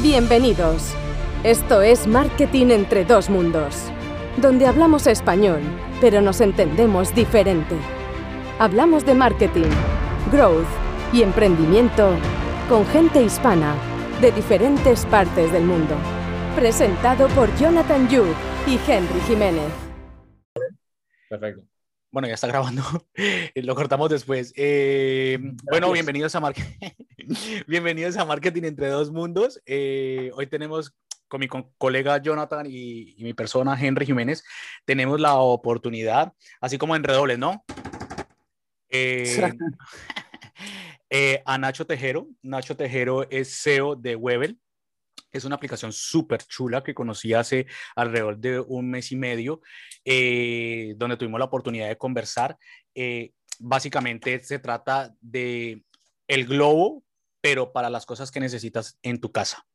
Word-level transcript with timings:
Bienvenidos. 0.00 0.94
Esto 1.44 1.82
es 1.82 2.06
Marketing 2.06 2.68
entre 2.68 3.04
dos 3.04 3.28
mundos, 3.28 3.76
donde 4.38 4.66
hablamos 4.66 5.06
español, 5.06 5.60
pero 6.00 6.22
nos 6.22 6.40
entendemos 6.40 7.14
diferente. 7.14 7.76
Hablamos 8.58 9.04
de 9.04 9.14
marketing, 9.14 9.68
growth 10.32 10.66
y 11.12 11.22
emprendimiento 11.22 12.16
con 12.68 12.86
gente 12.86 13.22
hispana 13.22 13.74
de 14.20 14.32
diferentes 14.32 15.04
partes 15.06 15.52
del 15.52 15.64
mundo. 15.64 15.94
Presentado 16.56 17.28
por 17.28 17.54
Jonathan 17.58 18.08
Yu 18.08 18.24
y 18.66 18.80
Henry 18.90 19.20
Jiménez. 19.28 19.70
Perfecto. 21.28 21.71
Bueno, 22.12 22.28
ya 22.28 22.34
está 22.34 22.46
grabando. 22.46 22.82
Lo 23.54 23.74
cortamos 23.74 24.10
después. 24.10 24.52
Eh, 24.54 25.38
bueno, 25.64 25.90
bienvenidos 25.90 26.34
a, 26.34 26.42
bienvenidos 27.66 28.18
a 28.18 28.26
Marketing 28.26 28.64
entre 28.64 28.88
dos 28.88 29.10
mundos. 29.10 29.62
Eh, 29.64 30.30
hoy 30.34 30.46
tenemos 30.46 30.94
con 31.26 31.40
mi 31.40 31.48
colega 31.78 32.18
Jonathan 32.18 32.66
y, 32.68 33.16
mi 33.16 33.32
persona 33.32 33.78
Henry 33.80 34.04
Jiménez, 34.04 34.44
tenemos 34.84 35.18
la 35.20 35.36
oportunidad, 35.36 36.34
así 36.60 36.76
como 36.76 36.94
en 36.94 37.02
redobles, 37.02 37.38
¿no? 37.38 37.64
Eh, 41.14 41.42
a 41.46 41.56
Nacho 41.56 41.86
Tejero. 41.86 42.28
Nacho 42.42 42.76
Tejero 42.76 43.26
es 43.30 43.62
CEO 43.62 43.96
de 43.96 44.16
Webel. 44.16 44.58
Es 45.32 45.44
una 45.44 45.56
aplicación 45.56 45.92
súper 45.92 46.42
chula 46.44 46.82
que 46.82 46.94
conocí 46.94 47.32
hace 47.32 47.66
alrededor 47.96 48.38
de 48.38 48.60
un 48.60 48.90
mes 48.90 49.12
y 49.12 49.16
medio, 49.16 49.60
eh, 50.04 50.94
donde 50.96 51.16
tuvimos 51.16 51.38
la 51.38 51.46
oportunidad 51.46 51.88
de 51.88 51.98
conversar. 51.98 52.56
Eh, 52.94 53.32
básicamente 53.58 54.42
se 54.42 54.58
trata 54.58 55.14
de 55.20 55.84
el 56.28 56.46
globo, 56.46 57.02
pero 57.40 57.72
para 57.72 57.90
las 57.90 58.06
cosas 58.06 58.30
que 58.30 58.40
necesitas 58.40 58.98
en 59.02 59.20
tu 59.20 59.32
casa. 59.32 59.66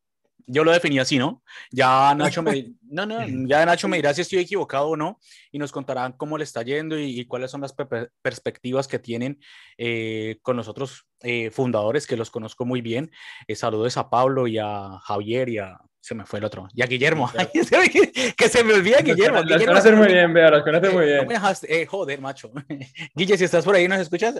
Yo 0.46 0.64
lo 0.64 0.72
definí 0.72 0.98
así, 0.98 1.18
¿no? 1.18 1.42
Ya 1.70 2.14
Nacho 2.14 2.42
me, 2.42 2.72
no, 2.82 3.06
no, 3.06 3.18
ya 3.46 3.66
Nacho 3.66 3.88
me 3.88 3.98
dirá 3.98 4.14
si 4.14 4.22
estoy 4.22 4.38
equivocado 4.38 4.88
o 4.88 4.96
no 4.96 5.18
y 5.50 5.58
nos 5.58 5.72
contarán 5.72 6.12
cómo 6.12 6.38
le 6.38 6.44
está 6.44 6.62
yendo 6.62 6.98
y, 6.98 7.24
cuáles 7.26 7.50
son 7.50 7.60
las 7.60 7.74
perspectivas 8.22 8.88
que 8.88 8.98
tienen 8.98 9.40
eh, 9.76 10.38
con 10.42 10.56
los 10.56 10.68
otros 10.68 11.06
eh, 11.22 11.50
fundadores 11.50 12.06
que 12.06 12.16
los 12.16 12.30
conozco 12.30 12.64
muy 12.64 12.80
bien. 12.80 13.10
Eh, 13.46 13.54
saludos 13.54 13.96
a 13.96 14.08
Pablo 14.08 14.46
y 14.46 14.58
a 14.58 14.98
Javier 15.02 15.48
y 15.48 15.58
a 15.58 15.78
se 16.00 16.14
me 16.14 16.24
fue 16.24 16.38
el 16.38 16.44
otro. 16.46 16.68
Y 16.72 16.82
a 16.82 16.86
Guillermo. 16.86 17.30
que 18.36 18.48
se 18.48 18.64
me 18.64 18.72
olvida 18.72 19.00
Guillermo. 19.00 19.42
Los 19.42 19.62
conoces 19.62 19.94
muy 19.94 20.06
bien, 20.06 20.32
vea, 20.32 20.50
los 20.50 20.62
conoces 20.62 20.92
muy 20.92 21.04
bien. 21.04 21.28
Eh, 21.68 21.86
joder, 21.86 22.20
macho. 22.20 22.50
Guille, 23.14 23.36
si 23.36 23.44
estás 23.44 23.64
por 23.64 23.74
ahí 23.74 23.84
y 23.84 23.88
nos 23.88 24.00
escuchas, 24.00 24.36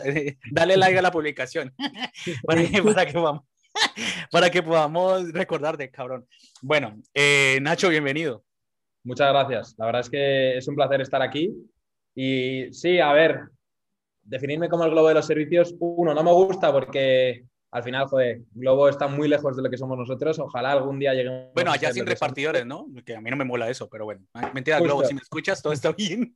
dale 0.50 0.76
like 0.76 0.98
a 0.98 1.02
la 1.02 1.10
publicación 1.10 1.74
para, 2.44 2.62
para, 2.94 3.06
que 3.06 3.18
vamos, 3.18 3.42
para 4.30 4.50
que 4.50 4.62
podamos 4.62 5.32
recordarte, 5.32 5.90
cabrón. 5.90 6.26
Bueno, 6.62 7.00
eh, 7.14 7.58
Nacho, 7.60 7.88
bienvenido. 7.88 8.44
Muchas 9.04 9.30
gracias. 9.30 9.74
La 9.78 9.86
verdad 9.86 10.00
es 10.00 10.10
que 10.10 10.58
es 10.58 10.68
un 10.68 10.74
placer 10.74 11.00
estar 11.00 11.22
aquí. 11.22 11.52
Y 12.14 12.72
sí, 12.72 12.98
a 12.98 13.12
ver, 13.12 13.48
definirme 14.22 14.68
como 14.68 14.84
el 14.84 14.90
globo 14.90 15.08
de 15.08 15.14
los 15.14 15.26
servicios, 15.26 15.74
uno, 15.78 16.14
no 16.14 16.22
me 16.22 16.32
gusta 16.32 16.72
porque 16.72 17.44
al 17.70 17.82
final, 17.82 18.06
joder, 18.06 18.40
Globo 18.52 18.88
está 18.88 19.08
muy 19.08 19.28
lejos 19.28 19.54
de 19.56 19.62
lo 19.62 19.70
que 19.70 19.76
somos 19.76 19.98
nosotros. 19.98 20.38
Ojalá 20.38 20.72
algún 20.72 20.98
día 20.98 21.12
lleguemos. 21.12 21.52
Bueno, 21.52 21.70
allá 21.70 21.92
sin 21.92 22.06
repartidores, 22.06 22.64
¿no? 22.64 22.86
Que 23.04 23.14
a 23.14 23.20
mí 23.20 23.30
no 23.30 23.36
me 23.36 23.44
mola 23.44 23.68
eso, 23.68 23.88
pero 23.90 24.06
bueno. 24.06 24.24
Mentira, 24.54 24.80
Globo, 24.80 25.04
si 25.04 25.14
me 25.14 25.20
escuchas, 25.20 25.62
todo 25.62 25.72
está 25.72 25.92
bien. 25.92 26.34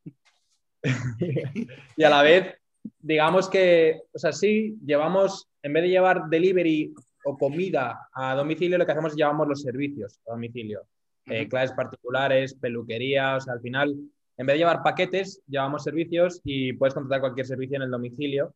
y 1.97 2.05
a 2.05 2.11
la 2.11 2.23
vez, 2.23 2.55
digamos 2.99 3.49
que, 3.49 4.03
o 4.13 4.19
sea, 4.19 4.33
sí, 4.33 4.77
llevamos, 4.85 5.49
en 5.63 5.73
vez 5.73 5.85
de 5.85 5.89
llevar 5.89 6.29
delivery 6.29 6.93
o 7.25 7.37
comida 7.37 8.09
a 8.13 8.35
domicilio, 8.35 8.79
lo 8.79 8.87
que 8.87 8.93
hacemos 8.93 9.13
es 9.13 9.17
llevamos 9.17 9.49
los 9.49 9.63
servicios 9.63 10.21
a 10.27 10.33
domicilio. 10.33 10.83
Eh, 11.27 11.49
clases 11.49 11.77
particulares, 11.77 12.55
peluquería, 12.55 13.37
o 13.37 13.41
sea, 13.41 13.55
al 13.55 13.61
final, 13.61 13.91
en 14.37 14.47
vez 14.47 14.55
de 14.55 14.59
llevar 14.59 14.83
paquetes, 14.83 15.43
llevamos 15.47 15.85
servicios 15.85 16.41
y 16.45 16.73
puedes 16.73 16.95
contratar 16.95 17.21
cualquier 17.21 17.47
servicio 17.47 17.77
en 17.77 17.83
el 17.83 17.91
domicilio 17.91 18.55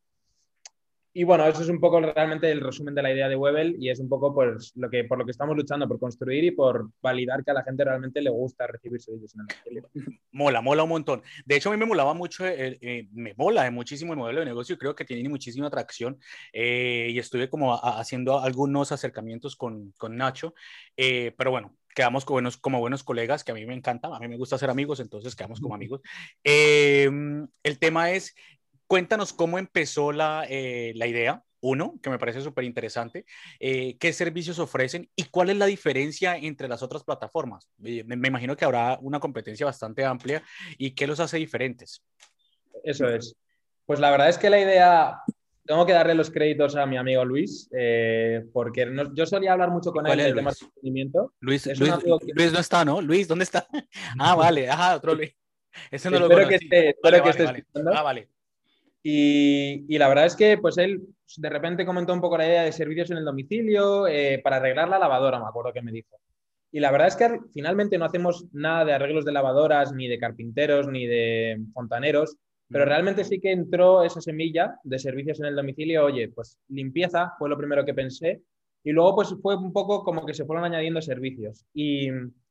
y 1.17 1.23
bueno, 1.23 1.47
eso 1.47 1.63
es 1.63 1.69
un 1.69 1.79
poco 1.79 1.99
realmente 1.99 2.51
el 2.51 2.61
resumen 2.61 2.93
de 2.93 3.01
la 3.01 3.11
idea 3.11 3.27
de 3.27 3.35
Webel 3.35 3.75
y 3.79 3.89
es 3.89 3.99
un 3.99 4.07
poco 4.07 4.35
pues, 4.35 4.71
lo 4.75 4.87
que, 4.87 5.03
por 5.03 5.17
lo 5.17 5.25
que 5.25 5.31
estamos 5.31 5.57
luchando, 5.57 5.87
por 5.87 5.99
construir 5.99 6.43
y 6.43 6.51
por 6.51 6.91
validar 7.01 7.43
que 7.43 7.49
a 7.49 7.55
la 7.55 7.63
gente 7.63 7.83
realmente 7.83 8.21
le 8.21 8.29
gusta 8.29 8.67
recibir 8.67 9.01
servicios 9.01 9.33
en 9.33 9.77
el 9.77 9.83
Mola, 10.31 10.61
mola 10.61 10.83
un 10.83 10.89
montón. 10.89 11.23
De 11.43 11.55
hecho, 11.55 11.69
a 11.69 11.71
mí 11.71 11.79
me 11.79 11.87
molaba 11.87 12.13
mucho, 12.13 12.45
eh, 12.45 12.77
eh, 12.81 13.07
me 13.13 13.33
mola 13.35 13.71
muchísimo 13.71 14.13
el 14.13 14.19
modelo 14.19 14.41
de 14.41 14.45
negocio 14.45 14.75
y 14.75 14.77
creo 14.77 14.93
que 14.93 15.05
tiene 15.05 15.27
muchísima 15.27 15.65
atracción 15.65 16.19
eh, 16.53 17.07
y 17.09 17.17
estuve 17.17 17.49
como 17.49 17.73
haciendo 17.73 18.39
algunos 18.39 18.91
acercamientos 18.91 19.55
con, 19.55 19.93
con 19.97 20.17
Nacho, 20.17 20.53
pero 20.95 21.49
bueno, 21.49 21.75
quedamos 21.95 22.25
como 22.25 22.35
buenos, 22.35 22.57
como 22.57 22.79
buenos 22.79 23.03
colegas, 23.03 23.43
que 23.43 23.53
a 23.53 23.55
mí 23.55 23.65
me 23.65 23.73
encanta, 23.73 24.15
a 24.15 24.19
mí 24.19 24.27
me 24.27 24.37
gusta 24.37 24.59
ser 24.59 24.69
amigos, 24.69 24.99
entonces 24.99 25.35
quedamos 25.35 25.59
como 25.59 25.73
amigos. 25.73 26.01
el 26.43 27.79
tema 27.79 28.11
es 28.11 28.35
Cuéntanos 28.87 29.33
cómo 29.33 29.59
empezó 29.59 30.13
la, 30.13 30.45
eh, 30.49 30.93
la 30.95 31.07
idea, 31.07 31.43
uno, 31.59 31.99
que 32.01 32.09
me 32.09 32.17
parece 32.17 32.39
súper 32.39 32.63
interesante, 32.63 33.25
eh, 33.59 33.97
qué 33.99 34.13
servicios 34.13 34.59
ofrecen 34.59 35.09
y 35.13 35.25
cuál 35.25 35.49
es 35.49 35.57
la 35.57 35.65
diferencia 35.65 36.37
entre 36.37 36.69
las 36.69 36.81
otras 36.81 37.03
plataformas. 37.03 37.69
Eh, 37.83 38.05
me, 38.05 38.27
imagino 38.27 38.55
que 38.55 38.63
habrá 38.63 38.97
una 39.01 39.19
competencia 39.19 39.65
bastante 39.65 40.05
amplia 40.05 40.41
y 40.77 40.91
qué 40.91 41.05
los 41.05 41.19
hace 41.19 41.37
diferentes. 41.37 42.01
Eso 42.81 43.09
es. 43.09 43.35
Pues 43.85 43.99
la 43.99 44.09
verdad 44.09 44.29
es 44.29 44.37
que 44.37 44.49
la 44.49 44.61
idea, 44.61 45.21
tengo 45.65 45.85
que 45.85 45.93
darle 45.93 46.15
los 46.15 46.31
créditos 46.31 46.77
a 46.77 46.85
mi 46.85 46.95
amigo 46.95 47.25
Luis, 47.25 47.69
porque 48.53 48.89
yo 49.13 49.25
solía 49.25 49.51
hablar 49.51 49.69
mucho 49.69 49.91
con 49.91 50.07
él 50.07 50.17
del 50.17 50.35
tema 50.35 50.51
de 50.51 50.57
emprendimiento. 50.61 51.33
Luis, 51.41 51.65
Luis, 51.77 52.53
no 52.53 52.59
está, 52.59 52.85
¿no? 52.85 53.01
Luis, 53.01 53.27
¿dónde 53.27 53.43
está? 53.43 53.67
ah, 54.19 54.35
vale, 54.35 54.69
ajá, 54.69 54.95
otro 54.95 55.13
Luis. 55.13 55.35
Ese 55.91 56.09
no 56.09 56.17
espero 56.17 56.41
lo 56.41 56.47
que 56.47 56.55
esté, 56.55 56.89
espero 56.89 57.23
que 57.23 57.29
esté 57.29 57.65
Ah, 57.93 58.01
vale. 58.01 58.29
Y, 59.09 59.97
la 59.97 60.09
verdad 60.09 60.25
es 60.25 60.35
que 60.35 60.57
pues 60.57 60.77
él 60.77 61.07
de 61.37 61.49
repente 61.49 61.85
comentó 61.85 62.13
un 62.13 62.19
poco 62.19 62.37
la 62.37 62.45
idea 62.45 62.63
de 62.63 62.73
servicios 62.73 63.09
en 63.09 63.15
el 63.15 63.23
domicilio 63.23 64.05
eh, 64.05 64.41
para 64.43 64.57
arreglar 64.57 64.89
la 64.89 64.99
lavadora, 64.99 65.39
me 65.39 65.45
acuerdo 65.45 65.71
que 65.71 65.81
me 65.81 65.93
dijo. 65.93 66.19
Y 66.73 66.81
la 66.81 66.91
verdad 66.91 67.07
es 67.07 67.15
que 67.15 67.39
finalmente 67.53 67.97
no 67.97 68.03
hacemos 68.03 68.47
nada 68.51 68.83
de 68.83 68.91
arreglos 68.91 69.23
de 69.23 69.31
lavadoras, 69.31 69.93
ni 69.93 70.09
de 70.09 70.19
carpinteros, 70.19 70.89
ni 70.89 71.07
de 71.07 71.57
fontaneros, 71.73 72.35
pero 72.67 72.83
realmente 72.83 73.23
sí 73.23 73.39
que 73.39 73.53
entró 73.53 74.03
esa 74.03 74.19
semilla 74.19 74.77
de 74.83 74.99
servicios 74.99 75.39
en 75.39 75.45
el 75.45 75.55
domicilio. 75.55 76.03
Oye, 76.03 76.27
pues 76.27 76.59
limpieza 76.67 77.31
fue 77.39 77.47
lo 77.47 77.57
primero 77.57 77.85
que 77.85 77.93
pensé. 77.93 78.41
Y 78.83 78.91
luego 78.91 79.15
pues 79.15 79.33
fue 79.41 79.55
un 79.55 79.71
poco 79.71 80.03
como 80.03 80.25
que 80.25 80.33
se 80.33 80.43
fueron 80.43 80.65
añadiendo 80.65 81.01
servicios. 81.01 81.65
Y 81.73 82.09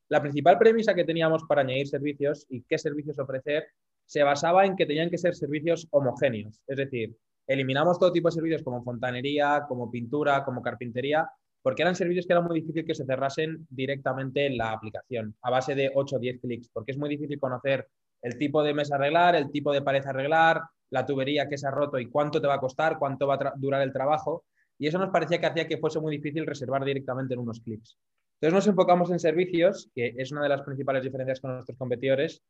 la 0.08 0.22
principal 0.22 0.56
premisa 0.56 0.94
que 0.94 1.04
teníamos 1.04 1.44
para 1.44 1.60
añadir 1.60 1.86
servicios 1.86 2.46
y 2.48 2.62
qué 2.62 2.78
servicios 2.78 3.18
ofrecer 3.18 3.66
se 4.06 4.22
basaba 4.22 4.64
en 4.64 4.76
que 4.76 4.86
tenían 4.86 5.10
que 5.10 5.18
ser 5.18 5.34
servicios 5.34 5.86
homogéneos. 5.90 6.62
Es 6.66 6.76
decir, 6.76 7.16
eliminamos 7.46 7.98
todo 7.98 8.12
tipo 8.12 8.28
de 8.28 8.34
servicios 8.34 8.62
como 8.62 8.82
fontanería, 8.82 9.64
como 9.68 9.90
pintura, 9.90 10.44
como 10.44 10.62
carpintería, 10.62 11.28
porque 11.62 11.82
eran 11.82 11.96
servicios 11.96 12.26
que 12.26 12.32
era 12.32 12.42
muy 12.42 12.60
difícil 12.60 12.84
que 12.84 12.94
se 12.94 13.04
cerrasen 13.04 13.66
directamente 13.68 14.46
en 14.46 14.56
la 14.56 14.72
aplicación, 14.72 15.34
a 15.42 15.50
base 15.50 15.74
de 15.74 15.90
8 15.94 16.16
o 16.16 16.18
10 16.18 16.40
clics, 16.40 16.68
porque 16.72 16.92
es 16.92 16.98
muy 16.98 17.08
difícil 17.08 17.40
conocer 17.40 17.88
el 18.22 18.38
tipo 18.38 18.62
de 18.62 18.72
mesa 18.72 18.94
arreglar, 18.94 19.34
el 19.34 19.50
tipo 19.50 19.72
de 19.72 19.82
pared 19.82 20.06
arreglar, 20.06 20.62
la 20.90 21.04
tubería 21.04 21.48
que 21.48 21.58
se 21.58 21.66
ha 21.66 21.70
roto 21.70 21.98
y 21.98 22.08
cuánto 22.08 22.40
te 22.40 22.46
va 22.46 22.54
a 22.54 22.60
costar, 22.60 22.98
cuánto 22.98 23.26
va 23.26 23.34
a 23.34 23.52
durar 23.56 23.82
el 23.82 23.92
trabajo. 23.92 24.44
Y 24.78 24.86
eso 24.86 24.98
nos 24.98 25.10
parecía 25.10 25.40
que 25.40 25.46
hacía 25.46 25.66
que 25.66 25.78
fuese 25.78 26.00
muy 26.00 26.16
difícil 26.16 26.46
reservar 26.46 26.84
directamente 26.84 27.34
en 27.34 27.40
unos 27.40 27.60
clics. 27.60 27.98
Entonces 28.40 28.54
nos 28.54 28.66
enfocamos 28.66 29.10
en 29.10 29.18
servicios, 29.18 29.90
que 29.94 30.14
es 30.16 30.30
una 30.30 30.42
de 30.42 30.50
las 30.50 30.62
principales 30.62 31.02
diferencias 31.02 31.40
con 31.40 31.54
nuestros 31.54 31.78
competidores, 31.78 32.42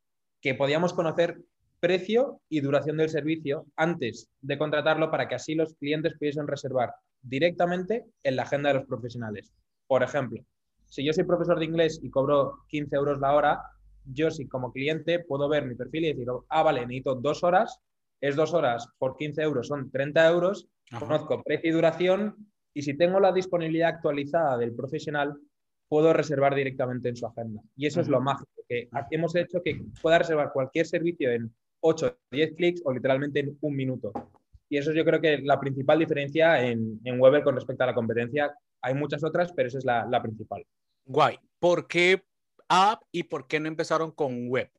que 0.47 0.55
podíamos 0.55 0.93
conocer 0.93 1.41
precio 1.81 2.39
y 2.47 2.61
duración 2.61 2.95
del 2.95 3.09
servicio 3.09 3.65
antes 3.75 4.29
de 4.39 4.57
contratarlo 4.57 5.11
para 5.11 5.27
que 5.27 5.35
así 5.35 5.55
los 5.55 5.73
clientes 5.73 6.13
pudiesen 6.17 6.47
reservar 6.47 6.93
directamente 7.21 8.05
en 8.23 8.37
la 8.37 8.43
agenda 8.43 8.69
de 8.69 8.75
los 8.75 8.87
profesionales. 8.87 9.51
Por 9.87 10.03
ejemplo, 10.03 10.41
si 10.85 11.03
yo 11.03 11.11
soy 11.11 11.25
profesor 11.25 11.59
de 11.59 11.65
inglés 11.65 11.99
y 12.01 12.09
cobro 12.09 12.59
15 12.69 12.95
euros 12.95 13.19
la 13.19 13.33
hora, 13.33 13.61
yo 14.05 14.31
si 14.31 14.47
como 14.47 14.71
cliente 14.71 15.19
puedo 15.19 15.49
ver 15.49 15.65
mi 15.65 15.75
perfil 15.75 16.05
y 16.05 16.13
decir, 16.13 16.27
ah, 16.47 16.63
vale, 16.63 16.79
necesito 16.79 17.15
dos 17.15 17.43
horas, 17.43 17.81
es 18.21 18.37
dos 18.37 18.53
horas 18.53 18.87
por 18.99 19.17
15 19.17 19.41
euros, 19.41 19.67
son 19.67 19.91
30 19.91 20.29
euros, 20.29 20.69
conozco 20.97 21.43
precio 21.43 21.71
y 21.71 21.73
duración 21.73 22.47
y 22.73 22.83
si 22.83 22.95
tengo 22.95 23.19
la 23.19 23.33
disponibilidad 23.33 23.89
actualizada 23.89 24.57
del 24.57 24.73
profesional, 24.73 25.37
puedo 25.89 26.13
reservar 26.13 26.55
directamente 26.55 27.09
en 27.09 27.17
su 27.17 27.25
agenda. 27.25 27.61
Y 27.75 27.85
eso 27.85 27.99
es 27.99 28.07
lo 28.07 28.21
mágico, 28.21 28.56
que 28.67 28.89
hemos 29.11 29.35
hecho 29.35 29.61
que 29.63 29.81
pueda 30.01 30.19
reservar 30.19 30.51
cualquier 30.53 30.85
servicio 30.85 31.31
en 31.31 31.53
8, 31.81 32.17
10 32.31 32.55
clics 32.55 32.81
o 32.85 32.91
literalmente 32.91 33.39
en 33.39 33.57
un 33.61 33.75
minuto. 33.75 34.11
Y 34.69 34.77
eso 34.77 34.91
yo 34.91 35.05
creo 35.05 35.21
que 35.21 35.39
la 35.39 35.59
principal 35.59 35.99
diferencia 35.99 36.61
en, 36.61 36.99
en 37.03 37.19
Weber 37.19 37.43
con 37.43 37.55
respecto 37.55 37.83
a 37.83 37.87
la 37.87 37.93
competencia. 37.93 38.53
Hay 38.81 38.93
muchas 38.93 39.23
otras, 39.23 39.51
pero 39.53 39.69
esa 39.69 39.77
es 39.77 39.85
la, 39.85 40.05
la 40.05 40.21
principal. 40.21 40.65
Guay. 41.05 41.39
¿Por 41.59 41.87
qué 41.87 42.23
app 42.67 43.01
y 43.11 43.23
por 43.23 43.47
qué 43.47 43.59
no 43.59 43.67
empezaron 43.67 44.11
con 44.11 44.49
web, 44.49 44.69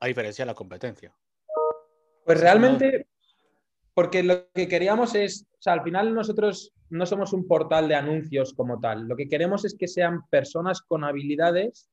a 0.00 0.06
diferencia 0.06 0.44
de 0.44 0.50
la 0.50 0.54
competencia? 0.54 1.14
Pues 2.24 2.40
realmente, 2.40 3.06
porque 3.92 4.22
lo 4.22 4.50
que 4.52 4.66
queríamos 4.66 5.14
es, 5.14 5.46
o 5.58 5.62
sea, 5.62 5.74
al 5.74 5.82
final 5.82 6.14
nosotros 6.14 6.72
no 6.88 7.06
somos 7.06 7.32
un 7.32 7.46
portal 7.46 7.86
de 7.86 7.94
anuncios 7.96 8.54
como 8.54 8.80
tal. 8.80 9.06
Lo 9.06 9.16
que 9.16 9.28
queremos 9.28 9.64
es 9.64 9.76
que 9.76 9.88
sean 9.88 10.26
personas 10.30 10.80
con 10.80 11.04
habilidades 11.04 11.90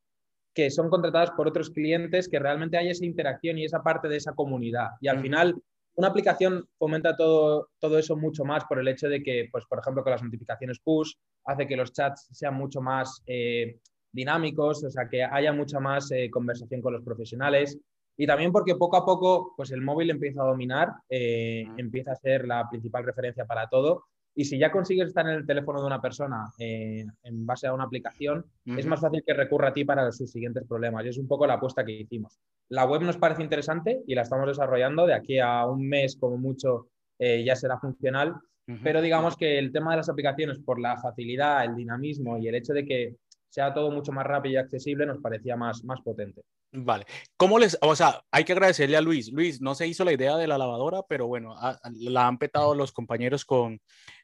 que 0.54 0.70
son 0.70 0.90
contratadas 0.90 1.32
por 1.32 1.48
otros 1.48 1.70
clientes, 1.70 2.28
que 2.28 2.40
realmente 2.40 2.78
hay 2.78 2.90
esa 2.90 3.06
interacción 3.06 3.58
y 3.58 3.66
esa 3.66 3.82
parte 3.82 4.08
de 4.08 4.18
esa 4.18 4.34
comunidad. 4.34 4.90
Y 5.00 5.08
al 5.08 5.22
final, 5.22 5.56
una 5.96 6.08
aplicación 6.08 6.68
fomenta 6.78 7.16
todo, 7.16 7.70
todo 7.80 7.98
eso 7.98 8.16
mucho 8.16 8.44
más 8.44 8.66
por 8.66 8.80
el 8.80 8.88
hecho 8.88 9.08
de 9.08 9.24
que, 9.24 9.50
pues, 9.52 9.66
por 9.66 9.80
ejemplo, 9.80 10.04
con 10.04 10.12
las 10.12 10.24
notificaciones 10.24 10.80
push, 10.80 11.14
hace 11.46 11.68
que 11.68 11.78
los 11.78 11.94
chats 11.94 12.28
sean 12.32 12.56
mucho 12.56 12.82
más 12.82 13.22
eh, 13.26 13.80
dinámicos, 14.12 14.84
o 14.84 14.90
sea, 14.90 15.08
que 15.10 15.24
haya 15.24 15.54
mucha 15.54 15.80
más 15.80 16.12
eh, 16.12 16.30
conversación 16.30 16.82
con 16.82 16.94
los 16.94 17.04
profesionales. 17.04 17.78
Y 18.18 18.28
también 18.28 18.52
porque 18.52 18.76
poco 18.76 18.98
a 18.98 19.06
poco, 19.06 19.54
pues 19.56 19.72
el 19.72 19.82
móvil 19.82 20.10
empieza 20.10 20.42
a 20.42 20.46
dominar, 20.46 20.90
eh, 21.10 21.66
empieza 21.78 22.12
a 22.12 22.16
ser 22.16 22.46
la 22.46 22.70
principal 22.70 23.06
referencia 23.06 23.46
para 23.46 23.68
todo 23.68 24.06
y 24.34 24.46
si 24.46 24.58
ya 24.58 24.72
consigues 24.72 25.10
estar 25.10 25.28
en 25.28 25.34
el 25.34 25.46
teléfono 25.46 25.82
de 25.82 25.88
una 25.88 26.02
persona 26.02 26.52
eh, 26.58 27.06
en 27.24 27.46
base 27.46 27.68
a 27.68 27.74
una 27.74 27.84
aplicación, 27.84 28.46
es 28.66 28.86
más 28.86 29.02
fácil 29.02 29.24
que 29.26 29.34
recurra 29.34 29.70
a 29.70 29.74
ti 29.74 29.84
para 29.84 30.12
sus 30.12 30.32
siguientes 30.32 30.66
problemas. 30.68 31.06
Y 31.06 31.10
es 31.10 31.18
un 31.18 31.28
poco 31.28 31.46
la 31.46 31.56
apuesta 31.56 31.84
que 31.84 31.92
hicimos. 31.92 32.40
La 32.70 32.86
web 32.86 33.02
nos 33.02 33.18
parece 33.18 33.44
interesante 33.44 34.02
y 34.08 34.16
la 34.16 34.22
estamos 34.22 34.48
desarrollando. 34.48 35.06
De 35.06 35.14
aquí 35.14 35.40
a 35.40 35.66
un 35.66 35.88
mes, 35.88 36.16
como 36.18 36.38
mucho, 36.38 36.88
eh, 37.20 37.44
ya 37.44 37.56
será 37.56 37.78
funcional. 37.78 38.36
Pero 38.84 39.02
digamos 39.02 39.36
que 39.36 39.60
el 39.60 39.74
tema 39.74 39.92
de 39.92 39.98
las 39.98 40.08
aplicaciones, 40.08 40.60
por 40.60 40.80
la 40.80 40.96
facilidad, 40.96 41.66
el 41.66 41.76
dinamismo 41.76 42.38
y 42.38 42.48
el 42.48 42.56
hecho 42.56 42.72
de 42.72 42.86
que 42.86 43.16
sea 43.52 43.74
todo 43.74 43.92
mucho 43.92 44.12
más 44.14 44.26
rápido 44.26 44.54
y 44.54 44.58
accesible, 44.58 45.06
nos 45.06 45.20
parecía 45.20 45.58
más, 45.58 45.84
más 45.84 46.02
potente. 46.02 46.42
Vale. 46.72 47.06
¿Cómo 47.36 47.60
les, 47.60 47.78
o 47.82 47.96
sea, 47.96 48.22
hay 48.32 48.46
que 48.46 48.54
agradecerle 48.54 48.96
a 48.96 49.02
Luis. 49.02 49.32
Luis, 49.32 49.62
no 49.62 49.76
se 49.76 49.88
hizo 49.88 50.06
la 50.06 50.14
idea 50.14 50.38
de 50.38 50.48
la 50.48 50.58
lavadora, 50.58 51.02
pero 51.08 51.28
bueno, 51.28 51.56
la 51.94 52.28
han 52.28 52.38
petado 52.38 52.74
los 52.76 52.94
compañeros 52.94 53.44
con, 53.44 53.82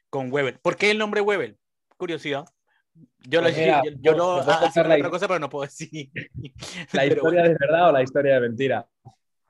con 0.08 0.32
Webel. 0.32 0.58
¿Por 0.60 0.76
qué 0.76 0.90
el 0.90 0.98
nombre 0.98 1.20
Webel? 1.20 1.58
Curiosidad. 1.98 2.46
Yo, 3.18 3.42
lo, 3.42 3.50
yo, 3.50 3.82
yo 4.00 4.12
lo 4.12 4.36
otra 4.36 5.10
cosa, 5.10 5.28
pero 5.28 5.38
no 5.38 5.50
puedo 5.50 5.66
decir. 5.66 6.10
¿La 6.92 7.04
historia 7.04 7.42
de 7.42 7.56
verdad 7.60 7.90
o 7.90 7.92
la 7.92 8.02
historia 8.02 8.34
de 8.34 8.40
mentira? 8.40 8.88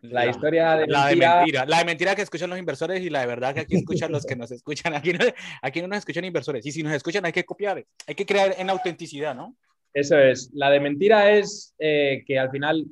La, 0.01 0.27
historia 0.27 0.77
de 0.77 0.87
la 0.87 1.07
mentira. 1.07 1.31
de 1.31 1.37
mentira. 1.39 1.67
La 1.67 1.79
de 1.79 1.85
mentira 1.85 2.15
que 2.15 2.23
escuchan 2.23 2.51
los 2.51 2.59
inversores 2.59 3.03
y 3.03 3.11
la 3.11 3.21
de 3.21 3.27
verdad 3.27 3.55
que 3.55 3.61
aquí 3.61 3.77
escuchan 3.77 4.13
los 4.13 4.25
que 4.25 4.37
nos 4.37 4.51
escuchan. 4.51 4.95
Aquí 4.95 5.13
no, 5.13 5.19
aquí 5.63 5.83
no 5.83 5.89
nos 5.89 5.99
escuchan 5.99 6.25
inversores. 6.25 6.65
Y 6.67 6.73
si 6.73 6.83
nos 6.83 6.93
escuchan 6.93 7.25
hay 7.25 7.33
que 7.33 7.45
copiar, 7.45 7.85
hay 8.07 8.15
que 8.15 8.27
crear 8.27 8.55
en 8.59 8.71
autenticidad, 8.71 9.35
¿no? 9.35 9.57
Eso 9.93 10.19
es. 10.19 10.51
La 10.53 10.71
de 10.71 10.81
mentira 10.81 11.33
es 11.33 11.75
eh, 11.79 12.23
que 12.27 12.39
al 12.39 12.51
final 12.51 12.87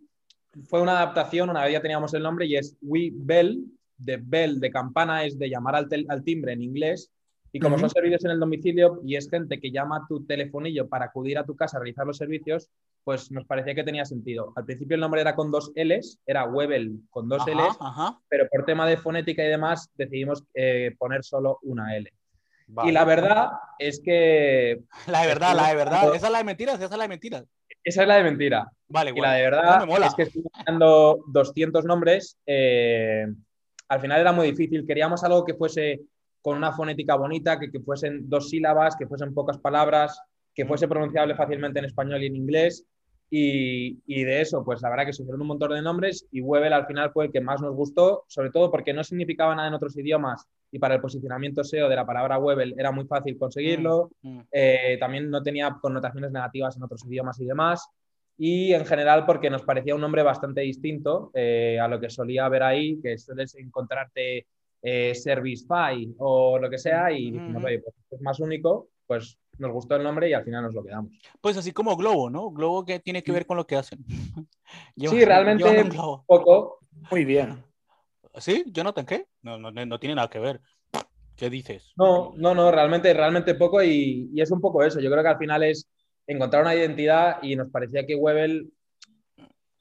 fue 0.68 0.80
una 0.80 0.92
adaptación, 0.92 1.50
una 1.50 1.62
vez 1.62 1.72
ya 1.72 1.82
teníamos 1.82 2.12
el 2.14 2.22
nombre 2.22 2.46
y 2.46 2.56
es 2.56 2.76
We 2.82 3.10
Bell, 3.12 3.64
de 3.98 4.18
bell, 4.20 4.58
de 4.58 4.70
campana, 4.70 5.24
es 5.24 5.38
de 5.38 5.48
llamar 5.48 5.76
al, 5.76 5.88
al 6.08 6.24
timbre 6.24 6.52
en 6.52 6.62
inglés 6.62 7.10
y 7.56 7.58
como 7.58 7.78
son 7.78 7.88
servicios 7.88 8.22
en 8.26 8.32
el 8.32 8.40
domicilio 8.40 9.00
y 9.02 9.16
es 9.16 9.30
gente 9.30 9.58
que 9.58 9.70
llama 9.70 9.96
a 9.96 10.06
tu 10.06 10.26
telefonillo 10.26 10.88
para 10.88 11.06
acudir 11.06 11.38
a 11.38 11.44
tu 11.46 11.56
casa 11.56 11.78
a 11.78 11.80
realizar 11.80 12.06
los 12.06 12.18
servicios, 12.18 12.68
pues 13.06 13.30
nos 13.30 13.44
parecía 13.44 13.72
que 13.72 13.84
tenía 13.84 14.04
sentido. 14.04 14.52
Al 14.56 14.64
principio 14.64 14.96
el 14.96 15.00
nombre 15.00 15.20
era 15.20 15.36
con 15.36 15.52
dos 15.52 15.70
L's, 15.76 16.18
era 16.26 16.44
Webel 16.44 17.02
con 17.08 17.28
dos 17.28 17.46
L's, 17.46 17.78
pero 18.28 18.48
por 18.50 18.64
tema 18.64 18.84
de 18.84 18.96
fonética 18.96 19.44
y 19.44 19.48
demás 19.48 19.88
decidimos 19.94 20.42
eh, 20.52 20.92
poner 20.98 21.22
solo 21.22 21.60
una 21.62 21.96
L. 21.96 22.12
Y 22.82 22.90
la 22.90 23.04
verdad 23.04 23.50
es 23.78 24.00
que... 24.04 24.80
La 25.06 25.20
de 25.20 25.28
verdad, 25.28 25.54
la 25.54 25.68
de 25.68 25.76
verdad. 25.76 26.14
Esa 26.16 26.26
es 26.26 26.32
la 26.32 26.38
de 26.38 26.44
mentiras, 26.44 26.74
esa 26.74 26.86
es 26.86 26.90
la 26.90 27.04
de 27.04 27.08
mentiras. 27.08 27.44
Esa 27.84 28.02
es 28.02 28.08
la 28.08 28.16
de 28.16 28.24
mentira. 28.24 28.72
Vale, 28.88 29.12
Y 29.14 29.20
la 29.20 29.34
de 29.34 29.42
verdad 29.42 29.88
es 30.04 30.14
que 30.16 30.22
estoy 30.24 30.42
buscando 30.42 31.20
200 31.28 31.84
nombres. 31.84 32.36
Eh, 32.44 33.24
al 33.88 34.00
final 34.00 34.20
era 34.20 34.32
muy 34.32 34.50
difícil. 34.50 34.84
Queríamos 34.84 35.22
algo 35.22 35.44
que 35.44 35.54
fuese 35.54 36.00
con 36.42 36.56
una 36.56 36.72
fonética 36.72 37.14
bonita, 37.14 37.60
que, 37.60 37.70
fuesen 37.78 38.28
dos 38.28 38.50
sílabas, 38.50 38.96
que 38.96 39.06
fuesen 39.06 39.32
pocas 39.32 39.58
palabras, 39.58 40.20
que 40.52 40.66
fuese 40.66 40.88
pronunciable 40.88 41.36
fácilmente 41.36 41.78
en 41.78 41.84
español 41.84 42.24
y 42.24 42.26
en 42.26 42.34
inglés. 42.34 42.84
Y, 43.28 44.24
de 44.24 44.40
eso, 44.40 44.64
pues 44.64 44.80
la 44.82 44.88
verdad 44.88 45.06
que 45.06 45.12
surgieron 45.12 45.40
un 45.40 45.48
montón 45.48 45.72
de 45.72 45.82
nombres 45.82 46.26
y 46.30 46.40
Webel 46.40 46.72
al 46.72 46.86
final 46.86 47.10
fue 47.10 47.26
el 47.26 47.32
que 47.32 47.40
más 47.40 47.60
nos 47.60 47.74
gustó, 47.74 48.24
sobre 48.28 48.50
todo 48.50 48.70
porque 48.70 48.92
no 48.92 49.02
significaba 49.02 49.54
nada 49.54 49.68
en 49.68 49.74
otros 49.74 49.96
idiomas 49.96 50.46
y 50.70 50.78
para 50.78 50.94
el 50.94 51.00
posicionamiento 51.00 51.64
SEO 51.64 51.88
de 51.88 51.96
la 51.96 52.06
palabra 52.06 52.38
Webel 52.38 52.74
era 52.78 52.92
muy 52.92 53.06
fácil 53.06 53.36
conseguirlo. 53.38 54.10
Mm, 54.22 54.36
mm. 54.36 54.46
Eh, 54.52 54.96
también 55.00 55.30
no 55.30 55.42
tenía 55.42 55.76
connotaciones 55.80 56.30
negativas 56.30 56.76
en 56.76 56.84
otros 56.84 57.04
idiomas 57.06 57.40
y 57.40 57.46
demás. 57.46 57.88
Y 58.38 58.72
en 58.74 58.84
general 58.84 59.24
porque 59.24 59.50
nos 59.50 59.62
parecía 59.62 59.94
un 59.94 60.02
nombre 60.02 60.22
bastante 60.22 60.60
distinto 60.60 61.30
eh, 61.34 61.78
a 61.80 61.88
lo 61.88 61.98
que 61.98 62.10
solía 62.10 62.48
ver 62.48 62.62
ahí, 62.62 63.00
que 63.00 63.16
sueles 63.16 63.54
encontrarte 63.54 64.46
eh, 64.82 65.14
Servicefy 65.14 66.14
o 66.18 66.58
lo 66.58 66.68
que 66.68 66.78
sea 66.78 67.10
y 67.10 67.30
dijimos, 67.30 67.64
oye, 67.64 67.80
pues 67.80 67.94
es 68.10 68.20
más 68.20 68.38
único, 68.38 68.90
pues 69.06 69.38
nos 69.58 69.72
gustó 69.72 69.96
el 69.96 70.02
nombre 70.02 70.28
y 70.28 70.32
al 70.32 70.44
final 70.44 70.64
nos 70.64 70.74
lo 70.74 70.84
quedamos. 70.84 71.12
Pues 71.40 71.56
así 71.56 71.72
como 71.72 71.96
Globo, 71.96 72.30
¿no? 72.30 72.50
Globo 72.50 72.84
que 72.84 73.00
tiene 73.00 73.22
que 73.22 73.32
ver 73.32 73.46
con 73.46 73.56
lo 73.56 73.66
que 73.66 73.76
hacen. 73.76 74.04
sí, 74.96 75.24
realmente 75.24 75.84
poco. 76.26 76.78
Muy 77.10 77.24
bien. 77.24 77.64
¿Sí? 78.38 78.64
¿Jonathan 78.66 79.06
qué? 79.06 79.26
No, 79.42 79.58
no, 79.58 79.70
no 79.70 79.98
tiene 79.98 80.14
nada 80.14 80.28
que 80.28 80.38
ver. 80.38 80.60
¿Qué 81.36 81.50
dices? 81.50 81.92
No, 81.96 82.32
no, 82.36 82.54
no, 82.54 82.70
realmente, 82.70 83.12
realmente 83.12 83.54
poco 83.54 83.82
y, 83.82 84.30
y, 84.32 84.40
es 84.40 84.50
un 84.50 84.60
poco 84.60 84.82
eso. 84.82 85.00
Yo 85.00 85.10
creo 85.10 85.22
que 85.22 85.28
al 85.28 85.38
final 85.38 85.62
es 85.62 85.86
encontrar 86.26 86.62
una 86.62 86.74
identidad 86.74 87.42
y 87.42 87.56
nos 87.56 87.70
parecía 87.70 88.06
que 88.06 88.14
Webel 88.14 88.72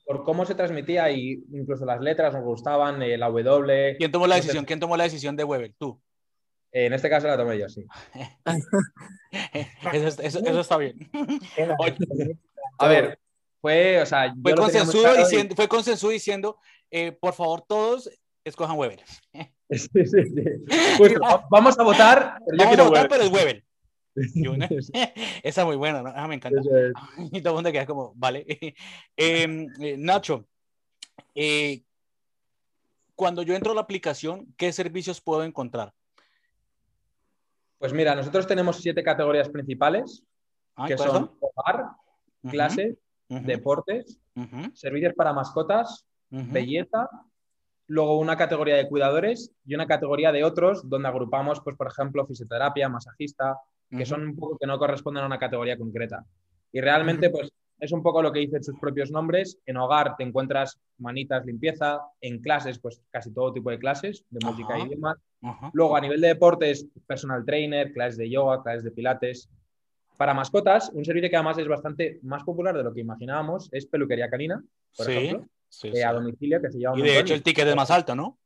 por 0.05 0.23
cómo 0.23 0.45
se 0.45 0.55
transmitía 0.55 1.09
y 1.11 1.43
incluso 1.51 1.85
las 1.85 1.99
letras 1.99 2.33
nos 2.33 2.43
gustaban, 2.43 3.01
eh, 3.01 3.17
la 3.17 3.27
W. 3.27 3.95
¿Quién 3.97 4.11
tomó 4.11 4.27
la 4.27 4.35
decisión? 4.35 4.63
¿Quién 4.65 4.79
tomó 4.79 4.95
la 4.95 5.05
decisión 5.05 5.35
de 5.35 5.43
Weber? 5.43 5.73
¿Tú? 5.77 5.99
En 6.75 6.91
este 6.91 7.09
caso 7.09 7.27
la 7.27 7.37
tomé 7.37 7.57
yo, 7.57 7.69
sí. 7.69 7.85
eso, 10.21 10.59
está 10.59 10.77
bien. 10.77 11.09
A 12.77 12.87
ver, 12.89 13.17
fue, 13.61 14.01
o 14.01 14.05
sea, 14.05 14.35
fue, 14.43 14.53
consensuado 14.53 15.15
diciendo, 15.15 15.55
fue 15.55 15.69
consensuado 15.69 16.11
diciendo, 16.11 16.59
eh, 16.91 17.13
por 17.13 17.33
favor, 17.33 17.63
todos 17.65 18.09
escojan 18.43 18.77
Weber. 18.77 19.01
Sí, 19.67 19.89
sí, 19.93 20.05
sí. 20.05 20.43
Pues, 20.99 21.15
vamos 21.49 21.79
a 21.79 21.81
votar, 21.81 22.37
pero 22.45 22.57
yo 22.59 22.67
quiero 22.67 22.83
a 22.83 22.87
votar, 22.87 23.09
pero 23.09 23.23
es 23.23 23.31
Weber. 23.31 23.63
Esa 25.41 25.61
es 25.61 25.65
muy 25.65 25.75
buena, 25.75 26.03
¿no? 26.03 26.13
Ah, 26.15 26.27
me 26.27 26.35
encanta. 26.35 26.61
Y 27.31 27.41
todo 27.41 27.53
el 27.53 27.55
mundo 27.55 27.71
queda 27.71 27.87
como, 27.87 28.13
vale. 28.15 28.45
Em, 29.17 29.65
eh, 29.81 29.95
Nacho, 29.97 30.45
eh, 31.33 31.81
cuando 33.15 33.41
yo 33.41 33.55
entro 33.55 33.71
a 33.71 33.75
la 33.75 33.81
aplicación, 33.81 34.53
¿qué 34.55 34.71
servicios 34.71 35.19
puedo 35.19 35.43
encontrar? 35.43 35.94
Pues 37.77 37.93
mira, 37.93 38.15
nosotros 38.15 38.47
tenemos 38.47 38.77
siete 38.77 39.03
categorías 39.03 39.49
principales, 39.49 40.23
ah, 40.75 40.85
que 40.87 40.97
son 40.97 41.31
hogar, 41.39 41.87
clase, 42.49 42.97
deportes, 43.29 44.19
servicios 44.73 45.13
para 45.13 45.33
mascotas, 45.33 46.05
belleza, 46.29 47.09
luego 47.87 48.19
una 48.19 48.37
categoría 48.37 48.75
de 48.75 48.87
cuidadores 48.87 49.51
y 49.65 49.75
una 49.75 49.87
categoría 49.87 50.31
de 50.31 50.43
otros, 50.43 50.87
donde 50.89 51.07
agrupamos, 51.07 51.61
pues, 51.61 51.75
por 51.75 51.87
ejemplo, 51.87 52.25
fisioterapia, 52.25 52.89
masajista, 52.89 53.59
que 53.89 54.05
son 54.05 54.23
un 54.23 54.35
poco 54.35 54.57
que 54.57 54.67
no 54.67 54.77
corresponden 54.79 55.23
a 55.23 55.27
una 55.27 55.39
categoría 55.39 55.77
concreta. 55.77 56.25
Y 56.71 56.81
realmente, 56.81 57.29
pues 57.29 57.51
es 57.79 57.91
un 57.91 58.01
poco 58.01 58.21
lo 58.21 58.31
que 58.31 58.39
dicen 58.39 58.63
sus 58.63 58.79
propios 58.79 59.11
nombres. 59.11 59.59
En 59.65 59.77
hogar 59.77 60.15
te 60.17 60.23
encuentras 60.23 60.79
manitas, 60.97 61.45
limpieza. 61.45 62.01
En 62.21 62.41
clases, 62.41 62.79
pues 62.79 63.01
casi 63.11 63.33
todo 63.33 63.53
tipo 63.53 63.69
de 63.69 63.79
clases, 63.79 64.25
de 64.29 64.45
música 64.45 64.79
y 64.79 64.89
demás. 64.89 65.17
Luego, 65.73 65.95
a 65.95 66.01
nivel 66.01 66.21
de 66.21 66.29
deportes, 66.29 66.87
personal 67.05 67.45
trainer, 67.45 67.91
clases 67.93 68.17
de 68.17 68.29
yoga, 68.29 68.63
clases 68.63 68.83
de 68.83 68.91
pilates. 68.91 69.49
Para 70.17 70.33
mascotas, 70.33 70.89
un 70.93 71.03
servicio 71.03 71.29
que 71.29 71.35
además 71.35 71.57
es 71.57 71.67
bastante 71.67 72.19
más 72.23 72.43
popular 72.43 72.75
de 72.75 72.83
lo 72.83 72.93
que 72.93 73.01
imaginábamos 73.01 73.67
es 73.73 73.85
peluquería 73.85 74.29
canina, 74.29 74.63
por 74.95 75.09
ejemplo, 75.09 75.45
eh, 75.83 76.05
a 76.05 76.13
domicilio, 76.13 76.61
que 76.61 76.71
se 76.71 76.79
llama. 76.79 76.97
Y 76.97 77.01
de 77.01 77.19
hecho 77.19 77.33
el 77.33 77.43
ticket 77.43 77.67
es 77.67 77.75
más 77.75 77.91
alto, 77.91 78.15
¿no? 78.15 78.37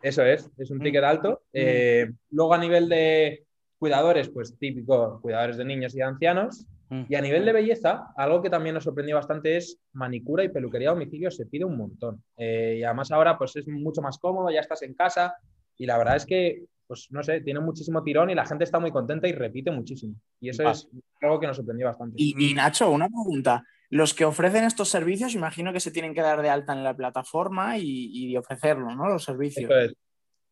Eso 0.00 0.24
es, 0.24 0.50
es 0.56 0.70
un 0.70 0.78
mm. 0.78 0.82
ticket 0.82 1.04
alto. 1.04 1.30
Mm. 1.30 1.50
Eh, 1.52 2.12
luego, 2.30 2.54
a 2.54 2.58
nivel 2.58 2.88
de 2.88 3.44
Cuidadores, 3.82 4.28
pues 4.28 4.56
típico, 4.60 5.18
cuidadores 5.20 5.56
de 5.56 5.64
niños 5.64 5.92
y 5.92 5.96
de 5.96 6.04
ancianos. 6.04 6.64
Mm. 6.92 7.04
Y 7.08 7.14
a 7.14 7.22
nivel 7.22 7.46
de 7.46 7.54
belleza, 7.54 8.12
algo 8.16 8.42
que 8.42 8.50
también 8.50 8.74
nos 8.74 8.84
sorprendió 8.84 9.16
bastante 9.16 9.56
es 9.56 9.80
manicura 9.94 10.44
y 10.44 10.50
peluquería 10.50 10.90
a 10.90 10.92
domicilio 10.92 11.30
se 11.30 11.46
pide 11.46 11.64
un 11.64 11.78
montón. 11.78 12.22
Eh, 12.36 12.76
y 12.80 12.82
además 12.82 13.10
ahora 13.10 13.38
pues 13.38 13.56
es 13.56 13.66
mucho 13.66 14.02
más 14.02 14.18
cómodo, 14.18 14.50
ya 14.50 14.60
estás 14.60 14.82
en 14.82 14.92
casa 14.92 15.34
y 15.78 15.86
la 15.86 15.96
verdad 15.96 16.16
es 16.16 16.26
que, 16.26 16.66
pues 16.86 17.08
no 17.10 17.22
sé, 17.22 17.40
tiene 17.40 17.60
muchísimo 17.60 18.02
tirón 18.02 18.28
y 18.28 18.34
la 18.34 18.44
gente 18.44 18.64
está 18.64 18.78
muy 18.78 18.90
contenta 18.90 19.26
y 19.26 19.32
repite 19.32 19.70
muchísimo. 19.70 20.16
Y 20.38 20.50
eso 20.50 20.68
es 20.68 20.86
algo 21.22 21.40
que 21.40 21.46
nos 21.46 21.56
sorprendió 21.56 21.86
bastante. 21.86 22.16
Y, 22.18 22.52
Nacho, 22.52 22.90
una 22.90 23.08
pregunta. 23.08 23.64
Los 23.88 24.12
que 24.12 24.26
ofrecen 24.26 24.64
estos 24.64 24.90
servicios, 24.90 25.34
imagino 25.34 25.72
que 25.72 25.80
se 25.80 25.92
tienen 25.92 26.12
que 26.12 26.20
dar 26.20 26.42
de 26.42 26.50
alta 26.50 26.74
en 26.74 26.84
la 26.84 26.94
plataforma 26.94 27.78
y, 27.78 28.36
ofrecerlo, 28.36 28.94
¿no? 28.94 29.08
Los 29.08 29.24
servicios. 29.24 29.70
Eso 29.70 29.80
es. 29.80 29.94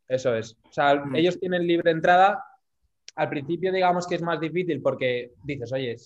Eso 0.08 0.34
es. 0.34 0.56
O 0.64 0.72
sea, 0.72 0.94
mm. 0.94 1.16
ellos 1.16 1.38
tienen 1.38 1.66
libre 1.66 1.90
entrada 1.90 2.42
al 3.16 3.28
principio 3.28 3.72
digamos 3.72 4.06
que 4.06 4.14
es 4.14 4.22
más 4.22 4.40
difícil 4.40 4.80
porque 4.80 5.32
dices, 5.44 5.72
oye, 5.72 5.96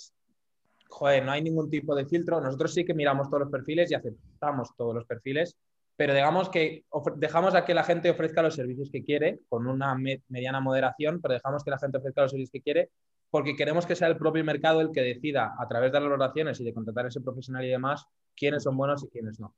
joder, 0.95 1.25
no 1.25 1.33
hay 1.33 1.43
ningún 1.43 1.69
tipo 1.69 1.95
de 1.95 2.07
filtro. 2.07 2.41
Nosotros 2.41 2.73
sí 2.73 2.85
que 2.85 2.95
miramos 2.95 3.29
todos 3.29 3.41
los 3.41 3.51
perfiles 3.51 3.91
y 3.91 3.95
aceptamos 3.95 4.71
todos 4.77 4.95
los 4.95 5.05
perfiles, 5.05 5.57
pero 5.97 6.15
digamos 6.15 6.49
que 6.49 6.85
dejamos 7.17 7.55
a 7.55 7.65
que 7.65 7.75
la 7.75 7.83
gente 7.83 8.11
ofrezca 8.11 8.43
los 8.43 8.55
servicios 8.55 8.91
que 8.91 9.05
quiere, 9.05 9.41
con 9.49 9.67
una 9.67 9.97
mediana 10.29 10.61
moderación, 10.61 11.21
pero 11.21 11.35
dejamos 11.35 11.65
que 11.65 11.71
la 11.71 11.79
gente 11.79 11.99
ofrezca 11.99 12.23
los 12.23 12.31
servicios 12.31 12.53
que 12.53 12.63
quiere, 12.63 12.91
porque 13.31 13.57
queremos 13.57 13.87
que 13.87 13.97
sea 13.97 14.09
el 14.09 14.17
propio 14.17 14.45
mercado 14.45 14.81
el 14.81 14.93
que 14.93 15.03
decida, 15.03 15.55
a 15.59 15.67
través 15.67 15.91
de 15.91 15.99
las 15.99 16.09
valoraciones 16.09 16.61
y 16.61 16.65
de 16.65 16.73
contratar 16.73 17.07
a 17.07 17.09
ese 17.09 17.21
profesional 17.21 17.65
y 17.65 17.71
demás, 17.71 18.07
quiénes 18.37 18.63
son 18.63 18.77
buenos 18.77 19.03
y 19.05 19.09
quiénes 19.09 19.41
no. 19.41 19.55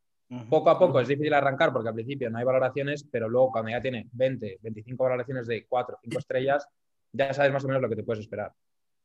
Poco 0.51 0.71
a 0.71 0.79
poco 0.79 0.99
es 1.01 1.07
difícil 1.07 1.35
arrancar 1.35 1.73
porque 1.73 1.91
al 1.91 1.95
principio 1.95 2.31
no 2.31 2.39
hay 2.39 2.45
valoraciones, 2.45 3.05
pero 3.05 3.29
luego 3.29 3.53
cuando 3.53 3.71
ya 3.71 3.81
tiene 3.81 4.09
20, 4.13 4.59
25 4.63 5.05
valoraciones 5.05 5.47
de 5.47 5.67
4, 5.67 5.99
5 6.03 6.19
estrellas, 6.19 6.67
ya 7.13 7.33
sabes 7.33 7.53
más 7.53 7.65
o 7.65 7.69
menos 7.69 7.83
lo 7.83 7.89
que 7.89 7.97
te 7.97 8.03
puedes 8.03 8.23
esperar. 8.23 8.53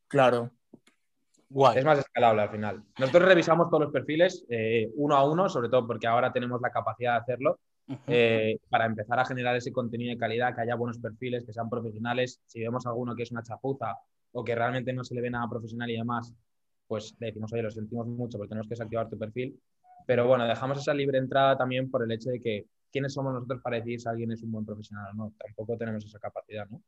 Claro. 0.07 0.51
Es 1.75 1.85
más 1.85 1.99
escalable 1.99 2.41
al 2.41 2.49
final. 2.49 2.83
Nosotros 2.97 3.27
revisamos 3.27 3.69
todos 3.69 3.83
los 3.83 3.91
perfiles 3.91 4.45
eh, 4.49 4.89
uno 4.95 5.15
a 5.15 5.29
uno, 5.29 5.49
sobre 5.49 5.69
todo 5.69 5.85
porque 5.85 6.07
ahora 6.07 6.31
tenemos 6.31 6.61
la 6.61 6.69
capacidad 6.69 7.13
de 7.13 7.19
hacerlo, 7.19 7.59
eh, 8.07 8.57
para 8.69 8.85
empezar 8.85 9.19
a 9.19 9.25
generar 9.25 9.55
ese 9.55 9.71
contenido 9.71 10.11
de 10.11 10.17
calidad, 10.17 10.55
que 10.55 10.61
haya 10.61 10.75
buenos 10.75 10.97
perfiles, 10.99 11.45
que 11.45 11.51
sean 11.51 11.69
profesionales. 11.69 12.39
Si 12.45 12.61
vemos 12.61 12.85
alguno 12.85 13.15
que 13.15 13.23
es 13.23 13.31
una 13.31 13.43
chapuza 13.43 13.97
o 14.31 14.43
que 14.43 14.55
realmente 14.55 14.93
no 14.93 15.03
se 15.03 15.13
le 15.13 15.21
ve 15.21 15.29
nada 15.29 15.49
profesional 15.49 15.89
y 15.89 15.97
demás, 15.97 16.33
pues 16.87 17.15
le 17.19 17.27
decimos, 17.27 17.51
oye, 17.51 17.63
lo 17.63 17.71
sentimos 17.71 18.07
mucho 18.07 18.37
porque 18.37 18.49
tenemos 18.49 18.67
que 18.67 18.73
desactivar 18.73 19.09
tu 19.09 19.17
perfil. 19.17 19.59
Pero 20.05 20.27
bueno, 20.27 20.45
dejamos 20.45 20.77
esa 20.77 20.93
libre 20.93 21.17
entrada 21.17 21.57
también 21.57 21.91
por 21.91 22.03
el 22.03 22.11
hecho 22.11 22.29
de 22.29 22.39
que 22.39 22.65
quiénes 22.91 23.13
somos 23.13 23.33
nosotros 23.33 23.61
para 23.61 23.77
decir 23.77 23.99
si 23.99 24.07
alguien 24.07 24.31
es 24.31 24.41
un 24.43 24.51
buen 24.51 24.65
profesional 24.65 25.09
o 25.11 25.13
no. 25.13 25.33
Tampoco 25.37 25.77
tenemos 25.77 26.05
esa 26.05 26.19
capacidad, 26.19 26.67
¿no? 26.69 26.81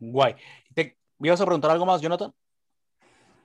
Guay. 0.00 0.34
¿Te 0.74 0.96
ibas 1.20 1.40
a 1.40 1.44
preguntar 1.44 1.70
algo 1.70 1.86
más, 1.86 2.00
Jonathan? 2.00 2.32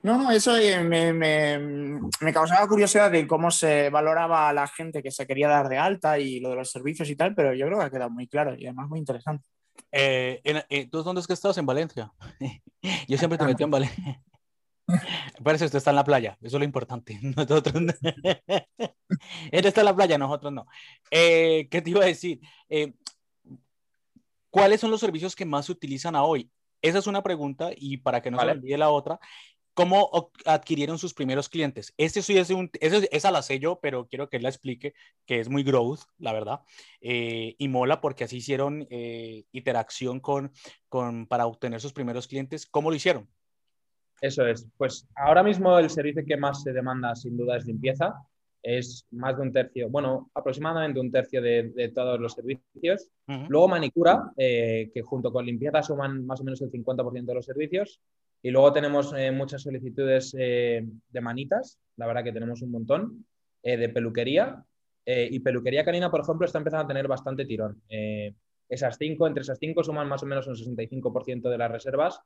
No, 0.02 0.16
no, 0.16 0.30
eso 0.30 0.56
eh, 0.56 0.82
me, 0.82 2.32
causaba 2.32 2.66
curiosidad 2.66 3.10
de 3.10 3.26
cómo 3.26 3.50
se 3.50 3.90
valoraba 3.90 4.48
a 4.48 4.52
la 4.52 4.66
gente 4.66 5.02
que 5.02 5.10
se 5.10 5.26
quería 5.26 5.48
dar 5.48 5.68
de 5.68 5.76
alta 5.76 6.18
y 6.18 6.40
lo 6.40 6.50
de 6.50 6.56
los 6.56 6.70
servicios 6.70 7.10
y 7.10 7.16
tal, 7.16 7.34
pero 7.34 7.52
yo 7.52 7.66
creo 7.66 7.78
que 7.78 7.84
ha 7.84 7.90
quedado 7.90 8.10
muy 8.10 8.26
claro 8.26 8.54
y 8.54 8.64
además 8.64 8.88
muy 8.88 8.98
interesante. 8.98 9.46
Eh, 9.92 10.40
eh, 10.44 10.88
¿Tú 10.90 11.02
dónde 11.02 11.20
es 11.20 11.26
que 11.26 11.34
estás? 11.34 11.58
En 11.58 11.66
Valencia. 11.66 12.10
yo 13.08 13.18
siempre 13.18 13.36
te 13.36 13.44
metí 13.44 13.62
en 13.62 13.70
Valencia. 13.70 14.22
Parece 15.44 15.64
que 15.64 15.66
usted 15.66 15.78
está 15.78 15.90
en 15.90 15.96
la 15.96 16.04
playa, 16.04 16.38
eso 16.40 16.56
es 16.56 16.60
lo 16.60 16.64
importante. 16.64 17.18
Nosotros 17.36 17.74
Él 19.52 19.66
está 19.66 19.82
en 19.82 19.84
la 19.84 19.94
playa, 19.94 20.16
nosotros 20.16 20.52
no. 20.52 20.66
¿Qué 21.10 21.68
te 21.70 21.90
iba 21.90 22.02
a 22.02 22.06
decir? 22.06 22.40
¿Cuáles 24.48 24.80
son 24.80 24.90
los 24.90 25.00
servicios 25.00 25.36
que 25.36 25.44
más 25.44 25.66
se 25.66 25.72
utilizan 25.72 26.16
a 26.16 26.22
hoy? 26.22 26.50
Esa 26.82 26.98
es 26.98 27.06
una 27.06 27.22
pregunta 27.22 27.70
y 27.76 27.98
para 27.98 28.22
que 28.22 28.30
no 28.30 28.40
se 28.40 28.46
olvide 28.46 28.78
la 28.78 28.90
otra, 28.90 29.20
¿Cómo 29.74 30.30
adquirieron 30.44 30.98
sus 30.98 31.14
primeros 31.14 31.48
clientes? 31.48 31.94
Este 31.96 32.22
sí 32.22 32.36
es 32.36 32.50
un, 32.50 32.70
esa 32.80 33.30
la 33.30 33.42
sé 33.42 33.58
yo, 33.58 33.78
pero 33.80 34.08
quiero 34.08 34.28
que 34.28 34.36
él 34.36 34.42
la 34.42 34.48
explique, 34.48 34.94
que 35.26 35.40
es 35.40 35.48
muy 35.48 35.62
growth, 35.62 36.00
la 36.18 36.32
verdad, 36.32 36.60
eh, 37.00 37.54
y 37.56 37.68
mola 37.68 38.00
porque 38.00 38.24
así 38.24 38.38
hicieron 38.38 38.86
eh, 38.90 39.44
interacción 39.52 40.20
con, 40.20 40.52
con, 40.88 41.26
para 41.26 41.46
obtener 41.46 41.80
sus 41.80 41.92
primeros 41.92 42.26
clientes. 42.26 42.66
¿Cómo 42.66 42.90
lo 42.90 42.96
hicieron? 42.96 43.28
Eso 44.20 44.46
es. 44.46 44.68
Pues 44.76 45.08
ahora 45.14 45.42
mismo 45.42 45.78
el 45.78 45.88
servicio 45.88 46.24
que 46.26 46.36
más 46.36 46.62
se 46.62 46.72
demanda 46.72 47.14
sin 47.14 47.36
duda 47.36 47.56
es 47.56 47.64
limpieza. 47.64 48.14
Es 48.62 49.06
más 49.10 49.36
de 49.36 49.42
un 49.42 49.52
tercio, 49.52 49.88
bueno, 49.88 50.30
aproximadamente 50.34 51.00
un 51.00 51.10
tercio 51.10 51.40
de, 51.40 51.70
de 51.70 51.88
todos 51.88 52.20
los 52.20 52.34
servicios. 52.34 53.08
Luego 53.48 53.68
manicura, 53.68 54.32
eh, 54.36 54.90
que 54.92 55.00
junto 55.00 55.32
con 55.32 55.46
limpieza 55.46 55.82
suman 55.82 56.26
más 56.26 56.42
o 56.42 56.44
menos 56.44 56.60
el 56.60 56.70
50% 56.70 57.24
de 57.24 57.34
los 57.34 57.46
servicios. 57.46 58.02
Y 58.42 58.50
luego 58.50 58.72
tenemos 58.72 59.12
eh, 59.16 59.30
muchas 59.30 59.62
solicitudes 59.62 60.34
eh, 60.38 60.86
de 61.08 61.20
manitas, 61.20 61.78
la 61.96 62.06
verdad 62.06 62.24
que 62.24 62.32
tenemos 62.32 62.62
un 62.62 62.70
montón, 62.70 63.26
eh, 63.62 63.76
de 63.76 63.88
peluquería. 63.88 64.64
y 65.06 65.40
peluquería 65.40 65.84
canina, 65.84 66.10
por 66.10 66.20
ejemplo, 66.20 66.46
está 66.46 66.58
empezando 66.58 66.84
a 66.84 66.88
tener 66.88 67.08
bastante 67.08 67.44
tirón. 67.44 67.82
esas 68.68 68.96
cinco, 68.96 69.26
entre 69.26 69.42
esas 69.42 69.58
cinco 69.58 69.82
suman 69.82 70.08
más 70.08 70.22
o 70.22 70.26
menos 70.26 70.46
un 70.46 70.54
65% 70.54 71.50
de 71.50 71.58
las 71.58 71.70
reservas. 71.70 72.20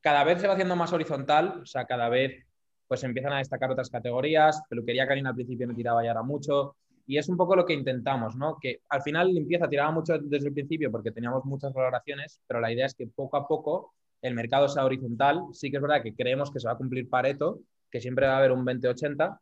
Cada 0.00 0.22
vez 0.24 0.40
se 0.40 0.46
va 0.46 0.52
haciendo 0.52 0.76
más 0.76 0.92
horizontal, 0.92 1.60
o 1.62 1.66
sea, 1.66 1.86
cada 1.86 2.08
vez 2.08 2.46
pues 2.86 3.02
empiezan 3.04 3.32
a 3.32 3.38
destacar 3.38 3.70
otras 3.70 3.90
categorías. 3.90 4.62
Peluquería 4.68 5.06
canina 5.06 5.30
al 5.30 5.34
principio 5.34 5.66
no 5.66 5.74
tiraba 5.74 6.04
y 6.04 6.08
ahora 6.08 6.22
mucho. 6.22 6.76
Y 7.06 7.18
es 7.18 7.28
un 7.28 7.36
poco 7.36 7.56
lo 7.56 7.64
que 7.66 7.74
intentamos, 7.74 8.36
¿no? 8.36 8.58
Que 8.60 8.82
al 8.88 9.02
final 9.02 9.34
limpieza 9.34 9.68
tiraba 9.68 9.90
mucho 9.90 10.18
desde 10.18 10.48
el 10.48 10.54
principio 10.54 10.90
porque 10.92 11.10
teníamos 11.10 11.44
muchas 11.44 11.72
valoraciones, 11.72 12.40
pero 12.46 12.60
la 12.60 12.72
idea 12.72 12.86
es 12.86 12.94
que 12.94 13.08
poco 13.08 13.36
a 13.36 13.48
poco 13.48 13.94
el 14.22 14.34
mercado 14.34 14.68
sea 14.68 14.84
horizontal. 14.84 15.42
Sí 15.52 15.70
que 15.70 15.76
es 15.76 15.82
verdad 15.82 16.02
que 16.02 16.14
creemos 16.14 16.50
que 16.50 16.60
se 16.60 16.66
va 16.66 16.74
a 16.74 16.78
cumplir 16.78 17.08
Pareto, 17.08 17.60
que 17.90 18.00
siempre 18.00 18.26
va 18.26 18.34
a 18.34 18.38
haber 18.38 18.52
un 18.52 18.64
20-80, 18.64 19.40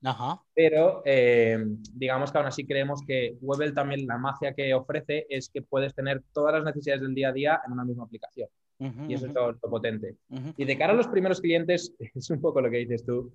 pero 0.54 1.02
eh, 1.04 1.58
digamos 1.92 2.32
que 2.32 2.38
aún 2.38 2.47
así 2.47 2.66
creemos 2.66 3.02
que 3.06 3.37
Webel 3.40 3.75
también 3.75 4.06
la 4.06 4.16
magia 4.16 4.54
que 4.54 4.73
ofrece 4.73 5.26
es 5.28 5.50
que 5.50 5.62
puedes 5.62 5.94
tener 5.94 6.23
todas 6.32 6.54
las 6.54 6.64
necesidades 6.64 7.02
del 7.02 7.14
día 7.14 7.28
a 7.28 7.32
día 7.32 7.61
en 7.66 7.73
una 7.73 7.85
misma 7.85 8.04
aplicación. 8.04 8.49
y 9.08 9.14
eso 9.14 9.26
es 9.26 9.35
todo 9.35 9.52
lo 9.52 9.58
potente. 9.58 10.16
Y 10.56 10.64
de 10.64 10.78
cara 10.78 10.92
a 10.92 10.97
los 10.97 11.08
primeros 11.08 11.40
clientes, 11.40 11.92
es 12.14 12.30
un 12.30 12.40
poco 12.40 12.61
lo 12.61 12.70
que 12.70 12.78
dices 12.78 13.04
tú, 13.04 13.32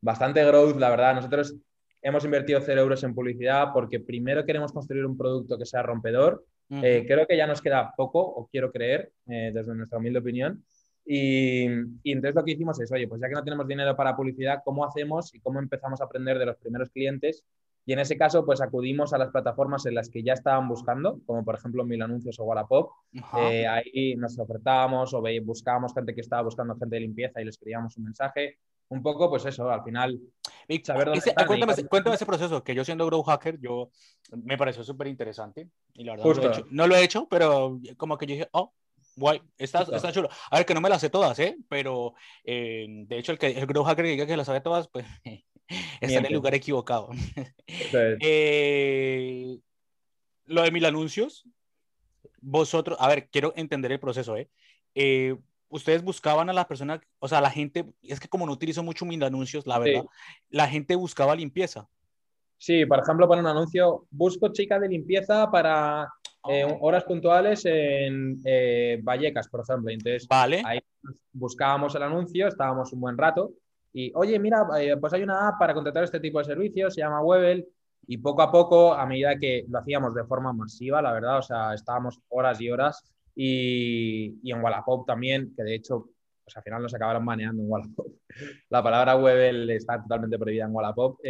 bastante 0.00 0.44
growth, 0.44 0.76
la 0.76 0.90
verdad. 0.90 1.14
Nosotros 1.14 1.54
hemos 2.02 2.24
invertido 2.24 2.60
0 2.60 2.80
euros 2.80 3.02
en 3.04 3.14
publicidad 3.14 3.68
porque 3.72 4.00
primero 4.00 4.44
queremos 4.44 4.72
construir 4.72 5.06
un 5.06 5.16
producto 5.16 5.58
que 5.58 5.66
sea 5.66 5.82
rompedor. 5.82 6.44
Eh, 6.70 7.04
creo 7.06 7.26
que 7.26 7.36
ya 7.36 7.48
nos 7.48 7.60
queda 7.60 7.92
poco, 7.96 8.20
o 8.20 8.46
quiero 8.46 8.70
creer, 8.70 9.10
eh, 9.26 9.50
desde 9.52 9.74
nuestra 9.74 9.98
humilde 9.98 10.20
opinión. 10.20 10.64
Y, 11.04 11.64
entonces 12.04 12.34
lo 12.34 12.44
que 12.44 12.52
hicimos 12.52 12.80
es, 12.80 12.92
oye, 12.92 13.08
pues 13.08 13.20
ya 13.20 13.28
que 13.28 13.34
no 13.34 13.42
tenemos 13.42 13.66
dinero 13.66 13.96
para 13.96 14.16
publicidad, 14.16 14.62
¿cómo 14.64 14.84
hacemos 14.84 15.34
y 15.34 15.40
cómo 15.40 15.58
empezamos 15.58 16.00
a 16.00 16.04
aprender 16.04 16.38
de 16.38 16.46
los 16.46 16.56
primeros 16.56 16.90
clientes? 16.90 17.44
Y 17.86 17.92
en 17.92 17.98
ese 17.98 18.16
caso, 18.16 18.44
pues 18.44 18.60
acudimos 18.60 19.12
a 19.12 19.18
las 19.18 19.30
plataformas 19.30 19.86
en 19.86 19.94
las 19.94 20.10
que 20.10 20.22
ya 20.22 20.34
estaban 20.34 20.68
buscando, 20.68 21.20
como 21.26 21.44
por 21.44 21.56
ejemplo 21.56 21.84
Mil 21.84 22.02
Anuncios 22.02 22.38
o 22.38 22.44
Wallapop. 22.44 22.92
Eh, 23.38 23.66
ahí 23.66 24.14
nos 24.16 24.38
ofertábamos 24.38 25.12
o 25.14 25.22
buscábamos 25.42 25.94
gente 25.94 26.14
que 26.14 26.20
estaba 26.20 26.42
buscando 26.42 26.76
gente 26.76 26.96
de 26.96 27.00
limpieza 27.00 27.40
y 27.40 27.46
les 27.46 27.54
escribíamos 27.54 27.96
un 27.96 28.04
mensaje. 28.04 28.58
Un 28.90 29.02
poco, 29.02 29.30
pues 29.30 29.44
eso, 29.46 29.70
al 29.70 29.82
final. 29.82 30.20
Saber 30.82 31.06
dónde 31.06 31.20
cuéntame, 31.46 31.74
cuéntame, 31.88 32.16
ese 32.16 32.26
proceso, 32.26 32.62
que 32.62 32.74
yo 32.74 32.84
siendo 32.84 33.06
Grow 33.06 33.22
Hacker, 33.22 33.58
yo 33.60 33.90
me 34.32 34.58
pareció 34.58 34.84
súper 34.84 35.06
interesante. 35.06 35.68
Y 35.94 36.04
la 36.04 36.16
verdad, 36.16 36.64
no 36.70 36.86
lo 36.86 36.96
he 36.96 37.04
hecho, 37.04 37.26
pero 37.28 37.80
como 37.96 38.18
que 38.18 38.26
yo 38.26 38.34
dije, 38.34 38.48
oh, 38.52 38.72
Guay, 39.20 39.42
está, 39.58 39.82
está, 39.82 40.10
chulo. 40.12 40.30
A 40.50 40.56
ver, 40.56 40.66
que 40.66 40.72
no 40.72 40.80
me 40.80 40.88
las 40.88 41.02
sé 41.02 41.10
todas, 41.10 41.38
¿eh? 41.38 41.58
Pero 41.68 42.14
eh, 42.42 42.86
de 42.88 43.18
hecho, 43.18 43.32
el, 43.32 43.38
que, 43.38 43.48
el 43.48 43.66
grow 43.66 43.84
hacker 43.84 44.06
que 44.06 44.10
diga 44.12 44.26
que 44.26 44.36
las 44.36 44.46
sabe 44.46 44.62
todas, 44.62 44.88
pues 44.88 45.04
está 46.00 46.18
en 46.18 46.26
el 46.26 46.32
lugar 46.32 46.54
equivocado. 46.54 47.10
eh, 47.92 49.58
lo 50.46 50.62
de 50.62 50.70
mil 50.70 50.86
anuncios, 50.86 51.44
vosotros, 52.40 52.96
a 52.98 53.08
ver, 53.08 53.28
quiero 53.28 53.52
entender 53.56 53.92
el 53.92 54.00
proceso, 54.00 54.38
¿eh? 54.38 54.48
¿eh? 54.94 55.36
ustedes 55.68 56.02
buscaban 56.02 56.48
a 56.48 56.54
la 56.54 56.66
persona, 56.66 56.98
o 57.18 57.28
sea, 57.28 57.42
la 57.42 57.50
gente, 57.50 57.84
es 58.02 58.20
que 58.20 58.28
como 58.28 58.46
no 58.46 58.52
utilizo 58.52 58.82
mucho 58.82 59.04
mil 59.04 59.22
anuncios, 59.22 59.66
la 59.66 59.78
verdad, 59.78 60.04
la 60.48 60.66
gente 60.66 60.96
buscaba 60.96 61.36
limpieza. 61.36 61.88
Sí, 62.56 62.86
por 62.86 63.00
ejemplo, 63.00 63.28
para 63.28 63.42
un 63.42 63.46
anuncio, 63.46 64.06
busco 64.10 64.50
chica 64.50 64.78
de 64.78 64.88
limpieza 64.88 65.50
para 65.50 66.08
eh, 66.48 66.78
horas 66.80 67.04
puntuales 67.04 67.64
en 67.66 68.40
eh, 68.44 69.00
Vallecas, 69.02 69.48
por 69.48 69.60
ejemplo. 69.60 69.90
Entonces, 69.90 70.26
vale. 70.26 70.62
ahí 70.64 70.80
buscábamos 71.32 71.94
el 71.94 72.02
anuncio, 72.02 72.48
estábamos 72.48 72.92
un 72.92 73.00
buen 73.00 73.18
rato 73.18 73.52
y, 73.92 74.12
oye, 74.14 74.38
mira, 74.38 74.66
eh, 74.78 74.96
pues 74.96 75.12
hay 75.12 75.22
una 75.22 75.48
app 75.48 75.58
para 75.58 75.74
contratar 75.74 76.04
este 76.04 76.20
tipo 76.20 76.38
de 76.38 76.44
servicios, 76.44 76.94
se 76.94 77.00
llama 77.00 77.22
Webel. 77.22 77.66
Y 78.06 78.18
poco 78.18 78.42
a 78.42 78.50
poco, 78.50 78.94
a 78.94 79.06
medida 79.06 79.38
que 79.38 79.64
lo 79.68 79.78
hacíamos 79.78 80.14
de 80.14 80.24
forma 80.24 80.52
masiva, 80.52 81.00
la 81.02 81.12
verdad, 81.12 81.38
o 81.38 81.42
sea, 81.42 81.74
estábamos 81.74 82.18
horas 82.28 82.60
y 82.60 82.70
horas. 82.70 83.04
Y, 83.34 84.38
y 84.42 84.52
en 84.52 84.62
Wallapop 84.62 85.06
también, 85.06 85.54
que 85.54 85.62
de 85.62 85.74
hecho, 85.74 86.08
pues 86.42 86.56
al 86.56 86.62
final 86.62 86.82
nos 86.82 86.94
acabaron 86.94 87.24
baneando 87.24 87.62
en 87.62 87.70
Wallapop. 87.70 88.06
La 88.70 88.82
palabra 88.82 89.16
Webel 89.16 89.70
está 89.70 90.02
totalmente 90.02 90.38
prohibida 90.38 90.64
en 90.64 90.74
Wallapop 90.74 91.20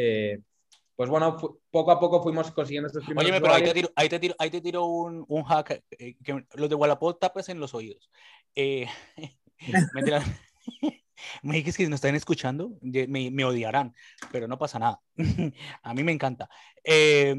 pues 1.00 1.08
bueno, 1.08 1.34
poco 1.70 1.90
a 1.92 1.98
poco 1.98 2.22
fuimos 2.22 2.50
consiguiendo 2.50 2.88
estos 2.88 3.02
primeros. 3.06 3.30
Oye, 3.30 3.40
pero 3.40 3.54
ahí 3.54 3.64
te 3.64 3.72
tiro, 3.72 3.90
ahí 3.96 4.08
te 4.10 4.18
tiro, 4.18 4.34
ahí 4.38 4.50
te 4.50 4.60
tiro 4.60 4.84
un, 4.84 5.24
un 5.28 5.44
hack, 5.44 5.82
eh, 5.92 6.16
que 6.22 6.44
los 6.56 6.68
de 6.68 6.74
Wallapop 6.74 7.18
tapes 7.18 7.48
en 7.48 7.58
los 7.58 7.72
oídos. 7.72 8.10
Eh, 8.54 8.86
mentira. 9.94 10.22
me 11.42 11.54
dije 11.54 11.64
que 11.64 11.72
si 11.72 11.84
nos 11.84 11.94
están 11.94 12.14
escuchando, 12.16 12.76
me, 12.82 13.30
me, 13.30 13.44
odiarán, 13.46 13.94
pero 14.30 14.46
no 14.46 14.58
pasa 14.58 14.78
nada. 14.78 15.00
a 15.82 15.94
mí 15.94 16.02
me 16.04 16.12
encanta. 16.12 16.50
Eh, 16.84 17.34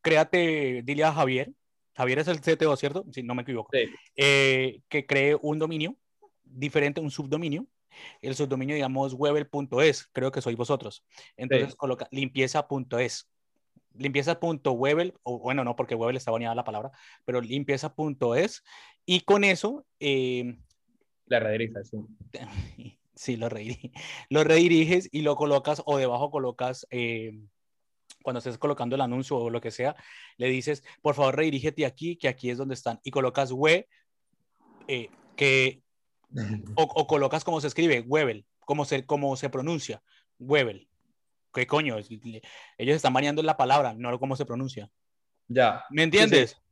créate, 0.00 0.82
dile 0.84 1.02
a 1.02 1.12
Javier, 1.12 1.52
Javier 1.96 2.20
es 2.20 2.28
el 2.28 2.40
CTO, 2.40 2.76
¿cierto? 2.76 3.04
Si 3.10 3.24
no 3.24 3.34
me 3.34 3.42
equivoco. 3.42 3.70
Sí. 3.72 3.90
Eh, 4.14 4.82
que 4.88 5.06
cree 5.06 5.36
un 5.42 5.58
dominio 5.58 5.96
diferente, 6.44 7.00
un 7.00 7.10
subdominio, 7.10 7.66
el 8.20 8.34
subdominio, 8.34 8.74
digamos, 8.74 9.14
webel.es, 9.14 10.08
creo 10.12 10.32
que 10.32 10.40
sois 10.40 10.56
vosotros. 10.56 11.04
Entonces 11.36 11.74
coloca 11.76 12.08
limpieza.es. 12.10 13.28
Limpieza.webel, 13.94 15.14
o 15.22 15.38
bueno, 15.38 15.64
no, 15.64 15.76
porque 15.76 15.94
webel 15.94 16.16
está 16.16 16.30
bonita 16.30 16.54
la 16.54 16.64
palabra, 16.64 16.92
pero 17.24 17.40
limpieza.es. 17.40 18.62
Y 19.04 19.20
con 19.20 19.44
eso... 19.44 19.84
Eh, 20.00 20.56
Le 21.26 21.40
rediriges, 21.40 21.90
sí. 21.90 21.98
sí, 23.14 23.36
lo, 23.36 23.48
rediriges, 23.48 23.90
lo 24.30 24.44
rediriges 24.44 25.08
y 25.12 25.20
lo 25.22 25.36
colocas, 25.36 25.82
o 25.84 25.98
debajo 25.98 26.30
colocas... 26.30 26.86
Eh, 26.90 27.32
cuando 28.22 28.38
estés 28.38 28.58
colocando 28.58 28.94
el 28.94 29.00
anuncio 29.00 29.36
o 29.36 29.50
lo 29.50 29.60
que 29.60 29.70
sea, 29.70 29.96
le 30.36 30.48
dices, 30.48 30.82
por 31.02 31.14
favor, 31.14 31.36
redirígete 31.36 31.84
aquí, 31.84 32.16
que 32.16 32.28
aquí 32.28 32.50
es 32.50 32.58
donde 32.58 32.74
están, 32.74 33.00
y 33.02 33.10
colocas 33.10 33.52
we, 33.52 33.88
eh, 34.88 35.10
que, 35.36 35.81
o, 36.76 36.82
o, 36.82 37.06
colocas 37.06 37.44
como 37.44 37.60
se 37.60 37.68
escribe, 37.68 38.00
Webel, 38.00 38.44
como 38.60 38.84
se, 38.84 39.04
como 39.04 39.36
se 39.36 39.50
pronuncia, 39.50 40.02
Webel. 40.38 40.88
¿Qué 41.52 41.66
coño? 41.66 41.96
Ellos 41.98 42.96
están 42.96 43.12
variando 43.12 43.42
la 43.42 43.56
palabra, 43.56 43.94
no 43.96 44.18
cómo 44.18 44.36
se 44.36 44.46
pronuncia. 44.46 44.90
Ya. 45.48 45.84
¿Me 45.90 46.02
entiendes? 46.02 46.50
Sí, 46.50 46.56
sí. 46.56 46.62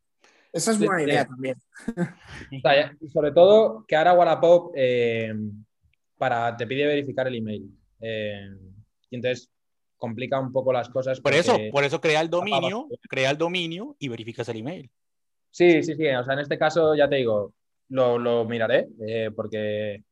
Esa 0.52 0.71
es 0.73 0.79
buena 0.79 0.99
sí, 0.99 1.05
idea 1.05 1.25
también. 1.26 1.57
O 2.57 2.61
sea, 2.61 2.97
sobre 3.12 3.33
todo 3.33 3.85
que 3.87 3.95
ahora 3.95 4.14
Wallapop 4.14 4.73
eh, 4.75 5.33
para, 6.19 6.57
te 6.57 6.67
pide 6.67 6.87
verificar 6.87 7.29
el 7.29 7.37
email. 7.37 7.71
Eh, 8.00 8.49
y 9.11 9.17
entonces 9.17 9.50
complica 9.97 10.40
un 10.40 10.52
poco 10.52 10.73
las 10.73 10.88
cosas. 10.88 11.21
Por 11.21 11.35
eso, 11.35 11.57
por 11.71 11.85
eso 11.85 12.00
crea 12.00 12.21
el 12.21 12.31
dominio, 12.31 12.88
crea 13.09 13.31
el 13.31 13.38
dominio 13.38 13.97
y 13.99 14.09
verificas 14.09 14.49
el 14.49 14.57
email. 14.57 14.90
Sí, 15.50 15.83
sí, 15.83 15.95
sí. 15.95 16.07
O 16.09 16.25
sea, 16.25 16.35
en 16.35 16.40
este 16.40 16.59
caso, 16.59 16.95
ya 16.95 17.09
te 17.09 17.17
digo, 17.17 17.52
lo, 17.90 18.18
lo 18.18 18.44
miraré, 18.44 18.88
eh, 19.06 19.30
porque, 19.35 20.02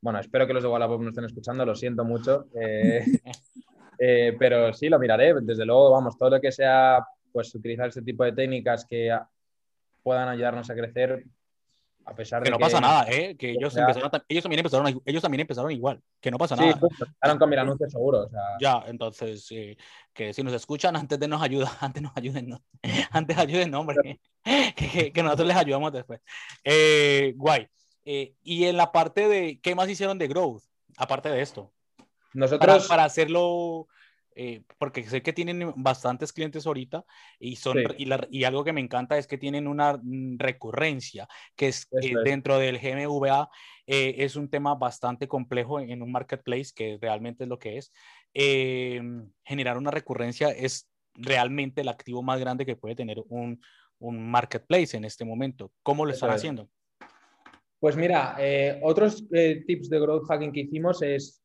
bueno, 0.00 0.18
espero 0.18 0.46
que 0.46 0.52
los 0.52 0.62
de 0.62 0.68
Wallapop 0.68 1.00
no 1.00 1.08
estén 1.08 1.24
escuchando, 1.24 1.64
lo 1.64 1.74
siento 1.74 2.04
mucho. 2.04 2.46
Eh, 2.54 3.04
eh, 3.98 4.36
pero 4.38 4.72
sí, 4.72 4.88
lo 4.88 4.98
miraré. 4.98 5.34
Desde 5.40 5.64
luego, 5.64 5.90
vamos, 5.90 6.18
todo 6.18 6.30
lo 6.30 6.40
que 6.40 6.52
sea, 6.52 7.04
pues, 7.32 7.54
utilizar 7.54 7.88
este 7.88 8.02
tipo 8.02 8.24
de 8.24 8.32
técnicas 8.32 8.84
que 8.84 9.16
puedan 10.02 10.28
ayudarnos 10.28 10.68
a 10.68 10.74
crecer, 10.74 11.24
a 12.04 12.14
pesar 12.14 12.42
que 12.42 12.46
de 12.46 12.50
no 12.50 12.58
que, 12.58 12.62
pasa 12.62 12.80
nada, 12.80 13.06
¿eh? 13.08 13.36
que 13.36 13.50
ellos, 13.50 13.72
sea, 13.72 13.82
empezaron, 13.82 14.10
ellos, 14.28 14.42
también 14.42 14.60
empezaron, 14.60 15.02
ellos 15.04 15.22
también 15.22 15.40
empezaron 15.40 15.70
igual, 15.70 16.00
que 16.20 16.30
no 16.30 16.38
pasa 16.38 16.56
nada. 16.56 16.72
Sí, 16.72 16.78
empezaron 16.82 17.38
con 17.38 17.58
anuncios 17.58 17.92
seguro. 17.92 18.20
O 18.20 18.28
sea... 18.28 18.40
Ya, 18.60 18.84
entonces, 18.86 19.46
eh, 19.50 19.76
que 20.12 20.32
si 20.32 20.42
nos 20.42 20.52
escuchan, 20.52 20.96
antes 20.96 21.18
de 21.18 21.28
nos 21.28 21.42
ayuda, 21.42 21.70
antes 21.80 22.02
nos 22.02 22.12
ayuden, 22.16 22.48
¿no? 22.48 22.62
antes 23.10 23.38
ayuden, 23.38 23.74
hombre, 23.74 24.20
que, 24.44 24.74
que, 24.74 25.12
que, 25.12 25.22
nosotros 25.22 25.48
les 25.48 25.56
ayudamos 25.56 25.92
después. 25.92 26.20
Eh, 26.64 27.34
guay. 27.36 27.68
Eh, 28.04 28.34
y 28.42 28.64
en 28.64 28.76
la 28.76 28.90
parte 28.90 29.28
de, 29.28 29.60
¿qué 29.60 29.74
más 29.74 29.88
hicieron 29.88 30.18
de 30.18 30.28
Growth? 30.28 30.62
Aparte 30.96 31.28
de 31.28 31.40
esto. 31.40 31.72
Nosotros... 32.34 32.86
Para, 32.86 32.88
para 32.88 33.04
hacerlo 33.04 33.86
eh, 34.34 34.62
porque 34.78 35.04
sé 35.04 35.22
que 35.22 35.32
tienen 35.32 35.72
bastantes 35.76 36.32
clientes 36.32 36.66
ahorita 36.66 37.04
y, 37.38 37.56
son, 37.56 37.78
sí. 37.78 37.84
y, 37.98 38.04
la, 38.06 38.26
y, 38.30 38.44
algo 38.44 38.64
que 38.64 38.72
me 38.72 38.80
encanta 38.80 39.18
es 39.18 39.26
que 39.26 39.38
tienen 39.38 39.66
una 39.66 40.00
recurrencia, 40.38 41.28
que 41.56 41.68
es, 41.68 41.88
eh, 42.02 42.12
es. 42.12 42.24
dentro 42.24 42.58
del 42.58 42.78
GMVA 42.78 43.50
eh, 43.86 44.16
es 44.18 44.36
un 44.36 44.48
tema 44.48 44.74
bastante 44.74 45.28
complejo 45.28 45.80
en, 45.80 46.02
un 46.02 46.12
marketplace, 46.12 46.72
que 46.74 46.98
realmente 47.00 47.44
es 47.44 47.48
lo 47.48 47.58
que 47.58 47.78
es. 47.78 47.92
Eh, 48.34 49.02
generar 49.44 49.76
una 49.76 49.90
recurrencia 49.90 50.50
es 50.50 50.88
realmente 51.14 51.80
el 51.80 51.88
activo 51.88 52.22
más 52.22 52.40
grande 52.40 52.64
que 52.64 52.76
puede 52.76 52.94
tener 52.94 53.22
un, 53.28 53.60
un 53.98 54.30
marketplace 54.30 54.96
en 54.96 55.04
este 55.04 55.24
momento. 55.24 55.72
¿Cómo 55.82 56.06
lo 56.06 56.12
están 56.12 56.30
haciendo? 56.30 56.68
Pues 57.80 57.96
mira, 57.96 58.36
eh, 58.38 58.78
otros 58.82 59.28
tips 59.28 59.90
de 59.90 59.98
growth 59.98 60.28
hacking 60.28 60.52
que 60.52 60.60
hicimos 60.60 61.02
es 61.02 61.41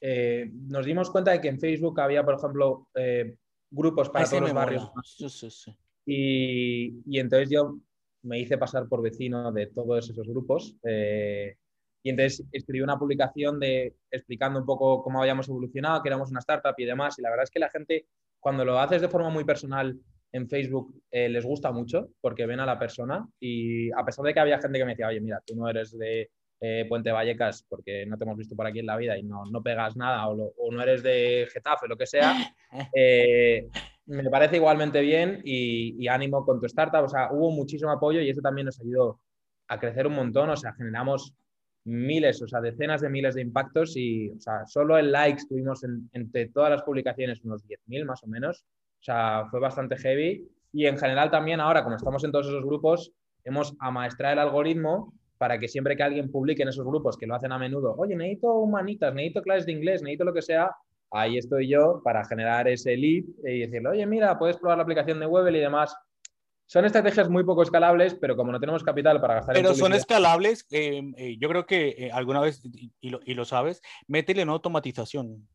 eh, 0.00 0.50
nos 0.52 0.86
dimos 0.86 1.10
cuenta 1.10 1.32
de 1.32 1.40
que 1.40 1.48
en 1.48 1.58
Facebook 1.58 2.00
había, 2.00 2.24
por 2.24 2.34
ejemplo, 2.34 2.88
eh, 2.94 3.36
grupos 3.70 4.10
para 4.10 4.24
Ese 4.24 4.36
todos 4.36 4.48
los 4.48 4.54
barrios. 4.54 4.90
Sí, 5.04 5.28
sí, 5.28 5.50
sí. 5.50 5.76
Y, 6.06 7.02
y, 7.06 7.18
entonces 7.18 7.50
yo 7.50 7.78
me 8.22 8.38
hice 8.38 8.56
pasar 8.56 8.88
por 8.88 9.02
vecino 9.02 9.52
de 9.52 9.66
todos 9.66 10.08
esos 10.08 10.26
grupos. 10.26 10.76
Eh, 10.84 11.56
y 12.02 12.10
entonces 12.10 12.46
escribí 12.52 12.80
una 12.80 12.98
publicación 12.98 13.58
de, 13.58 13.96
explicando 14.10 14.60
un 14.60 14.66
poco 14.66 15.02
cómo 15.02 15.20
habíamos 15.20 15.48
evolucionado, 15.48 16.02
que 16.02 16.08
éramos 16.08 16.30
una 16.30 16.40
startup 16.40 16.74
y 16.78 16.84
demás. 16.84 17.18
Y 17.18 17.22
la 17.22 17.30
verdad 17.30 17.44
es 17.44 17.50
que 17.50 17.58
la 17.58 17.70
gente, 17.70 18.06
cuando 18.40 18.64
lo 18.64 18.78
haces 18.78 19.02
de 19.02 19.08
forma 19.08 19.30
muy 19.30 19.44
personal 19.44 19.98
en 20.32 20.48
Facebook, 20.48 20.94
eh, 21.10 21.28
les 21.28 21.44
gusta 21.44 21.72
mucho 21.72 22.10
porque 22.20 22.46
ven 22.46 22.60
a 22.60 22.66
la 22.66 22.78
persona. 22.78 23.28
Y 23.40 23.90
a 23.92 24.04
pesar 24.04 24.24
de 24.24 24.32
que 24.32 24.40
había 24.40 24.60
gente 24.60 24.78
que 24.78 24.84
me 24.84 24.92
decía, 24.92 25.08
oye, 25.08 25.20
mira, 25.20 25.42
tú 25.44 25.56
no 25.56 25.68
eres 25.68 25.96
de, 25.98 26.30
eh, 26.60 26.86
Puente 26.88 27.12
Vallecas 27.12 27.64
porque 27.68 28.04
no 28.06 28.18
te 28.18 28.24
hemos 28.24 28.36
visto 28.36 28.56
por 28.56 28.66
aquí 28.66 28.80
en 28.80 28.86
la 28.86 28.96
vida 28.96 29.16
y 29.16 29.22
no, 29.22 29.44
no 29.46 29.62
pegas 29.62 29.96
nada 29.96 30.26
o, 30.28 30.34
lo, 30.34 30.44
o, 30.56 30.72
no 30.72 30.82
eres 30.82 31.02
de 31.02 31.48
Getafe, 31.52 31.86
lo 31.86 31.96
que 31.96 32.06
sea, 32.06 32.34
eh, 32.94 33.68
me 34.06 34.30
parece 34.30 34.56
igualmente 34.56 35.00
bien 35.00 35.40
y, 35.44 36.02
y, 36.02 36.08
ánimo 36.08 36.44
con 36.44 36.58
tu 36.58 36.66
startup. 36.66 37.04
O 37.04 37.08
sea, 37.08 37.30
hubo 37.30 37.50
muchísimo 37.50 37.90
apoyo 37.90 38.20
y 38.20 38.30
eso 38.30 38.40
también 38.40 38.64
nos 38.64 38.80
ayudó 38.80 39.20
a 39.68 39.78
crecer 39.78 40.06
un 40.06 40.14
montón. 40.14 40.48
O 40.48 40.56
sea, 40.56 40.72
generamos 40.72 41.34
miles, 41.84 42.40
o 42.42 42.48
sea, 42.48 42.60
decenas 42.60 43.02
de 43.02 43.10
miles 43.10 43.34
de 43.34 43.42
impactos 43.42 43.96
y, 43.96 44.30
o 44.30 44.40
sea, 44.40 44.66
solo 44.66 44.98
en 44.98 45.12
likes 45.12 45.44
tuvimos 45.46 45.84
en, 45.84 46.08
entre 46.12 46.48
todas 46.48 46.70
las 46.70 46.82
publicaciones 46.82 47.44
unos 47.44 47.66
10.000 47.66 48.06
más 48.06 48.22
o 48.24 48.26
menos. 48.28 48.64
O 49.00 49.02
sea, 49.02 49.44
fue 49.50 49.60
bastante 49.60 49.96
heavy. 49.98 50.48
Y 50.72 50.86
en 50.86 50.98
general 50.98 51.30
también 51.30 51.60
ahora, 51.60 51.84
como 51.84 51.96
estamos 51.96 52.24
en 52.24 52.32
todos 52.32 52.46
esos 52.46 52.64
grupos, 52.64 53.12
hemos 53.44 53.74
amaestrado 53.78 54.32
el 54.34 54.38
algoritmo 54.38 55.14
para 55.38 55.58
que 55.58 55.68
siempre 55.68 55.96
que 55.96 56.02
alguien 56.02 56.30
publique 56.30 56.62
en 56.62 56.68
esos 56.68 56.84
grupos, 56.84 57.16
que 57.16 57.26
lo 57.26 57.34
hacen 57.34 57.52
a 57.52 57.58
menudo, 57.58 57.94
oye, 57.96 58.16
necesito 58.16 58.52
humanitas, 58.54 59.14
necesito 59.14 59.42
clases 59.42 59.66
de 59.66 59.72
inglés, 59.72 60.02
necesito 60.02 60.24
lo 60.24 60.34
que 60.34 60.42
sea, 60.42 60.70
ahí 61.10 61.38
estoy 61.38 61.68
yo 61.68 62.00
para 62.04 62.24
generar 62.24 62.68
ese 62.68 62.96
lead 62.96 63.24
y 63.44 63.60
decirle, 63.60 63.88
oye, 63.88 64.06
mira, 64.06 64.38
puedes 64.38 64.56
probar 64.56 64.78
la 64.78 64.82
aplicación 64.82 65.20
de 65.20 65.26
Webel 65.26 65.56
y 65.56 65.60
demás. 65.60 65.96
Son 66.66 66.84
estrategias 66.84 67.30
muy 67.30 67.44
poco 67.44 67.62
escalables, 67.62 68.14
pero 68.14 68.36
como 68.36 68.52
no 68.52 68.60
tenemos 68.60 68.84
capital 68.84 69.20
para 69.22 69.36
gastar 69.36 69.54
Pero 69.54 69.70
en 69.70 69.76
son 69.76 69.94
escalables, 69.94 70.66
eh, 70.70 71.02
eh, 71.16 71.38
yo 71.40 71.48
creo 71.48 71.64
que 71.64 71.94
eh, 71.96 72.10
alguna 72.12 72.40
vez, 72.40 72.62
y, 72.62 72.92
y, 73.00 73.08
lo, 73.08 73.20
y, 73.24 73.32
lo, 73.32 73.46
sabes, 73.46 73.80
métele 74.06 74.42
una 74.42 74.52
automatización, 74.52 75.48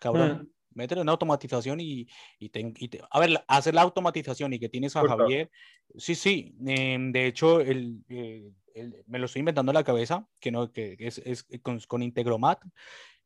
cabrón. 0.00 0.42
Mm 0.42 0.56
métele 0.76 1.00
una 1.00 1.12
automatización 1.12 1.80
y, 1.80 2.06
y, 2.38 2.50
te, 2.50 2.72
y 2.76 2.88
te, 2.88 3.00
a 3.10 3.18
ver, 3.18 3.42
hacer 3.48 3.74
la 3.74 3.82
automatización 3.82 4.52
y 4.52 4.60
que 4.60 4.68
tienes 4.68 4.94
a 4.94 5.00
Justo. 5.00 5.16
Javier. 5.16 5.50
Sí, 5.96 6.14
sí, 6.14 6.54
eh, 6.66 6.98
de 7.00 7.26
hecho, 7.26 7.60
el, 7.60 8.04
eh, 8.08 8.44
el, 8.76 9.04
me 9.06 9.18
lo 9.18 9.26
estoy 9.26 9.40
inventando 9.40 9.72
en 9.72 9.74
la 9.74 9.84
cabeza, 9.84 10.26
que, 10.40 10.50
no, 10.50 10.70
que 10.72 10.96
es, 10.98 11.18
es 11.18 11.46
con, 11.62 11.80
con, 11.80 12.02
Integromat 12.02 12.62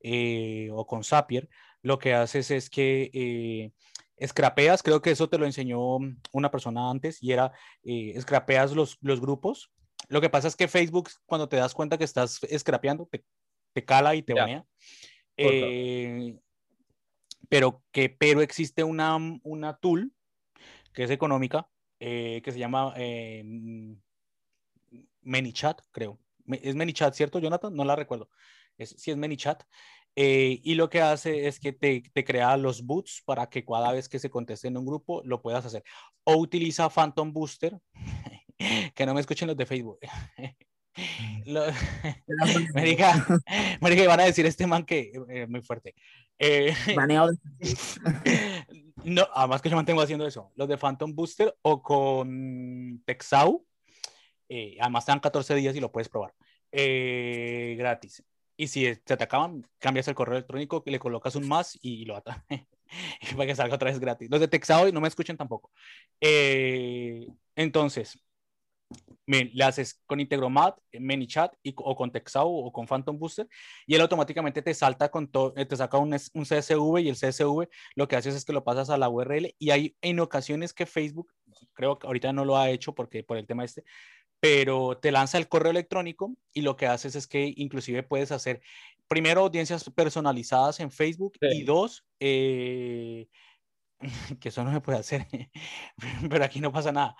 eh, 0.00 0.68
o 0.72 0.86
con 0.86 1.04
Zapier. 1.04 1.48
Lo 1.82 1.98
que 1.98 2.14
haces 2.14 2.50
es 2.50 2.70
que 2.70 3.72
scrapeas, 4.26 4.82
creo 4.82 5.00
que 5.00 5.10
eso 5.10 5.28
te 5.28 5.38
lo 5.38 5.46
enseñó 5.46 5.98
una 6.32 6.50
persona 6.50 6.90
antes, 6.90 7.22
y 7.22 7.32
era 7.32 7.52
scrapeas 8.20 8.72
los, 8.72 8.98
los 9.00 9.20
grupos. 9.20 9.70
Lo 10.08 10.20
que 10.20 10.30
pasa 10.30 10.48
es 10.48 10.56
que 10.56 10.68
Facebook, 10.68 11.08
cuando 11.26 11.48
te 11.48 11.56
das 11.56 11.74
cuenta 11.74 11.98
que 11.98 12.04
estás 12.04 12.40
scrapeando, 12.58 13.06
te, 13.06 13.24
te 13.72 13.84
cala 13.84 14.14
y 14.14 14.22
te 14.22 14.34
banea. 14.34 14.64
Eh, 15.36 16.38
pero, 17.48 17.82
que, 17.92 18.10
pero 18.10 18.42
existe 18.42 18.84
una, 18.84 19.16
una 19.42 19.76
tool 19.76 20.12
que 20.92 21.04
es 21.04 21.10
económica, 21.10 21.68
eh, 21.98 22.40
que 22.44 22.52
se 22.52 22.58
llama 22.58 22.94
eh, 22.96 23.42
ManyChat, 25.22 25.80
creo. 25.90 26.18
Es 26.46 26.74
ManyChat, 26.74 27.14
¿cierto, 27.14 27.38
Jonathan? 27.38 27.74
No 27.74 27.84
la 27.84 27.96
recuerdo. 27.96 28.28
Es, 28.76 28.90
sí, 28.98 29.10
es 29.10 29.16
ManyChat. 29.16 29.62
Eh, 30.16 30.60
y 30.64 30.74
lo 30.74 30.90
que 30.90 31.00
hace 31.00 31.46
es 31.46 31.60
que 31.60 31.72
te, 31.72 32.02
te, 32.12 32.24
crea 32.24 32.56
los 32.56 32.84
boots 32.84 33.22
para 33.24 33.48
que 33.48 33.64
cada 33.64 33.92
vez 33.92 34.08
que 34.08 34.18
se 34.18 34.28
conteste 34.28 34.66
en 34.66 34.76
un 34.76 34.84
grupo 34.84 35.22
lo 35.24 35.40
puedas 35.40 35.64
hacer. 35.64 35.84
O 36.24 36.36
utiliza 36.36 36.90
Phantom 36.90 37.32
Booster, 37.32 37.78
que 38.94 39.06
no 39.06 39.14
me 39.14 39.20
escuchen 39.20 39.48
los 39.48 39.56
de 39.56 39.66
Facebook. 39.66 40.00
Lo... 41.46 41.64
Marica, 42.74 43.26
Marica, 43.80 44.06
van 44.06 44.20
a 44.20 44.24
decir 44.24 44.46
este 44.46 44.66
man 44.66 44.84
que 44.84 45.12
eh, 45.28 45.46
muy 45.46 45.62
fuerte. 45.62 45.94
Eh, 46.38 46.74
no, 49.04 49.26
además 49.34 49.62
que 49.62 49.70
yo 49.70 49.76
mantengo 49.76 50.02
haciendo 50.02 50.26
eso. 50.26 50.52
Los 50.56 50.68
de 50.68 50.78
Phantom 50.78 51.14
Booster 51.14 51.54
o 51.62 51.82
con 51.82 53.02
Texau. 53.04 53.64
Eh, 54.50 54.76
además 54.80 55.06
te 55.06 55.12
dan 55.12 55.20
14 55.20 55.54
días 55.54 55.76
y 55.76 55.80
lo 55.80 55.92
puedes 55.92 56.08
probar. 56.08 56.34
Eh, 56.72 57.76
gratis. 57.78 58.22
Y 58.56 58.66
si 58.68 58.94
te 58.96 59.14
acaban, 59.14 59.66
cambias 59.78 60.08
el 60.08 60.14
correo 60.14 60.36
electrónico, 60.36 60.82
le 60.84 60.98
colocas 60.98 61.36
un 61.36 61.48
más 61.48 61.78
y 61.80 62.04
lo 62.04 62.16
ata. 62.16 62.44
para 63.36 63.46
que 63.46 63.54
salga 63.54 63.76
otra 63.76 63.90
vez 63.90 64.00
gratis. 64.00 64.28
Los 64.30 64.40
de 64.40 64.48
Texao 64.48 64.90
no 64.92 65.00
me 65.00 65.08
escuchen 65.08 65.36
tampoco. 65.36 65.70
entonces, 67.54 68.18
le 69.26 69.64
haces 69.64 70.02
con 70.06 70.20
Integromat, 70.20 70.76
ManyChat 70.98 71.54
y, 71.62 71.72
o 71.76 71.94
con 71.94 72.10
Texao 72.10 72.48
o 72.48 72.72
con 72.72 72.86
Phantom 72.86 73.18
Booster 73.18 73.48
y 73.86 73.94
él 73.94 74.00
automáticamente 74.00 74.62
te 74.62 74.74
salta 74.74 75.10
con 75.10 75.28
todo, 75.28 75.52
te 75.52 75.76
saca 75.76 75.98
un, 75.98 76.12
un, 76.12 76.44
CSV 76.44 76.98
y 77.00 77.08
el 77.08 77.16
CSV 77.16 77.68
lo 77.94 78.08
que 78.08 78.16
haces 78.16 78.34
es 78.34 78.44
que 78.44 78.52
lo 78.52 78.64
pasas 78.64 78.90
a 78.90 78.98
la 78.98 79.08
URL 79.08 79.54
y 79.58 79.70
hay 79.70 79.96
en 80.00 80.20
ocasiones 80.20 80.72
que 80.72 80.86
Facebook, 80.86 81.32
creo 81.72 81.98
que 81.98 82.06
ahorita 82.06 82.32
no 82.32 82.44
lo 82.44 82.56
ha 82.56 82.70
hecho 82.70 82.94
porque 82.94 83.22
por 83.22 83.36
el 83.36 83.46
tema 83.46 83.64
este, 83.64 83.84
pero 84.40 84.98
te 84.98 85.12
lanza 85.12 85.38
el 85.38 85.48
correo 85.48 85.70
electrónico 85.70 86.34
y 86.52 86.62
lo 86.62 86.76
que 86.76 86.86
haces 86.86 87.14
es 87.14 87.26
que 87.26 87.52
inclusive 87.56 88.02
puedes 88.02 88.32
hacer 88.32 88.62
primero 89.06 89.42
audiencias 89.42 89.88
personalizadas 89.90 90.80
en 90.80 90.90
Facebook 90.90 91.34
sí. 91.40 91.48
y 91.58 91.64
dos, 91.64 92.04
eh, 92.18 93.28
que 94.40 94.48
eso 94.48 94.64
no 94.64 94.72
se 94.72 94.80
puede 94.80 94.98
hacer, 94.98 95.26
pero 96.30 96.44
aquí 96.44 96.60
no 96.60 96.72
pasa 96.72 96.90
nada 96.90 97.14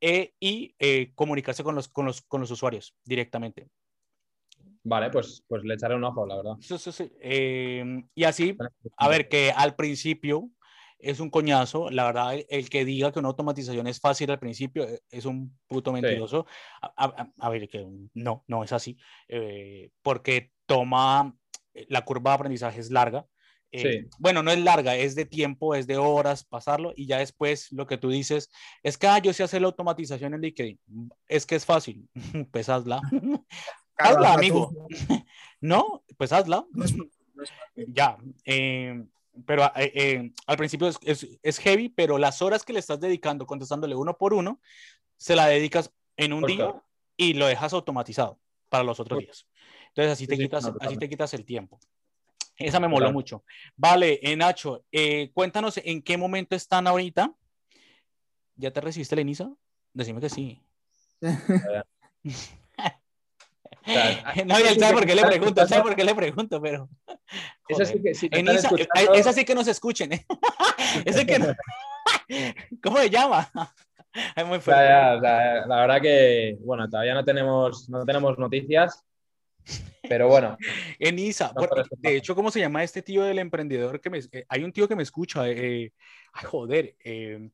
eh, 0.00 0.34
y 0.40 0.74
eh, 0.80 1.12
comunicarse 1.14 1.62
con 1.62 1.76
los, 1.76 1.88
con, 1.88 2.06
los, 2.06 2.22
con 2.22 2.40
los 2.40 2.50
usuarios 2.50 2.94
directamente. 3.04 3.68
Vale, 4.84 5.10
pues, 5.10 5.44
pues 5.46 5.62
le 5.62 5.74
echaré 5.74 5.94
un 5.94 6.02
ojo, 6.02 6.26
la 6.26 6.36
verdad. 6.36 6.54
Sí, 6.60 6.76
sí, 6.76 6.90
sí. 6.90 7.12
Eh, 7.20 8.02
y 8.14 8.24
así, 8.24 8.56
a 8.96 9.08
ver, 9.08 9.28
que 9.28 9.52
al 9.52 9.76
principio 9.76 10.50
es 11.02 11.20
un 11.20 11.30
coñazo. 11.30 11.90
La 11.90 12.04
verdad, 12.04 12.34
el, 12.48 12.70
que 12.70 12.84
diga 12.84 13.12
que 13.12 13.18
una 13.18 13.28
automatización 13.28 13.86
es 13.86 14.00
fácil 14.00 14.30
al 14.30 14.38
principio 14.38 14.84
eh, 14.84 15.00
es 15.10 15.24
un 15.24 15.58
puto 15.66 15.92
mentiroso. 15.92 16.46
A, 16.80 17.48
ver, 17.50 17.68
que 17.68 17.86
no, 18.14 18.44
no 18.46 18.64
es 18.64 18.72
así. 18.72 18.96
Eh, 19.28 19.90
porque 20.02 20.52
toma, 20.66 21.36
la 21.88 22.04
curva 22.04 22.30
de 22.30 22.34
aprendizaje 22.36 22.80
es 22.80 22.90
larga. 22.90 23.26
Eh, 23.74 24.06
bueno, 24.18 24.42
no 24.42 24.50
es 24.50 24.58
larga, 24.58 24.96
es 24.96 25.14
de 25.14 25.24
tiempo, 25.24 25.74
es 25.74 25.86
de 25.86 25.96
horas 25.96 26.44
pasarlo 26.44 26.92
y 26.94 27.06
ya 27.06 27.18
después 27.18 27.72
lo 27.72 27.86
que 27.86 27.96
tú 27.96 28.10
dices 28.10 28.50
es 28.82 28.98
que 28.98 29.06
ah, 29.06 29.18
yo 29.18 29.32
sé 29.32 29.44
hacer 29.44 29.62
la 29.62 29.68
automatización 29.68 30.34
en 30.34 30.42
LinkedIn. 30.42 30.78
Es 31.26 31.46
que 31.46 31.54
es 31.54 31.64
fácil, 31.64 32.06
pues 32.52 32.68
hazla. 32.68 33.00
hazla, 33.96 34.34
amigo. 34.34 34.70
no, 35.60 36.04
pues 36.18 36.32
hazla. 36.32 36.66
ya. 37.74 38.18
Eh, 38.44 39.02
pero 39.46 39.64
eh, 39.76 39.92
eh, 39.94 40.32
al 40.46 40.56
principio 40.56 40.88
es, 40.88 40.98
es, 41.42 41.58
heavy, 41.58 41.88
pero 41.88 42.18
las 42.18 42.42
horas 42.42 42.64
que 42.64 42.72
le 42.72 42.78
estás 42.78 43.00
dedicando 43.00 43.46
contestándole 43.46 43.94
uno 43.94 44.16
por 44.16 44.34
uno, 44.34 44.60
se 45.16 45.36
la 45.36 45.46
dedicas 45.46 45.92
en 46.16 46.32
un 46.32 46.44
día 46.44 46.82
y 47.16 47.34
lo 47.34 47.46
dejas 47.46 47.72
automatizado 47.72 48.38
para 48.68 48.84
los 48.84 49.00
otros 49.00 49.20
días. 49.20 49.46
Entonces 49.88 50.12
así 50.12 50.26
te, 50.26 50.36
quitas, 50.36 50.70
así 50.80 50.96
te 50.96 51.08
quitas 51.08 51.34
el 51.34 51.44
tiempo. 51.44 51.78
Esa 52.56 52.80
me 52.80 52.88
moló 52.88 53.12
mucho. 53.12 53.44
Vale, 53.76 54.20
Nacho, 54.36 54.84
cuéntanos 55.32 55.78
en 55.82 56.02
qué 56.02 56.16
momento 56.16 56.54
están 56.54 56.86
ahorita. 56.86 57.34
¿Ya 58.56 58.70
te 58.70 58.80
recibiste 58.80 59.16
la? 59.16 59.56
Decime 59.92 60.20
que 60.20 60.28
sí. 60.28 60.62
no, 64.46 64.60
y 64.60 64.62
él 64.62 64.78
sabe 64.78 64.94
por 64.94 65.06
qué 65.06 65.14
le 65.14 65.24
pregunto, 65.24 65.66
sabe 65.66 65.82
por 65.82 65.96
qué 65.96 66.04
le 66.04 66.14
pregunto, 66.14 66.60
pero. 66.60 66.88
Esa 67.68 67.84
sí 67.84 68.02
que, 68.02 68.10
esa, 68.10 69.32
sí 69.32 69.44
que 69.44 69.54
nos 69.54 69.66
escuchen, 69.66 70.12
¿eh? 70.12 70.26
Ese 71.06 71.24
que 71.24 71.38
no... 71.38 71.54
¿Cómo 72.82 72.98
se 72.98 73.08
llama? 73.08 73.50
Es 74.36 74.46
muy 74.46 74.60
fuerte. 74.60 74.82
La, 74.82 75.64
la, 75.66 75.80
verdad 75.80 76.02
que, 76.02 76.58
bueno, 76.60 76.88
todavía 76.90 77.14
no 77.14 77.24
tenemos, 77.24 77.88
no 77.88 78.04
tenemos 78.04 78.38
noticias, 78.38 79.02
pero 80.08 80.28
bueno. 80.28 80.56
En 80.98 81.18
ISA, 81.18 81.52
de 81.98 82.16
hecho, 82.16 82.34
¿cómo 82.34 82.50
se 82.50 82.60
llama 82.60 82.82
este 82.82 83.02
tío 83.02 83.22
del 83.22 83.38
emprendedor 83.38 84.00
que 84.00 84.10
me... 84.10 84.18
Eh, 84.18 84.44
hay 84.48 84.64
un 84.64 84.72
tío 84.72 84.88
que 84.88 84.96
me 84.96 85.02
escucha, 85.02 85.48
eh, 85.48 85.92
ay, 86.32 86.44
joder, 86.44 86.96
eh, 87.04 87.48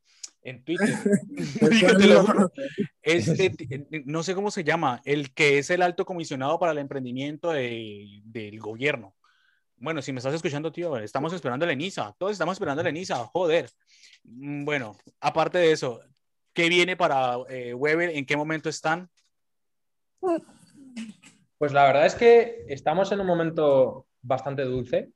en 0.49 0.65
Twitter. 0.65 0.89
este, 3.03 3.55
no 4.07 4.23
sé 4.23 4.35
cómo 4.35 4.51
se 4.51 4.65
llama, 4.65 5.01
el 5.05 5.33
que 5.33 5.59
es 5.59 5.71
el 5.71 5.83
alto 5.83 6.05
comisionado 6.05 6.59
para 6.59 6.73
el 6.73 6.79
emprendimiento 6.79 7.51
del 7.53 8.59
gobierno. 8.59 9.15
Bueno, 9.77 10.03
si 10.03 10.13
me 10.13 10.19
estás 10.19 10.35
escuchando, 10.35 10.73
tío, 10.73 10.97
estamos 10.97 11.33
esperando 11.33 11.65
la 11.65 11.73
ENISA. 11.73 12.15
Todos 12.19 12.33
estamos 12.33 12.55
esperando 12.55 12.83
la 12.83 12.89
ENISA. 12.89 13.25
Joder. 13.27 13.71
Mm, 14.25 14.65
bueno, 14.65 14.97
aparte 15.21 15.59
de 15.59 15.71
eso, 15.71 16.01
¿qué 16.53 16.69
viene 16.69 16.97
para 16.97 17.37
eh, 17.49 17.75
Weber? 17.75 18.11
¿En 18.11 18.27
qué 18.27 18.37
momento 18.37 18.69
están? 18.69 19.09
Pues 21.59 21.73
la 21.73 21.85
verdad 21.85 22.07
es 22.07 22.17
que 22.17 22.65
estamos 22.69 23.13
en 23.13 23.21
un 23.21 23.27
momento 23.27 24.07
bastante 24.21 24.63
dulce. 24.63 25.11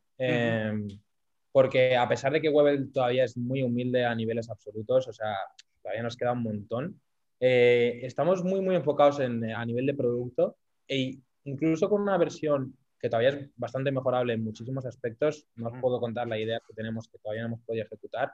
Porque 1.52 1.96
a 1.96 2.08
pesar 2.08 2.32
de 2.32 2.40
que 2.40 2.48
Webel 2.48 2.90
todavía 2.92 3.24
es 3.24 3.36
muy 3.36 3.62
humilde 3.62 4.04
a 4.04 4.14
niveles 4.14 4.50
absolutos, 4.50 5.06
o 5.08 5.12
sea, 5.12 5.36
todavía 5.82 6.02
nos 6.02 6.16
queda 6.16 6.32
un 6.32 6.42
montón, 6.42 7.00
eh, 7.40 8.00
estamos 8.02 8.42
muy, 8.42 8.60
muy 8.60 8.74
enfocados 8.74 9.20
en, 9.20 9.44
a 9.44 9.64
nivel 9.64 9.86
de 9.86 9.94
producto 9.94 10.56
e 10.88 11.18
incluso 11.44 11.88
con 11.88 12.02
una 12.02 12.16
versión 12.16 12.76
que 12.98 13.08
todavía 13.08 13.30
es 13.30 13.50
bastante 13.56 13.90
mejorable 13.90 14.32
en 14.32 14.44
muchísimos 14.44 14.86
aspectos, 14.86 15.46
no 15.56 15.68
os 15.68 15.78
puedo 15.80 16.00
contar 16.00 16.28
la 16.28 16.38
idea 16.38 16.60
que 16.66 16.72
tenemos 16.72 17.08
que 17.08 17.18
todavía 17.18 17.42
no 17.42 17.48
hemos 17.48 17.60
podido 17.62 17.84
ejecutar, 17.84 18.32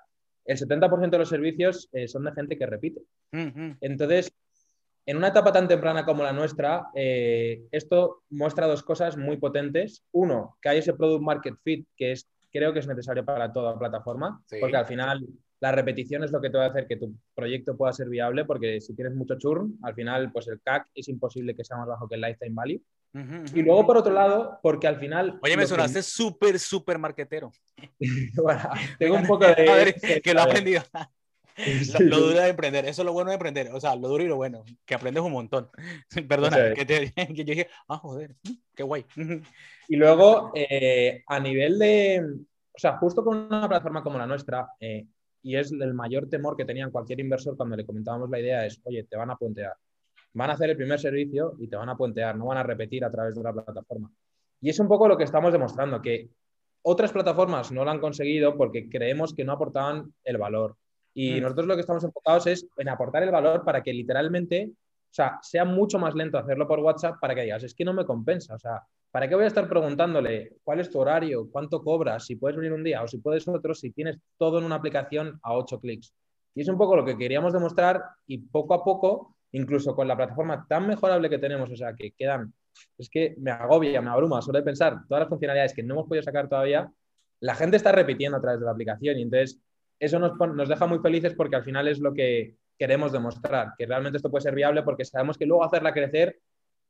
el 0.49 0.57
70% 0.57 1.11
de 1.11 1.19
los 1.19 1.29
servicios 1.29 1.89
eh, 1.93 2.09
son 2.09 2.25
de 2.25 2.33
gente 2.33 2.57
que 2.57 2.67
repite. 2.67 3.03
Entonces, 3.33 4.33
en 5.05 5.17
una 5.19 5.29
etapa 5.29 5.53
tan 5.53 5.69
temprana 5.69 6.07
como 6.07 6.23
la 6.23 6.33
nuestra, 6.33 6.87
eh, 6.95 7.67
esto 7.71 8.23
muestra 8.31 8.67
dos 8.67 8.83
cosas 8.83 9.19
muy 9.19 9.37
potentes. 9.37 10.05
Uno, 10.13 10.57
que 10.63 10.71
hay 10.71 10.79
ese 10.79 10.95
product 10.95 11.23
market 11.23 11.55
fit 11.63 11.87
que 11.95 12.13
es 12.13 12.29
creo 12.53 12.73
que 12.73 12.81
es 12.81 12.87
necesario 12.87 13.25
para 13.25 13.53
toda 13.53 13.79
plataforma, 13.79 14.43
porque 14.61 14.77
al 14.77 14.87
final 14.87 15.27
la 15.61 15.73
repetición 15.73 16.23
es 16.23 16.31
lo 16.31 16.41
que 16.41 16.51
te 16.51 16.59
va 16.59 16.67
a 16.67 16.69
hacer 16.69 16.87
que 16.87 16.97
tu 16.97 17.15
proyecto 17.35 17.77
pueda 17.77 17.93
ser 17.93 18.09
viable, 18.09 18.45
porque 18.45 18.81
si 18.81 18.95
tienes 18.95 19.15
mucho 19.15 19.37
churn, 19.39 19.77
al 19.83 19.95
final 19.95 20.31
pues 20.33 20.47
el 20.49 20.61
CAC 20.61 20.89
es 20.95 21.09
imposible 21.09 21.55
que 21.55 21.65
sea 21.65 21.77
más 21.77 21.89
bajo 21.89 22.09
que 22.09 22.15
el 22.15 22.21
lifetime 22.21 22.55
value. 22.55 22.83
y 23.55 23.63
luego, 23.63 23.87
por 23.87 23.97
otro 23.97 24.13
lado, 24.13 24.59
porque 24.63 24.87
al 24.87 24.99
final... 24.99 25.39
Oye, 25.43 25.57
me 25.57 25.67
sonaste 25.67 26.03
súper, 26.03 26.59
súper 26.59 26.99
marquetero. 26.99 27.51
bueno, 28.37 28.71
tengo 28.99 29.17
un 29.17 29.27
poco 29.27 29.47
de... 29.47 30.21
que 30.23 30.35
lo 30.35 30.41
he 30.41 30.43
aprendido. 30.43 30.83
Lo, 31.99 32.21
duro 32.21 32.39
de 32.39 32.51
emprender, 32.51 32.85
eso 32.85 33.03
es 33.03 33.07
lo 33.07 33.13
bueno 33.13 33.31
de 33.31 33.35
emprender, 33.35 33.71
o 33.73 33.81
sea, 33.81 33.97
lo 33.97 34.07
duro 34.07 34.23
y 34.23 34.29
lo 34.29 34.37
bueno, 34.37 34.65
que 34.87 34.95
aprendes 34.95 35.25
un 35.25 35.33
montón. 35.33 35.69
Perdona, 36.29 36.73
que, 36.73 36.85
te, 36.85 37.13
que, 37.13 37.35
yo 37.35 37.45
dije, 37.45 37.69
ah, 37.89 37.97
joder, 37.99 38.37
qué 38.79 38.85
guay. 38.85 39.05
Y 39.88 39.97
luego, 39.97 40.53
eh, 40.55 41.23
a 41.27 41.41
nivel 41.41 41.79
de, 41.79 42.23
o 42.23 42.79
sea, 42.79 42.97
justo 42.99 43.25
con 43.25 43.38
una 43.38 43.69
plataforma 43.69 44.03
como 44.03 44.19
la 44.19 44.27
nuestra, 44.27 44.69
eh, 44.79 45.07
y 45.43 45.57
es 45.57 45.73
el 45.73 45.95
mayor 45.95 46.29
temor 46.29 46.57
que 46.57 46.64
tenía 46.64 46.88
cualquier 46.91 47.21
inversor 47.21 47.57
cuando 47.57 47.75
le 47.77 47.85
comentábamos 47.85 48.31
la 48.31 48.38
idea, 48.38 48.67
es, 48.67 48.81
oye, 48.85 49.05
te 49.05 49.17
van 49.17 49.31
a 49.31 49.37
puentear, 49.37 49.75
van 50.35 50.51
a 50.51 50.53
hacer 50.53 50.71
el 50.71 50.77
primer 50.77 51.01
servicio 51.01 51.55
y 51.59 51.69
te 51.69 51.77
van 51.77 51.88
a 51.88 51.97
puentear, 51.97 52.37
no 52.37 52.47
van 52.47 52.59
a 52.59 52.62
repetir 52.62 53.05
a 53.05 53.11
través 53.11 53.35
de 53.35 53.43
la 53.43 53.53
plataforma. 53.53 54.12
Y 54.61 54.71
es 54.71 54.79
un 54.79 54.88
poco 54.88 55.09
lo 55.09 55.17
que 55.17 55.25
estamos 55.25 55.53
demostrando, 55.53 56.03
que 56.03 56.29
otras 56.83 57.12
plataformas 57.12 57.73
no 57.73 57.85
lo 57.85 57.91
han 57.91 58.01
conseguido 58.01 58.57
porque 58.57 58.88
creemos 58.88 59.35
que 59.35 59.45
no 59.45 59.53
aportaban 59.53 60.12
el 60.25 60.38
valor. 60.38 60.77
Y 61.14 61.33
mm. 61.33 61.43
nosotros 61.43 61.67
lo 61.67 61.75
que 61.75 61.81
estamos 61.81 62.05
enfocados 62.05 62.47
es 62.47 62.69
en 62.77 62.88
aportar 62.88 63.23
el 63.23 63.31
valor 63.31 63.64
para 63.64 63.83
que 63.83 63.93
literalmente, 63.93 64.71
sea, 65.23 65.39
sea 65.43 65.65
mucho 65.65 65.99
más 65.99 66.15
lento 66.15 66.39
hacerlo 66.39 66.67
por 66.67 66.81
WhatsApp 66.81 67.17
para 67.21 67.35
que 67.35 67.43
digas, 67.43 67.65
es 67.65 67.75
que 67.75 67.85
no 67.85 67.93
me 67.93 68.05
compensa, 68.05 68.55
o 68.55 68.59
sea, 68.59 68.83
¿para 69.11 69.29
qué 69.29 69.35
voy 69.35 69.45
a 69.45 69.49
estar 69.49 69.69
preguntándole 69.69 70.57
cuál 70.63 70.81
es 70.81 70.91
tu 70.91 71.01
horario, 71.01 71.49
cuánto 71.51 71.83
cobras, 71.83 72.25
si 72.25 72.37
puedes 72.37 72.57
venir 72.57 72.73
un 72.73 72.85
día 72.85 73.03
o 73.03 73.09
si 73.09 73.19
puedes 73.19 73.47
otro, 73.49 73.75
si 73.75 73.91
tienes 73.91 74.19
todo 74.37 74.59
en 74.59 74.65
una 74.65 74.77
aplicación 74.77 75.39
a 75.43 75.55
ocho 75.55 75.81
clics? 75.81 76.15
Y 76.55 76.61
es 76.61 76.69
un 76.69 76.79
poco 76.79 76.97
lo 76.97 77.05
que 77.05 77.17
queríamos 77.17 77.53
demostrar 77.53 78.03
y 78.27 78.39
poco 78.39 78.75
a 78.75 78.85
poco, 78.85 79.37
incluso 79.53 79.95
con 79.95 80.07
la 80.07 80.17
plataforma 80.17 80.67
tan 80.69 80.87
mejorable 80.87 81.29
que 81.29 81.39
tenemos, 81.39 81.71
o 81.71 81.77
sea, 81.77 81.95
que 81.95 82.13
quedan, 82.13 82.53
es 82.97 83.11
que 83.11 83.35
me 83.39 83.51
agobia, 83.51 84.01
me 84.01 84.11
abruma 84.11 84.41
solo 84.41 84.59
de 84.59 84.65
pensar 84.65 85.01
todas 85.09 85.23
las 85.23 85.29
funcionalidades 85.29 85.75
que 85.75 85.83
no 85.83 85.95
hemos 85.95 86.07
podido 86.07 86.23
sacar 86.23 86.49
todavía, 86.49 86.91
la 87.41 87.55
gente 87.55 87.77
está 87.77 87.93
repitiendo 87.93 88.39
a 88.39 88.41
través 88.41 88.61
de 88.61 88.67
la 88.67 88.73
aplicación 88.73 89.19
y 89.19 89.23
entonces 89.23 89.61
eso 89.99 90.19
nos, 90.19 90.37
nos 90.39 90.69
deja 90.69 90.87
muy 90.87 90.99
felices 91.01 91.35
porque 91.35 91.57
al 91.57 91.65
final 91.65 91.89
es 91.89 91.99
lo 91.99 92.13
que 92.13 92.57
queremos 92.79 93.12
demostrar, 93.12 93.73
que 93.77 93.87
realmente 93.87 94.17
esto 94.17 94.31
puede 94.31 94.43
ser 94.43 94.55
viable 94.55 94.83
porque 94.83 95.05
sabemos 95.05 95.37
que 95.37 95.47
luego 95.47 95.64
hacerla 95.64 95.93
crecer 95.93 96.38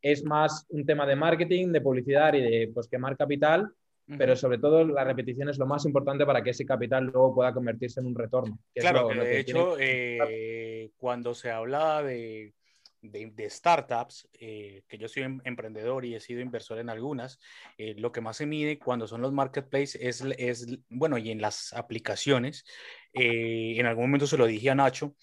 es 0.03 0.24
más 0.24 0.66
un 0.68 0.87
tema 0.87 1.07
de 1.07 1.16
marketing, 1.16 1.72
de 1.72 1.81
publicidad 1.81 2.35
y 2.35 2.42
de 2.42 2.70
pues, 2.72 2.88
quemar 2.88 3.16
capital, 3.16 3.72
pero 4.16 4.35
sobre 4.37 4.57
todo 4.57 4.87
la 4.87 5.05
repetición 5.05 5.51
es 5.51 5.59
lo 5.59 5.66
más 5.66 5.85
importante 5.85 6.24
para 6.24 6.42
que 6.42 6.51
ese 6.51 6.64
capital 6.64 7.05
luego 7.05 7.35
pueda 7.35 7.53
convertirse 7.53 8.01
en 8.01 8.07
un 8.07 8.14
retorno. 8.14 8.59
claro, 8.74 9.09
de 9.09 9.38
hecho, 9.38 9.77
eh, 9.79 10.92
cuando 10.96 11.35
se 11.35 11.51
habla 11.51 12.03
de, 12.03 12.55
de, 13.03 13.51
startups, 13.51 14.27
eh, 14.33 14.83
que 14.88 14.96
yo 14.96 15.09
soy 15.09 15.24
em, 15.24 15.40
emprendedor 15.44 16.07
y 16.07 16.14
he 16.14 16.20
sido 16.20 16.40
inversor 16.40 16.79
en 16.79 16.88
algunas, 16.88 17.38
eh, 17.77 17.96
lo 17.98 18.11
que 18.11 18.22
más 18.22 18.38
se 18.38 18.46
mide 18.46 18.79
cuando 18.79 19.07
son 19.07 19.20
los 19.20 19.33
marketplaces 19.35 20.01
es, 20.01 20.24
es 20.38 20.79
bueno, 20.88 21.18
y 21.18 21.31
en 21.31 21.42
las 21.42 21.74
aplicaciones, 21.74 22.64
en 23.12 23.85
algún 23.85 24.05
momento 24.05 24.27
se 24.27 24.38
lo 24.38 24.46
dije 24.46 24.70
a 24.70 24.74
Nacho, 24.74 25.16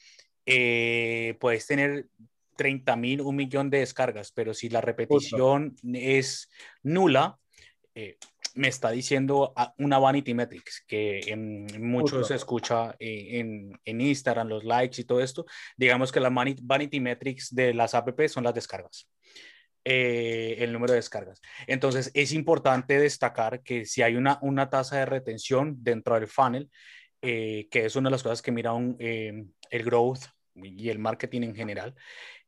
puedes 0.46 1.68
tener 1.68 2.08
30 2.56 2.96
mil, 2.96 3.22
un 3.22 3.36
millón 3.36 3.70
de 3.70 3.80
descargas, 3.80 4.32
pero 4.32 4.54
si 4.54 4.70
la 4.70 4.82
repetición 4.82 5.76
es 5.94 6.50
nula, 6.84 7.38
eh, 7.94 8.18
me 8.56 8.70
está 8.70 8.92
diciendo 8.92 9.54
una 9.78 10.00
vanity 10.00 10.34
metrics, 10.34 10.84
que 10.88 11.20
en 11.28 11.68
muchos 11.82 12.30
se 12.30 12.36
escucha 12.36 12.96
eh, 13.00 13.40
en, 13.40 13.78
en, 13.84 14.02
Instagram, 14.02 14.48
los 14.48 14.64
likes 14.64 15.02
y 15.02 15.04
todo 15.04 15.20
esto. 15.20 15.46
Digamos 15.76 16.12
que 16.12 16.22
la 16.22 16.30
vanity 16.30 17.00
metrics 17.02 17.54
de 17.54 17.74
las 17.74 17.94
app 17.94 18.18
son 18.28 18.46
las 18.46 18.54
descargas. 18.54 19.10
Eh, 19.84 20.56
el 20.60 20.72
número 20.72 20.94
de 20.94 21.00
descargas. 21.00 21.42
Entonces, 21.68 22.12
es 22.14 22.32
importante 22.32 22.98
destacar 22.98 23.62
que 23.62 23.86
si 23.86 24.02
hay 24.02 24.16
una, 24.16 24.40
una 24.42 24.70
tasa 24.70 24.98
de 25.00 25.06
retención 25.06 25.76
dentro 25.84 26.16
del 26.16 26.28
funnel, 26.28 26.70
que 27.22 27.68
es 27.72 27.96
una 27.96 28.10
de 28.10 28.12
las 28.12 28.24
cosas 28.24 28.44
que 28.44 28.52
mira 28.52 28.74
un, 28.74 28.98
el 29.00 29.84
growth 29.84 30.26
y 30.56 30.90
el 30.90 31.00
marketing 31.00 31.42
en 31.44 31.56
general, 31.56 31.96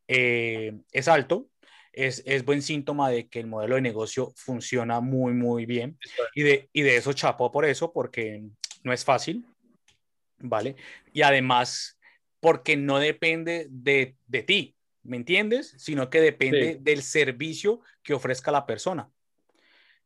eh, 0.06 0.78
es 0.92 1.08
alto, 1.08 1.48
es, 1.92 2.22
es, 2.26 2.44
buen 2.44 2.62
síntoma 2.62 3.10
de 3.10 3.28
que 3.28 3.40
el 3.40 3.46
modelo 3.46 3.74
de 3.74 3.80
negocio 3.80 4.32
funciona 4.36 5.00
muy, 5.00 5.32
muy 5.32 5.66
bien. 5.66 5.98
Y 6.34 6.42
de, 6.42 6.70
y 6.72 6.82
de 6.82 6.96
eso 6.96 7.12
chapo 7.12 7.50
por 7.50 7.64
eso, 7.64 7.92
porque 7.92 8.42
no 8.84 8.92
es 8.92 9.04
fácil, 9.04 9.44
¿vale? 10.38 10.76
Y 11.12 11.22
además, 11.22 11.98
porque 12.40 12.76
no 12.76 12.98
depende 12.98 13.66
de, 13.70 14.16
de 14.26 14.42
ti, 14.42 14.76
¿me 15.02 15.16
entiendes? 15.16 15.74
Sino 15.78 16.08
que 16.08 16.20
depende 16.20 16.78
del 16.80 17.02
servicio 17.02 17.80
que 18.02 18.14
ofrezca 18.14 18.52
la 18.52 18.66
persona. 18.66 19.10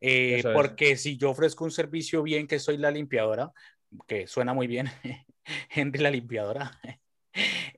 Eh, 0.01 0.43
porque 0.53 0.97
si 0.97 1.17
yo 1.17 1.31
ofrezco 1.31 1.65
un 1.65 1.71
servicio 1.71 2.23
bien, 2.23 2.49
que 2.49 2.59
soy 2.59 2.77
la 2.77 2.91
limpiadora, 2.91 3.53
que 4.09 4.27
suena 4.27 4.53
muy 4.53 4.67
bien, 4.67 4.91
Henry 5.71 6.01
la 6.01 6.11
limpiadora, 6.11 6.81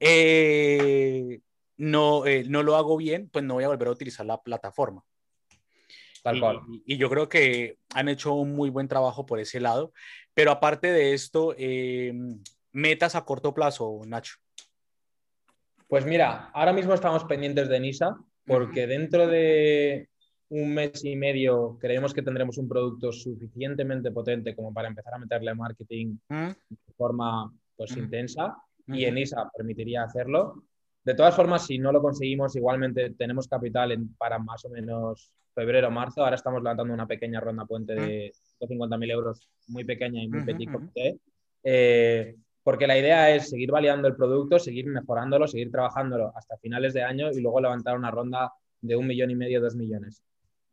eh, 0.07 1.40
no, 1.79 2.27
eh, 2.27 2.45
no 2.47 2.62
lo 2.62 2.77
hago 2.77 2.97
bien, 2.97 3.31
pues 3.31 3.45
no 3.45 3.55
voy 3.55 3.64
a 3.64 3.69
volver 3.69 3.88
a 3.88 3.93
utilizar 3.93 4.27
la 4.27 4.43
plataforma. 4.43 5.03
Tal 6.23 6.40
cual. 6.40 6.61
Y, 6.87 6.97
yo 6.97 7.09
creo 7.09 7.29
que 7.29 7.79
han 7.95 8.09
hecho 8.09 8.35
un 8.35 8.55
muy 8.55 8.71
buen 8.71 8.88
trabajo 8.88 9.25
por 9.25 9.40
ese 9.40 9.61
lado. 9.61 9.93
Pero 10.35 10.51
aparte 10.51 10.90
de 10.90 11.14
esto, 11.14 11.55
eh, 11.57 12.12
metas 12.73 13.14
a 13.14 13.25
corto 13.25 13.55
plazo, 13.55 14.01
Nacho. 14.07 14.37
Pues 15.88 16.05
mira, 16.05 16.51
ahora 16.53 16.73
mismo 16.73 16.95
estamos 16.95 17.25
pendientes 17.25 17.69
de 17.69 17.81
NISA 17.81 18.19
porque 18.47 18.87
dentro 18.87 19.27
de 19.27 20.09
un 20.49 20.75
mes 20.75 21.05
y 21.05 21.17
medio 21.17 21.79
creemos 21.81 22.12
que 22.12 22.23
tendremos 22.23 22.59
un 22.59 22.69
producto 22.69 23.12
suficientemente 23.12 24.11
potente 24.11 24.55
como 24.55 24.73
para 24.73 24.88
empezar 24.88 25.14
a 25.14 25.19
meterle 25.19 25.55
marketing 25.55 26.19
de 26.29 26.93
forma 26.97 27.53
pues 27.77 27.97
intensa 27.97 28.57
y 28.87 29.05
en 29.05 29.14
NISA 29.14 29.51
permitiría 29.57 30.03
hacerlo. 30.03 30.64
De 31.05 31.14
todas 31.14 31.35
formas, 31.35 31.66
si 31.66 31.79
no 31.79 31.92
lo 31.92 32.01
conseguimos, 32.01 32.57
igualmente 32.57 33.11
tenemos 33.11 33.47
capital 33.49 33.92
en, 33.92 34.14
para 34.14 34.38
más 34.38 34.64
o 34.64 34.70
menos 34.70 35.33
febrero, 35.55 35.90
marzo. 35.90 36.25
Ahora 36.25 36.37
estamos 36.37 36.62
levantando 36.62 36.94
una 36.94 37.07
pequeña 37.07 37.40
ronda 37.40 37.66
puente 37.66 37.94
de 37.94 38.33
150.000 38.61 39.11
euros, 39.11 39.49
muy 39.68 39.85
pequeña 39.85 40.23
y 40.23 40.29
muy 40.29 40.44
petit 40.44 40.68
eh, 41.62 42.37
porque 42.62 42.87
la 42.87 42.99
idea 42.99 43.35
es 43.35 43.51
seguir 43.51 43.70
validando 43.70 44.09
el 44.09 44.16
producto, 44.16 44.59
seguir 44.59 44.87
mejorándolo, 44.87 45.47
seguir 45.47 45.70
trabajándolo 45.70 46.33
hasta 46.37 46.57
finales 46.59 46.94
de 46.94 47.03
año 47.03 47.31
y 47.31 47.40
luego 47.40 47.61
levantar 47.61 47.97
una 47.97 48.11
ronda 48.11 48.53
de 48.81 48.97
un 48.97 49.07
millón 49.07 49.31
y 49.31 49.35
medio, 49.35 49.61
dos 49.61 49.77
millones. 49.77 50.23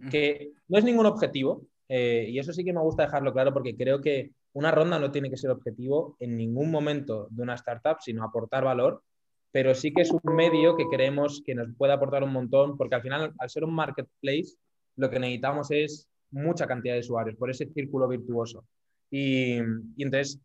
Que 0.09 0.51
no 0.67 0.79
es 0.79 0.83
ningún 0.83 1.05
objetivo, 1.05 1.67
eh, 1.87 2.25
y 2.29 2.39
eso 2.39 2.53
sí 2.53 2.63
que 2.63 2.73
me 2.73 2.81
gusta 2.81 3.03
dejarlo 3.03 3.33
claro 3.33 3.53
porque 3.53 3.75
creo 3.75 4.01
que 4.01 4.31
una 4.53 4.71
ronda 4.71 4.99
no 4.99 5.11
tiene 5.11 5.29
que 5.29 5.37
ser 5.37 5.51
objetivo 5.51 6.17
en 6.19 6.35
ningún 6.35 6.71
momento 6.71 7.27
de 7.31 7.43
una 7.43 7.55
startup, 7.55 7.97
sino 8.01 8.23
aportar 8.23 8.63
valor, 8.63 9.03
pero 9.51 9.73
sí 9.75 9.93
que 9.93 10.01
es 10.01 10.11
un 10.11 10.35
medio 10.35 10.75
que 10.75 10.85
creemos 10.89 11.41
que 11.45 11.55
nos 11.55 11.67
puede 11.75 11.93
aportar 11.93 12.23
un 12.23 12.31
montón, 12.31 12.77
porque 12.77 12.95
al 12.95 13.01
final, 13.01 13.33
al 13.37 13.49
ser 13.49 13.63
un 13.63 13.73
marketplace, 13.73 14.55
lo 14.95 15.09
que 15.09 15.19
necesitamos 15.19 15.71
es 15.71 16.09
mucha 16.31 16.67
cantidad 16.67 16.93
de 16.93 17.01
usuarios, 17.01 17.35
por 17.37 17.49
ese 17.49 17.67
círculo 17.67 18.07
virtuoso. 18.07 18.65
Y, 19.09 19.57
entonces 19.97 20.39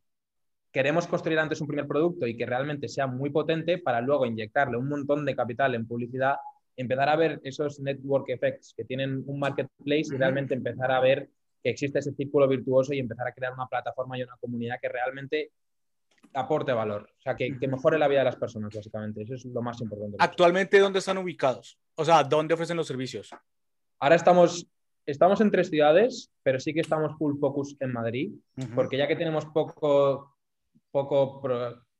queremos 0.73 1.07
construir 1.07 1.39
antes 1.39 1.61
un 1.61 1.69
primer 1.69 1.87
producto 1.87 2.27
y 2.27 2.37
que 2.37 2.47
realmente 2.47 2.89
sea 2.89 3.07
muy 3.07 3.31
potente 3.31 3.79
para 3.79 4.01
luego 4.01 4.27
inyectarle 4.27 4.77
un 4.77 4.89
montón 4.89 5.25
de 5.25 5.37
capital 5.37 5.75
en 5.75 5.87
publicidad, 5.87 6.37
empezar 6.77 7.09
a 7.09 7.17
ver 7.17 7.41
esos 7.45 7.81
network 7.81 8.29
effects 8.29 8.75
que 8.77 8.85
tienen 8.85 9.23
un 9.27 9.39
marketplace 9.39 10.15
y 10.15 10.19
realmente 10.19 10.55
empezar 10.55 10.91
a 10.91 11.01
ver 11.01 11.31
que 11.67 11.71
existe 11.71 11.99
ese 11.99 12.13
círculo 12.13 12.47
virtuoso 12.47 12.95
y 12.95 13.01
empezar 13.01 13.27
a 13.27 13.33
crear 13.33 13.53
una 13.53 13.67
plataforma 13.67 14.17
y 14.17 14.23
una 14.23 14.37
comunidad 14.37 14.77
que 14.81 14.89
realmente 14.89 15.51
aporte 16.33 16.73
valor, 16.73 17.09
o 17.19 17.21
sea, 17.21 17.35
que, 17.35 17.59
que, 17.59 17.67
mejore 17.67 17.99
la 17.99 18.07
vida 18.07 18.21
de 18.21 18.27
las 18.27 18.37
personas, 18.37 18.73
básicamente. 18.73 19.23
Eso 19.23 19.35
es 19.35 19.47
lo 19.47 19.63
más 19.63 19.81
importante. 19.81 20.17
¿Actualmente 20.21 20.79
dónde 20.79 21.01
están 21.01 21.19
ubicados? 21.19 21.77
O 21.97 22.05
sea, 22.05 22.23
¿dónde 22.23 22.55
ofrecen 22.55 22.77
los 22.77 22.87
servicios? 22.87 23.35
Ahora 23.99 24.15
estamos, 24.15 24.69
estamos 25.07 25.41
en 25.41 25.51
tres 25.51 25.69
ciudades, 25.69 26.31
pero 26.45 26.61
sí 26.61 26.73
que 26.73 26.83
estamos 26.83 27.19
full 27.19 27.37
focus 27.41 27.75
en 27.81 27.93
Madrid, 27.93 28.31
porque 28.77 28.97
ya 28.97 29.09
que 29.09 29.17
tenemos 29.17 29.45
poco, 29.47 30.37
poco 30.93 31.41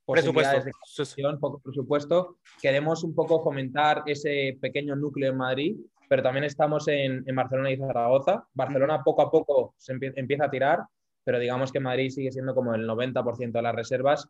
presupuesto. 0.07 0.63
De 0.63 1.39
poco 1.41 1.59
presupuesto, 1.59 2.37
queremos 2.63 3.03
un 3.03 3.17
poco 3.17 3.43
fomentar 3.43 4.05
ese 4.07 4.59
pequeño 4.61 4.95
núcleo 4.95 5.33
en 5.33 5.37
Madrid, 5.37 5.77
pero 6.09 6.23
también 6.23 6.45
estamos 6.45 6.89
en, 6.89 7.23
en 7.27 7.37
Barcelona 7.37 7.71
y 7.71 7.77
Zaragoza. 7.77 8.47
Barcelona 8.55 9.03
poco 9.03 9.23
a 9.23 9.31
poco 9.31 9.75
se 9.79 9.93
empieza 9.93 10.45
a 10.45 10.51
tirar, 10.51 10.81
pero 11.25 11.39
digamos 11.39 11.73
que 11.73 11.81
Madrid 11.81 12.11
sigue 12.11 12.33
siendo 12.33 12.55
como 12.55 12.75
el 12.75 12.89
90% 12.89 13.53
de 13.53 13.63
las 13.63 13.75
reservas 13.75 14.29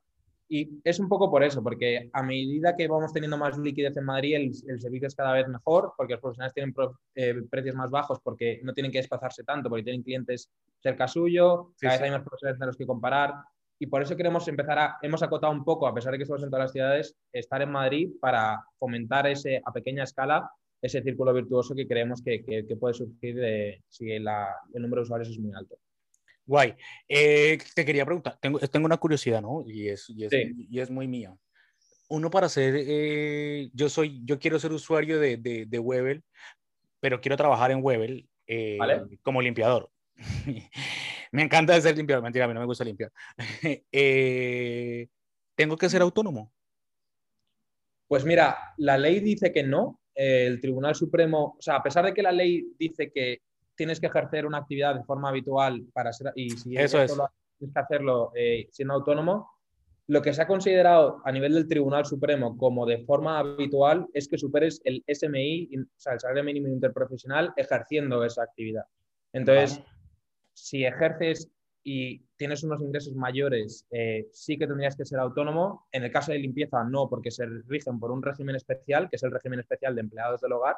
y 0.49 0.81
es 0.85 1.01
un 1.01 1.09
poco 1.09 1.31
por 1.31 1.43
eso, 1.43 1.63
porque 1.63 2.09
a 2.13 2.23
medida 2.23 2.77
que 2.77 2.87
vamos 2.87 3.13
teniendo 3.13 3.37
más 3.37 3.59
liquidez 3.59 3.97
en 3.97 4.05
Madrid, 4.05 4.37
el, 4.37 4.81
servicio 4.81 5.09
es 5.09 5.15
cada 5.15 5.33
vez 5.33 5.49
mejor, 5.49 5.93
porque 5.97 6.13
los 6.15 6.21
profesionales 6.21 6.55
tienen 6.55 6.75
eh, 7.17 7.43
precios 7.51 7.75
más 7.75 7.91
bajos 7.91 8.21
porque 8.23 8.61
no 8.63 8.73
tienen 8.73 8.93
que 8.93 8.99
desplazarse 8.99 9.43
tanto, 9.43 9.69
porque 9.69 9.83
tienen 9.83 10.03
clientes 10.03 10.51
cerca 10.81 11.09
suyo, 11.09 11.73
cada 11.81 11.95
vez 11.95 12.03
hay 12.03 12.11
más 12.11 12.23
profesionales 12.23 12.61
de 12.61 12.67
los 12.67 12.77
que 12.77 12.87
comparar. 12.87 13.35
Y 13.79 13.89
por 13.89 14.03
eso 14.03 14.17
queremos 14.17 14.47
empezar 14.47 14.79
a, 14.79 14.97
hemos 15.03 15.23
acotado 15.23 15.53
un 15.53 15.65
poco, 15.65 15.87
a 15.87 15.95
pesar 15.95 16.13
de 16.13 16.19
que 16.19 16.23
estamos 16.23 16.43
en 16.45 16.51
todas 16.51 16.67
las 16.67 16.73
ciudades, 16.73 17.17
estar 17.33 17.61
en 17.61 17.71
Madrid 17.71 18.11
para 18.21 18.65
fomentar 18.79 19.27
ese, 19.27 19.61
a 19.65 19.73
pequeña 19.73 20.05
escala 20.05 20.49
ese 20.81 21.03
círculo 21.03 21.33
virtuoso 21.33 21.75
que 21.75 21.87
creemos 21.87 22.23
que, 22.23 22.45
que, 22.45 22.77
puede 22.77 22.95
surgir 22.95 23.37
de, 23.37 23.83
si 23.89 24.11
el 24.11 24.25
número 24.75 24.97
de 24.97 25.03
usuarios 25.03 25.31
es 25.31 25.39
muy 25.39 25.53
alto. 25.55 25.79
Guay. 26.47 26.75
Eh, 27.09 27.59
te 27.75 27.85
quería 27.85 28.05
preguntar, 28.05 28.39
tengo, 28.41 28.59
tengo 28.61 28.87
una 28.87 28.99
curiosidad, 28.99 29.43
¿no? 29.43 29.65
Y 29.67 29.89
es, 29.89 30.09
y 30.09 30.25
es, 30.25 30.33
y 30.33 30.79
es 30.79 30.91
muy 30.91 31.09
mía. 31.09 31.37
Uno 32.09 32.31
para 32.31 32.49
ser, 32.49 32.75
eh, 32.79 33.69
yo 33.73 33.89
soy, 33.89 34.23
yo 34.25 34.39
quiero 34.39 34.61
ser 34.61 34.73
usuario 34.73 35.19
de, 35.19 35.37
de, 35.39 35.67
de 35.67 35.79
Webel, 35.81 36.23
pero 37.01 37.21
quiero 37.21 37.37
trabajar 37.37 37.73
en 37.73 37.83
Webel 37.83 38.29
eh, 38.47 38.79
como 39.23 39.43
limpiador. 39.43 39.91
me 41.33 41.43
encanta 41.43 41.81
ser 41.81 41.97
limpiador, 41.97 42.23
mentira, 42.23 42.45
a 42.45 42.49
mí 42.49 42.55
no 42.55 42.61
me 42.61 42.67
gusta 42.67 42.85
limpiar. 42.85 43.11
¿Tengo 45.57 45.77
que 45.77 45.89
ser 45.89 46.03
autónomo? 46.03 46.53
Pues 48.07 48.25
mira, 48.25 48.57
la 48.77 48.97
ley 48.99 49.19
dice 49.19 49.53
que 49.53 49.65
no. 49.65 50.01
El 50.17 50.61
Tribunal 50.61 50.95
Supremo, 50.95 51.57
o 51.59 51.63
sea, 51.63 51.77
a 51.77 51.83
pesar 51.83 52.05
de 52.07 52.15
que 52.15 52.23
la 52.23 52.33
ley 52.33 52.67
dice 52.79 53.13
que 53.13 53.43
tienes 53.77 54.01
que 54.01 54.07
ejercer 54.07 54.47
una 54.47 54.59
actividad 54.59 54.95
de 54.95 55.05
forma 55.05 55.29
habitual 55.29 55.85
para 55.93 56.13
ser, 56.13 56.33
y 56.35 56.51
si 56.51 56.77
Eso 56.77 57.01
es. 57.03 57.15
tienes 57.59 57.75
que 57.75 57.81
hacerlo 57.81 58.33
eh, 58.35 58.67
siendo 58.71 58.95
autónomo, 58.95 59.51
lo 60.09 60.23
que 60.23 60.33
se 60.33 60.41
ha 60.41 60.47
considerado 60.47 61.21
a 61.25 61.33
nivel 61.33 61.53
del 61.53 61.69
Tribunal 61.69 62.07
Supremo 62.07 62.57
como 62.57 62.87
de 62.87 63.05
forma 63.05 63.39
habitual 63.39 64.07
es 64.15 64.29
que 64.29 64.39
superes 64.39 64.81
el 64.85 65.05
SMI, 65.07 65.69
o 65.77 65.85
sea, 65.97 66.15
el 66.15 66.21
salario 66.21 66.45
mínimo 66.45 66.69
interprofesional, 66.69 67.53
ejerciendo 67.57 68.25
esa 68.25 68.45
actividad. 68.45 68.85
Entonces, 69.33 69.83
si 70.55 70.85
ejerces 70.85 71.51
y 71.89 72.21
tienes 72.37 72.65
unos 72.65 72.83
ingresos 72.83 73.15
mayores, 73.15 73.87
eh, 73.93 74.27
sí 74.33 74.59
que 74.59 74.67
tendrías 74.67 74.97
que 74.97 75.05
ser 75.05 75.21
autónomo. 75.21 75.87
En 75.93 76.03
el 76.03 76.11
caso 76.11 76.33
de 76.33 76.39
limpieza, 76.41 76.83
no, 76.83 77.09
porque 77.09 77.31
se 77.31 77.47
rigen 77.69 78.01
por 78.01 78.11
un 78.11 78.25
régimen 78.25 78.57
especial, 78.57 79.09
que 79.09 79.15
es 79.15 79.23
el 79.23 79.31
régimen 79.31 79.61
especial 79.61 79.95
de 79.95 80.01
empleados 80.01 80.41
del 80.41 80.55
hogar, 80.55 80.75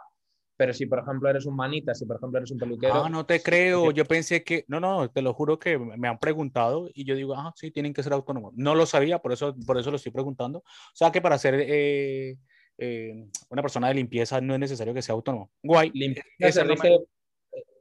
pero 0.58 0.74
si, 0.74 0.84
por 0.84 0.98
ejemplo, 0.98 1.30
eres 1.30 1.46
un 1.46 1.56
manita, 1.56 1.94
si, 1.94 2.04
por 2.04 2.16
ejemplo, 2.16 2.38
eres 2.38 2.50
un 2.50 2.58
peluquero. 2.58 2.92
Ah, 2.92 3.08
no 3.08 3.24
te 3.24 3.40
creo. 3.40 3.90
Yo 3.90 4.04
pensé 4.04 4.44
que. 4.44 4.66
No, 4.68 4.80
no, 4.80 5.10
te 5.10 5.22
lo 5.22 5.32
juro 5.32 5.58
que 5.58 5.78
me 5.78 6.08
han 6.08 6.18
preguntado 6.18 6.90
y 6.92 7.04
yo 7.04 7.14
digo, 7.14 7.34
ah, 7.34 7.54
sí, 7.56 7.70
tienen 7.70 7.94
que 7.94 8.02
ser 8.02 8.12
autónomos. 8.12 8.52
No 8.54 8.74
lo 8.74 8.84
sabía, 8.84 9.18
por 9.18 9.32
eso, 9.32 9.56
por 9.66 9.78
eso 9.78 9.90
lo 9.90 9.96
estoy 9.96 10.12
preguntando. 10.12 10.58
O 10.58 10.94
sea, 10.96 11.10
que 11.10 11.22
para 11.22 11.38
ser 11.38 11.54
eh, 11.58 12.36
eh, 12.76 13.28
una 13.48 13.62
persona 13.62 13.88
de 13.88 13.94
limpieza 13.94 14.42
no 14.42 14.52
es 14.52 14.60
necesario 14.60 14.92
que 14.92 15.00
sea 15.00 15.14
autónomo. 15.14 15.50
Guay. 15.62 15.90
Limpieza 15.94 16.64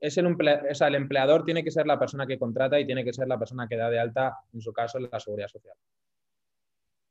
es 0.02 0.18
el, 0.18 0.28
o 0.28 0.76
sea, 0.76 0.88
el 0.88 0.96
empleador 0.96 1.44
tiene 1.44 1.64
que 1.64 1.72
ser 1.72 1.86
la 1.88 2.00
persona 2.00 2.26
que 2.26 2.40
contrata 2.40 2.80
y 2.80 2.86
tiene 2.86 3.04
que 3.04 3.14
ser 3.14 3.28
la 3.28 3.38
persona 3.38 3.68
que 3.68 3.78
da 3.78 3.90
de 3.90 4.00
alta, 4.00 4.38
en 4.54 4.62
su 4.62 4.74
caso, 4.74 5.00
la 5.00 5.20
seguridad 5.20 5.48
social. 5.48 5.76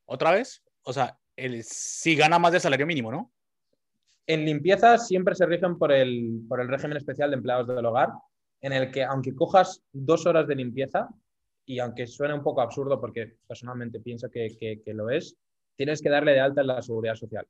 ¿Otra 0.06 0.32
vez? 0.32 0.62
O 0.82 0.92
sea, 0.92 1.18
el, 1.34 1.62
si 1.64 2.16
gana 2.16 2.38
más 2.38 2.52
del 2.52 2.60
salario 2.60 2.86
mínimo, 2.86 3.10
¿no? 3.10 3.32
En 4.26 4.44
limpieza 4.44 4.98
siempre 4.98 5.34
se 5.34 5.46
rigen 5.46 5.78
por 5.78 5.92
el, 5.92 6.40
por 6.48 6.60
el 6.60 6.68
régimen 6.68 6.96
especial 6.96 7.30
de 7.30 7.36
empleados 7.36 7.68
del 7.68 7.86
hogar, 7.86 8.10
en 8.60 8.72
el 8.72 8.90
que 8.90 9.04
aunque 9.04 9.34
cojas 9.34 9.82
dos 9.92 10.26
horas 10.26 10.48
de 10.48 10.56
limpieza, 10.56 11.08
y 11.66 11.80
aunque 11.80 12.06
suene 12.06 12.32
un 12.32 12.42
poco 12.42 12.60
absurdo 12.62 13.00
porque 13.00 13.36
personalmente 13.46 14.00
pienso 14.00 14.30
que, 14.30 14.56
que, 14.56 14.94
lo 14.94 15.10
es, 15.10 15.36
tienes 15.74 16.00
que 16.00 16.08
darle 16.08 16.32
de 16.32 16.40
alta 16.40 16.60
en 16.60 16.68
la 16.68 16.80
seguridad 16.80 17.16
social. 17.16 17.46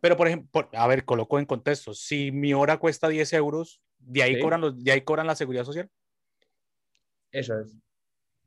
Pero, 0.00 0.16
por 0.16 0.26
ejemplo, 0.26 0.68
a 0.72 0.86
ver, 0.86 1.04
coloco 1.04 1.38
en 1.38 1.46
contexto, 1.46 1.94
si 1.94 2.32
mi 2.32 2.54
hora 2.54 2.78
cuesta 2.78 3.08
10 3.08 3.32
euros, 3.34 3.80
¿de 3.98 4.22
ahí, 4.22 4.40
cobran, 4.40 4.60
los, 4.60 4.82
¿de 4.82 4.92
ahí 4.92 5.00
cobran 5.02 5.26
la 5.26 5.36
seguridad 5.36 5.64
social? 5.64 5.90
Eso 7.30 7.58
es. 7.58 7.76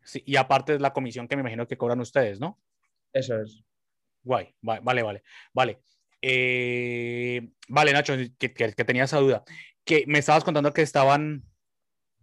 Sí, 0.04 0.24
y 0.26 0.38
aparte 0.38 0.76
es 0.76 0.82
la 0.82 0.94
comisión 0.94 1.28
que 1.28 1.36
me 1.36 1.42
imagino 1.42 1.68
que 1.68 1.78
cobran 1.78 2.00
ustedes, 2.00 2.40
¿no? 2.40 2.58
Eso 3.12 3.42
es. 3.42 3.64
Guay, 4.24 4.54
vale, 4.62 4.82
vale, 5.04 5.24
vale. 5.54 5.82
Eh, 6.22 7.50
vale, 7.68 7.94
Nacho, 7.94 8.14
que, 8.38 8.54
que, 8.54 8.86
tenía 8.86 9.04
esa 9.04 9.20
duda. 9.20 9.44
Que 9.84 10.06
me 10.08 10.20
estabas 10.20 10.44
contando 10.44 10.74
que 10.74 10.82
estaban 10.82 11.44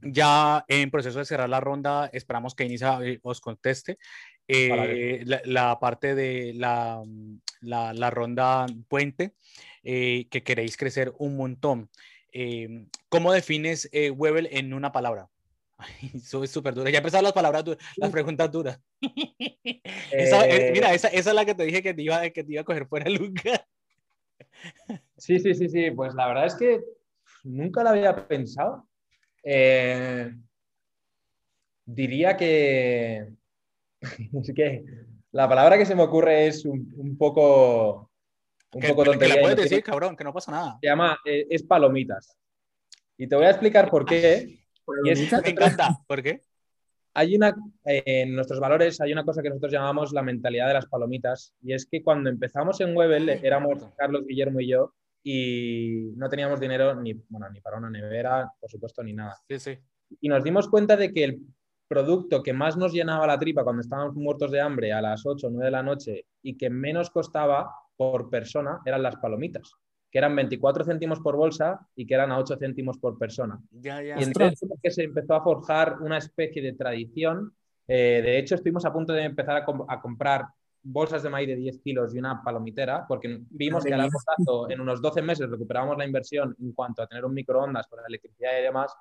ya 0.00 0.64
en 0.68 0.90
proceso 0.90 1.18
de 1.18 1.24
cerrar 1.24 1.48
la 1.48 1.60
ronda. 1.60 2.10
Esperamos 2.12 2.54
que 2.54 2.64
Inisa 2.64 2.98
eh, 3.02 3.20
os 3.22 3.40
conteste. 3.40 3.98
Eh, 4.46 5.24
la, 5.44 5.78
parte 5.80 6.14
de 6.14 6.52
la, 6.54 7.02
la, 7.64 7.92
la 7.92 8.10
ronda 8.10 8.66
puente, 8.88 9.34
que 9.82 10.42
queréis 10.44 10.76
crecer 10.76 11.12
un 11.18 11.36
montón. 11.36 11.90
¿Cómo 13.08 13.32
defines 13.32 13.90
Webel 13.92 14.48
en 14.50 14.74
una 14.74 14.92
palabra? 14.92 15.28
Eso 16.14 16.44
es 16.44 16.50
súper 16.50 16.74
duro. 16.74 16.88
Ya 16.88 16.98
empezaron 16.98 17.24
las 17.24 17.32
palabras, 17.32 17.64
las 17.96 18.10
preguntas 18.10 18.50
duras. 18.50 18.80
mira, 19.00 20.94
esa, 20.94 21.08
esa, 21.08 21.30
es 21.30 21.34
la 21.34 21.44
que 21.44 21.54
te 21.54 21.64
dije 21.64 21.82
que 21.82 21.94
te 21.94 22.02
iba, 22.02 22.28
que 22.30 22.44
te 22.44 22.52
iba 22.52 22.62
a 22.62 22.64
coger 22.64 22.86
fuera, 22.86 23.08
Luca. 23.10 23.66
Sí, 25.16 25.38
sí, 25.38 25.54
sí, 25.54 25.68
sí. 25.68 25.90
Pues 25.90 26.14
la 26.14 26.26
verdad 26.26 26.46
es 26.46 26.54
que 26.54 26.80
nunca 27.42 27.82
lo 27.82 27.90
había 27.90 28.26
pensado. 28.26 28.88
Eh, 29.42 30.32
Diría 31.86 32.34
que... 32.36 33.28
es 34.00 34.52
que 34.54 34.84
la 35.34 35.48
palabra 35.48 35.76
que 35.76 35.84
se 35.86 35.94
me 35.94 36.02
ocurre 36.02 36.46
es 36.46 36.64
un, 36.64 36.92
un 36.96 37.16
poco... 37.18 38.10
Un 38.72 38.80
Que, 38.80 38.88
poco 38.88 39.02
que 39.04 39.10
tontería 39.10 39.34
la 39.36 39.40
y 39.40 39.44
puedes 39.44 39.56
decir, 39.70 39.84
cabrón, 39.84 40.16
que 40.16 40.24
no 40.24 40.32
pasa 40.32 40.50
nada. 40.50 40.78
Se 40.80 40.86
llama 40.88 41.16
eh, 41.24 41.46
es 41.48 41.62
palomitas. 41.62 42.36
Y 43.16 43.28
te 43.28 43.36
voy 43.36 43.44
a 43.44 43.50
explicar 43.50 43.88
por 43.88 44.04
qué. 44.04 44.58
Y 45.04 45.10
es- 45.10 45.30
Me 45.32 45.50
encanta. 45.50 45.90
¿Por 46.08 46.22
qué? 46.22 46.40
hay 47.16 47.36
una, 47.36 47.54
eh, 47.84 48.02
en 48.06 48.34
nuestros 48.34 48.58
valores 48.58 49.00
hay 49.00 49.12
una 49.12 49.24
cosa 49.24 49.40
que 49.40 49.48
nosotros 49.48 49.72
llamamos 49.72 50.12
la 50.12 50.22
mentalidad 50.22 50.66
de 50.66 50.74
las 50.74 50.86
palomitas. 50.86 51.54
Y 51.62 51.72
es 51.72 51.86
que 51.86 52.02
cuando 52.02 52.28
empezamos 52.30 52.80
en 52.80 52.96
Webel 52.96 53.28
Ay, 53.28 53.40
éramos. 53.44 53.84
Carlos, 53.96 54.26
Guillermo 54.26 54.58
y 54.60 54.68
yo 54.68 54.92
y 55.22 56.10
no 56.16 56.28
teníamos 56.28 56.58
dinero 56.58 56.94
ni, 57.00 57.14
bueno, 57.28 57.48
ni 57.50 57.60
para 57.60 57.76
una 57.78 57.88
nevera, 57.90 58.50
por 58.60 58.68
supuesto, 58.68 59.02
ni 59.04 59.12
nada. 59.12 59.36
Sí, 59.48 59.58
sí. 59.60 59.78
Y 60.20 60.28
nos 60.28 60.42
dimos 60.42 60.68
cuenta 60.68 60.96
de 60.96 61.12
que 61.12 61.22
el 61.24 61.40
producto 61.88 62.42
que 62.42 62.52
más 62.52 62.76
nos 62.76 62.92
llenaba 62.92 63.26
la 63.26 63.38
tripa 63.38 63.62
cuando 63.64 63.80
estábamos 63.82 64.14
muertos 64.14 64.50
de 64.50 64.60
hambre 64.60 64.92
a 64.92 65.02
las 65.02 65.24
8 65.26 65.46
o 65.46 65.50
9 65.50 65.66
de 65.66 65.70
la 65.70 65.82
noche 65.82 66.26
y 66.42 66.56
que 66.56 66.70
menos 66.70 67.10
costaba 67.10 67.74
por 67.96 68.28
persona 68.30 68.80
eran 68.84 69.02
las 69.02 69.16
palomitas, 69.16 69.72
que 70.10 70.18
eran 70.18 70.34
24 70.34 70.84
céntimos 70.84 71.20
por 71.20 71.36
bolsa 71.36 71.86
y 71.94 72.06
que 72.06 72.14
eran 72.14 72.32
a 72.32 72.38
8 72.38 72.56
céntimos 72.56 72.98
por 72.98 73.18
persona. 73.18 73.60
Ya, 73.70 74.02
ya. 74.02 74.18
Y 74.18 74.22
entonces 74.24 74.68
que 74.82 74.90
se 74.90 75.04
empezó 75.04 75.34
a 75.34 75.42
forjar 75.42 76.00
una 76.00 76.18
especie 76.18 76.62
de 76.62 76.72
tradición. 76.72 77.52
Eh, 77.86 78.20
de 78.24 78.38
hecho, 78.38 78.54
estuvimos 78.54 78.84
a 78.84 78.92
punto 78.92 79.12
de 79.12 79.22
empezar 79.24 79.56
a, 79.56 79.64
com- 79.64 79.84
a 79.88 80.00
comprar 80.00 80.46
bolsas 80.82 81.22
de 81.22 81.30
maíz 81.30 81.48
de 81.48 81.56
10 81.56 81.78
kilos 81.80 82.14
y 82.14 82.18
una 82.18 82.42
palomitera, 82.42 83.06
porque 83.06 83.40
vimos 83.50 83.84
que 83.84 83.94
a 83.94 83.96
largo 83.98 84.18
plazo, 84.36 84.70
en 84.70 84.80
unos 84.80 85.00
12 85.00 85.22
meses, 85.22 85.48
recuperábamos 85.50 85.96
la 85.96 86.04
inversión 86.06 86.54
en 86.60 86.72
cuanto 86.72 87.02
a 87.02 87.06
tener 87.06 87.24
un 87.24 87.32
microondas 87.34 87.86
con 87.86 88.00
la 88.00 88.06
electricidad 88.08 88.50
y 88.58 88.62
demás. 88.62 88.94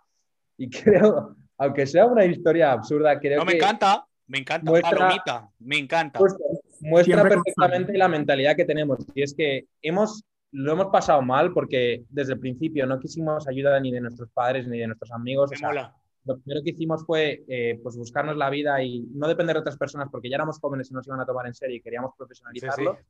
Y 0.57 0.69
creo, 0.69 1.35
aunque 1.57 1.85
sea 1.85 2.05
una 2.05 2.25
historia 2.25 2.71
absurda, 2.71 3.19
creo 3.19 3.39
No, 3.39 3.45
me 3.45 3.51
que 3.53 3.57
encanta. 3.57 4.05
Me 4.27 4.39
encanta. 4.39 4.69
muestra- 4.71 4.97
Palomita. 4.97 5.49
Me 5.59 5.77
encanta. 5.77 6.19
muestra, 6.19 6.45
muestra 6.81 7.15
Siempre 7.15 7.35
perfectamente 7.35 7.97
la 7.97 8.07
mentalidad 8.07 8.55
que 8.55 8.65
tenemos. 8.65 8.99
Y 9.13 9.21
es 9.21 9.33
que 9.33 9.65
hemos, 9.81 10.23
lo 10.51 10.71
hemos 10.73 10.87
pasado 10.87 11.21
mal 11.21 11.51
porque 11.53 12.03
desde 12.09 12.33
el 12.33 12.39
principio 12.39 12.85
no 12.85 12.99
quisimos 12.99 13.47
ayuda 13.47 13.79
ni 13.79 13.91
de 13.91 14.01
nuestros 14.01 14.29
padres 14.29 14.67
ni 14.67 14.79
de 14.79 14.87
nuestros 14.87 15.11
amigos. 15.11 15.49
Me 15.51 15.55
o 15.55 15.59
sea, 15.59 15.67
mola. 15.69 15.95
lo 16.25 16.39
primero 16.39 16.63
que 16.63 16.69
hicimos 16.71 17.05
fue 17.05 17.43
eh, 17.47 17.79
pues 17.83 17.97
buscarnos 17.97 18.37
la 18.37 18.49
vida 18.49 18.81
y 18.81 19.01
no 19.13 19.27
depender 19.27 19.55
de 19.55 19.59
otras 19.61 19.77
personas 19.77 20.07
porque 20.09 20.29
ya 20.29 20.35
éramos 20.35 20.57
jóvenes 20.59 20.89
y 20.89 20.93
nos 20.93 21.05
iban 21.07 21.19
a 21.19 21.25
tomar 21.25 21.45
en 21.47 21.53
serio 21.53 21.75
y 21.77 21.81
queríamos 21.81 22.13
profesionalizarlo. 22.17 22.93
Sí, 22.93 22.99
sí. 23.01 23.07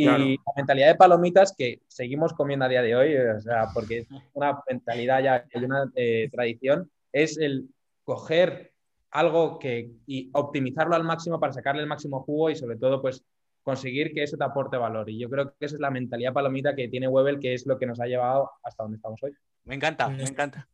Y 0.00 0.04
Claro. 0.04 0.24
la 0.24 0.52
mentalidad 0.56 0.88
de 0.88 0.94
palomitas 0.94 1.54
que 1.54 1.82
seguimos 1.86 2.32
comiendo 2.32 2.64
a 2.64 2.68
día 2.68 2.80
de 2.80 2.96
hoy, 2.96 3.14
o 3.16 3.38
sea, 3.38 3.66
porque 3.74 3.98
es 3.98 4.08
una 4.32 4.58
mentalidad 4.66 5.22
ya 5.22 5.44
y 5.52 5.62
una 5.62 5.90
eh, 5.94 6.30
tradición, 6.32 6.90
es 7.12 7.36
el 7.36 7.68
coger 8.02 8.72
algo 9.10 9.58
que 9.58 9.90
y 10.06 10.30
optimizarlo 10.32 10.96
al 10.96 11.04
máximo 11.04 11.38
para 11.38 11.52
sacarle 11.52 11.82
el 11.82 11.86
máximo 11.86 12.22
jugo 12.22 12.48
y 12.48 12.56
sobre 12.56 12.76
todo 12.76 13.02
pues 13.02 13.22
conseguir 13.62 14.14
que 14.14 14.22
eso 14.22 14.38
te 14.38 14.44
aporte 14.44 14.78
valor. 14.78 15.10
Y 15.10 15.18
yo 15.18 15.28
creo 15.28 15.50
que 15.58 15.66
esa 15.66 15.74
es 15.74 15.80
la 15.82 15.90
mentalidad 15.90 16.32
palomita 16.32 16.74
que 16.74 16.88
tiene 16.88 17.06
Webel, 17.06 17.38
que 17.38 17.52
es 17.52 17.66
lo 17.66 17.78
que 17.78 17.84
nos 17.84 18.00
ha 18.00 18.06
llevado 18.06 18.52
hasta 18.62 18.84
donde 18.84 18.96
estamos 18.96 19.22
hoy. 19.22 19.32
Me 19.64 19.74
encanta. 19.74 20.08
Me 20.08 20.22
encanta. 20.24 20.68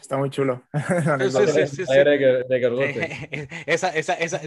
Está 0.00 0.16
muy 0.16 0.30
chulo. 0.30 0.62
Esa, 3.66 3.88
esa, 3.96 4.14
esa, 4.14 4.40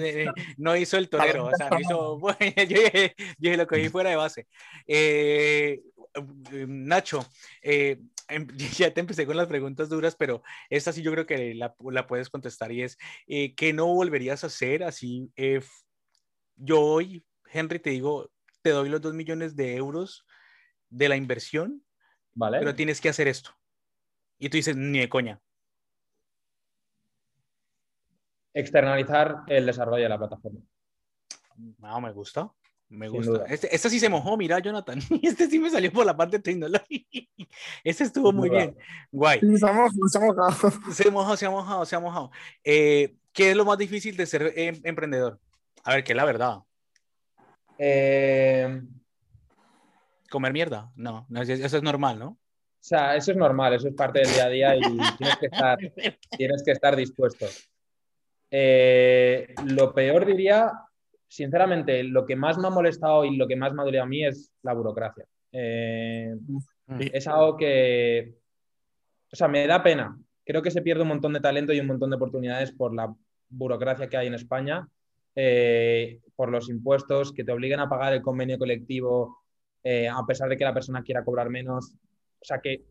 no 0.57 0.75
hizo 0.75 0.97
el 0.97 1.09
torero, 1.09 1.45
o 1.45 1.55
sea, 1.55 1.69
no 1.69 1.79
hizo, 1.79 2.19
bueno, 2.19 2.37
yo, 2.57 2.77
dije- 2.77 3.15
yo 3.17 3.25
dije, 3.39 3.57
lo 3.57 3.67
cogí 3.67 3.89
fuera 3.89 4.09
de 4.09 4.15
base. 4.17 4.47
Eh, 4.87 5.81
Nacho, 6.67 7.25
eh, 7.61 7.99
em- 8.27 8.47
ya 8.75 8.93
te 8.93 8.99
empecé 8.99 9.25
con 9.25 9.37
las 9.37 9.47
preguntas 9.47 9.87
duras, 9.89 10.15
pero 10.15 10.43
esta 10.69 10.91
sí 10.91 11.01
yo 11.01 11.11
creo 11.11 11.25
que 11.25 11.53
la, 11.55 11.73
la 11.89 12.07
puedes 12.07 12.29
contestar 12.29 12.71
y 12.71 12.83
es, 12.83 12.97
eh, 13.27 13.55
¿qué 13.55 13.71
no 13.73 13.87
volverías 13.87 14.43
a 14.43 14.47
hacer 14.47 14.83
así? 14.83 15.31
eh, 15.37 15.61
yo 16.57 16.81
hoy, 16.81 17.25
Henry, 17.51 17.79
te 17.79 17.89
digo, 17.91 18.29
te 18.61 18.71
doy 18.71 18.89
los 18.89 19.01
dos 19.01 19.13
millones 19.13 19.55
de 19.55 19.75
euros 19.75 20.25
de 20.89 21.09
la 21.09 21.15
inversión, 21.15 21.83
¿Vale? 22.33 22.59
pero 22.59 22.75
tienes 22.75 23.01
que 23.01 23.09
hacer 23.09 23.27
esto. 23.27 23.51
Y 24.41 24.49
tú 24.49 24.57
dices, 24.57 24.75
ni 24.75 24.97
de 24.97 25.07
coña. 25.07 25.39
Externalizar 28.55 29.43
el 29.45 29.67
desarrollo 29.67 30.01
de 30.01 30.09
la 30.09 30.17
plataforma. 30.17 30.61
No, 31.77 32.01
me 32.01 32.11
gusta. 32.11 32.51
Me 32.89 33.07
Sin 33.07 33.17
gusta. 33.17 33.45
Este, 33.45 33.73
este 33.73 33.89
sí 33.91 33.99
se 33.99 34.09
mojó, 34.09 34.35
mira, 34.37 34.57
Jonathan. 34.57 34.99
Este 35.21 35.47
sí 35.47 35.59
me 35.59 35.69
salió 35.69 35.91
por 35.91 36.07
la 36.07 36.17
parte 36.17 36.39
tecnológica. 36.39 37.07
Este 37.83 38.03
estuvo 38.03 38.33
muy 38.33 38.49
bien. 38.49 38.75
Guay. 39.11 39.41
Sí, 39.41 39.57
se 39.59 39.69
ha 39.69 39.73
mojado, 39.73 40.07
se 40.07 40.17
ha 40.17 40.21
mojado. 40.21 40.71
Se 40.91 41.07
ha 41.07 41.11
mojado, 41.11 41.37
se 41.37 41.45
ha 41.45 41.49
mojado, 41.51 41.85
se 41.85 41.95
ha 41.95 41.99
mojado. 41.99 42.31
Eh, 42.63 43.15
¿Qué 43.31 43.51
es 43.51 43.55
lo 43.55 43.63
más 43.63 43.77
difícil 43.77 44.17
de 44.17 44.25
ser 44.25 44.53
em- 44.55 44.81
emprendedor? 44.83 45.39
A 45.83 45.93
ver, 45.93 46.03
que 46.03 46.13
es 46.13 46.17
la 46.17 46.25
verdad. 46.25 46.63
Eh, 47.77 48.81
¿Comer 50.31 50.51
mierda? 50.51 50.91
No, 50.95 51.27
eso 51.29 51.77
es 51.77 51.83
normal, 51.83 52.17
¿no? 52.17 52.40
O 52.81 52.83
sea, 52.83 53.15
eso 53.15 53.31
es 53.31 53.37
normal, 53.37 53.75
eso 53.75 53.89
es 53.89 53.93
parte 53.93 54.19
del 54.19 54.33
día 54.33 54.45
a 54.45 54.49
día 54.49 54.75
y 54.75 54.81
tienes 55.17 55.37
que 55.37 55.45
estar, 55.45 55.77
tienes 56.37 56.63
que 56.63 56.71
estar 56.71 56.95
dispuesto. 56.95 57.45
Eh, 58.49 59.53
lo 59.65 59.93
peor 59.93 60.25
diría, 60.25 60.71
sinceramente, 61.27 62.03
lo 62.03 62.25
que 62.25 62.35
más 62.35 62.57
me 62.57 62.67
ha 62.67 62.71
molestado 62.71 63.23
y 63.23 63.37
lo 63.37 63.47
que 63.47 63.55
más 63.55 63.71
me 63.73 63.83
ha 63.83 63.85
dolido 63.85 64.01
a 64.01 64.07
mí 64.07 64.25
es 64.25 64.51
la 64.63 64.73
burocracia. 64.73 65.25
Eh, 65.51 66.33
es 67.13 67.27
algo 67.27 67.55
que, 67.55 68.33
o 69.31 69.35
sea, 69.35 69.47
me 69.47 69.67
da 69.67 69.83
pena. 69.83 70.17
Creo 70.43 70.63
que 70.63 70.71
se 70.71 70.81
pierde 70.81 71.03
un 71.03 71.09
montón 71.09 71.33
de 71.33 71.39
talento 71.39 71.73
y 71.73 71.79
un 71.79 71.87
montón 71.87 72.09
de 72.09 72.15
oportunidades 72.15 72.71
por 72.71 72.95
la 72.95 73.13
burocracia 73.47 74.09
que 74.09 74.17
hay 74.17 74.25
en 74.25 74.33
España, 74.33 74.87
eh, 75.35 76.19
por 76.35 76.49
los 76.49 76.67
impuestos 76.67 77.31
que 77.31 77.43
te 77.43 77.51
obligan 77.51 77.79
a 77.79 77.89
pagar 77.89 78.13
el 78.13 78.23
convenio 78.23 78.57
colectivo 78.57 79.37
eh, 79.83 80.07
a 80.07 80.25
pesar 80.25 80.49
de 80.49 80.57
que 80.57 80.63
la 80.63 80.73
persona 80.73 81.03
quiera 81.03 81.23
cobrar 81.23 81.49
menos. 81.49 81.93
O 82.41 82.45
sea 82.45 82.59
que, 82.59 82.83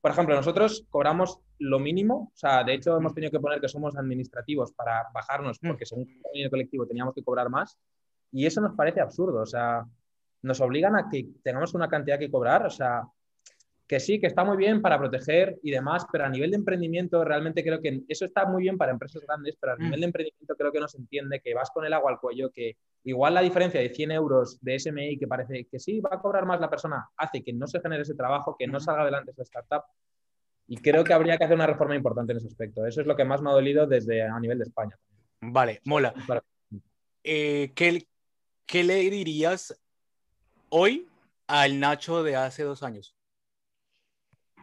por 0.00 0.10
ejemplo, 0.10 0.34
nosotros 0.34 0.86
cobramos 0.90 1.40
lo 1.58 1.78
mínimo, 1.78 2.30
o 2.34 2.36
sea, 2.36 2.64
de 2.64 2.74
hecho 2.74 2.96
hemos 2.96 3.14
tenido 3.14 3.30
que 3.30 3.40
poner 3.40 3.60
que 3.60 3.68
somos 3.68 3.96
administrativos 3.96 4.72
para 4.72 5.06
bajarnos 5.14 5.58
porque 5.58 5.86
según 5.86 6.08
el 6.08 6.20
convenio 6.20 6.50
colectivo 6.50 6.86
teníamos 6.86 7.14
que 7.14 7.22
cobrar 7.22 7.48
más 7.48 7.78
y 8.32 8.46
eso 8.46 8.60
nos 8.60 8.74
parece 8.74 9.00
absurdo, 9.00 9.42
o 9.42 9.46
sea, 9.46 9.84
nos 10.42 10.60
obligan 10.60 10.96
a 10.96 11.08
que 11.08 11.28
tengamos 11.42 11.74
una 11.74 11.88
cantidad 11.88 12.18
que 12.18 12.30
cobrar, 12.30 12.66
o 12.66 12.70
sea, 12.70 13.02
que 13.92 14.00
sí, 14.00 14.18
que 14.18 14.26
está 14.26 14.42
muy 14.42 14.56
bien 14.56 14.80
para 14.80 14.98
proteger 14.98 15.58
y 15.62 15.70
demás, 15.70 16.06
pero 16.10 16.24
a 16.24 16.28
nivel 16.30 16.50
de 16.50 16.56
emprendimiento 16.56 17.22
realmente 17.26 17.62
creo 17.62 17.78
que 17.78 18.00
eso 18.08 18.24
está 18.24 18.46
muy 18.46 18.62
bien 18.62 18.78
para 18.78 18.90
empresas 18.90 19.20
grandes, 19.20 19.54
pero 19.60 19.74
a 19.74 19.76
Mm. 19.76 19.82
nivel 19.82 20.00
de 20.00 20.06
emprendimiento 20.06 20.56
creo 20.56 20.72
que 20.72 20.80
no 20.80 20.88
se 20.88 20.96
entiende 20.96 21.40
que 21.40 21.52
vas 21.52 21.70
con 21.70 21.84
el 21.84 21.92
agua 21.92 22.10
al 22.10 22.18
cuello, 22.18 22.50
que 22.50 22.78
igual 23.04 23.34
la 23.34 23.42
diferencia 23.42 23.82
de 23.82 23.90
100 23.90 24.10
euros 24.12 24.58
de 24.62 24.76
SMI 24.76 25.18
que 25.18 25.26
parece 25.26 25.66
que 25.70 25.78
sí, 25.78 26.00
va 26.00 26.08
a 26.10 26.20
cobrar 26.22 26.46
más 26.46 26.58
la 26.58 26.70
persona, 26.70 27.06
hace 27.18 27.42
que 27.44 27.52
no 27.52 27.66
se 27.66 27.80
genere 27.82 28.00
ese 28.00 28.14
trabajo, 28.14 28.56
que 28.58 28.66
no 28.66 28.78
Ujú. 28.78 28.84
salga 28.84 29.02
adelante 29.02 29.32
esa 29.32 29.42
startup. 29.42 29.82
Y 30.66 30.78
creo 30.78 31.04
que 31.04 31.12
habría 31.12 31.36
que 31.36 31.44
hacer 31.44 31.56
una 31.56 31.66
reforma 31.66 31.94
importante 31.94 32.32
en 32.32 32.38
ese 32.38 32.46
aspecto. 32.46 32.86
Eso 32.86 33.02
es 33.02 33.06
lo 33.06 33.14
que 33.14 33.26
más 33.26 33.42
me 33.42 33.50
ha 33.50 33.52
dolido 33.52 33.86
desde 33.86 34.22
a 34.22 34.40
nivel 34.40 34.56
de 34.56 34.64
España. 34.64 34.98
Vale, 35.42 35.82
mola. 35.84 36.14
Eh, 37.24 37.72
¿qué, 37.74 38.06
¿Qué 38.64 38.84
le 38.84 38.94
dirías 39.10 39.78
hoy 40.70 41.10
al 41.46 41.78
Nacho 41.78 42.22
de 42.22 42.36
hace 42.36 42.62
dos 42.62 42.82
años? 42.82 43.14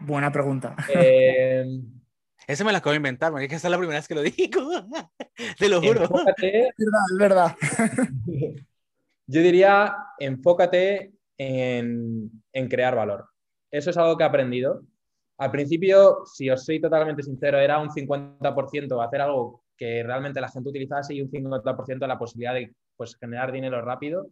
Buena 0.02 0.32
pregunta. 0.32 0.76
Eh, 0.94 1.66
Ese 2.48 2.64
me 2.64 2.72
la 2.72 2.80
acabo 2.80 2.92
de 2.92 2.98
inventar, 2.98 3.32
man, 3.32 3.44
es 3.44 3.50
que 3.50 3.56
esta 3.56 3.68
es 3.68 3.72
la 3.72 3.78
primera 3.78 4.00
vez 4.00 4.08
que 4.08 4.16
lo 4.16 4.24
digo. 4.24 4.72
Te 5.60 5.70
lo 5.70 5.82
juro. 5.82 6.02
enfócate 6.02 6.68
Es 6.78 7.18
verdad, 7.18 7.56
es 7.62 7.88
verdad. 7.88 8.08
Yo 9.28 9.42
diría, 9.42 9.96
enfócate 10.18 11.14
en, 11.38 12.32
en 12.52 12.68
crear 12.68 12.96
valor. 12.96 13.30
Eso 13.70 13.92
es 13.92 13.98
algo 13.98 14.18
que 14.18 14.24
he 14.24 14.28
aprendido. 14.28 14.82
Al 15.38 15.52
principio, 15.52 16.26
si 16.26 16.50
os 16.50 16.66
soy 16.66 16.82
totalmente 16.82 17.22
sincero, 17.22 17.60
era 17.60 17.78
un 17.78 17.90
50% 17.90 19.06
hacer 19.06 19.22
algo 19.22 19.64
que 19.78 20.04
realmente 20.04 20.42
la 20.42 20.50
gente 20.50 20.70
utilizase 20.70 21.14
y 21.14 21.22
un 21.22 21.30
50% 21.30 22.08
la 22.08 22.18
posibilidad 22.18 22.56
de 22.56 22.74
pues, 22.98 23.16
generar 23.16 23.52
dinero 23.52 23.80
rápido. 23.82 24.28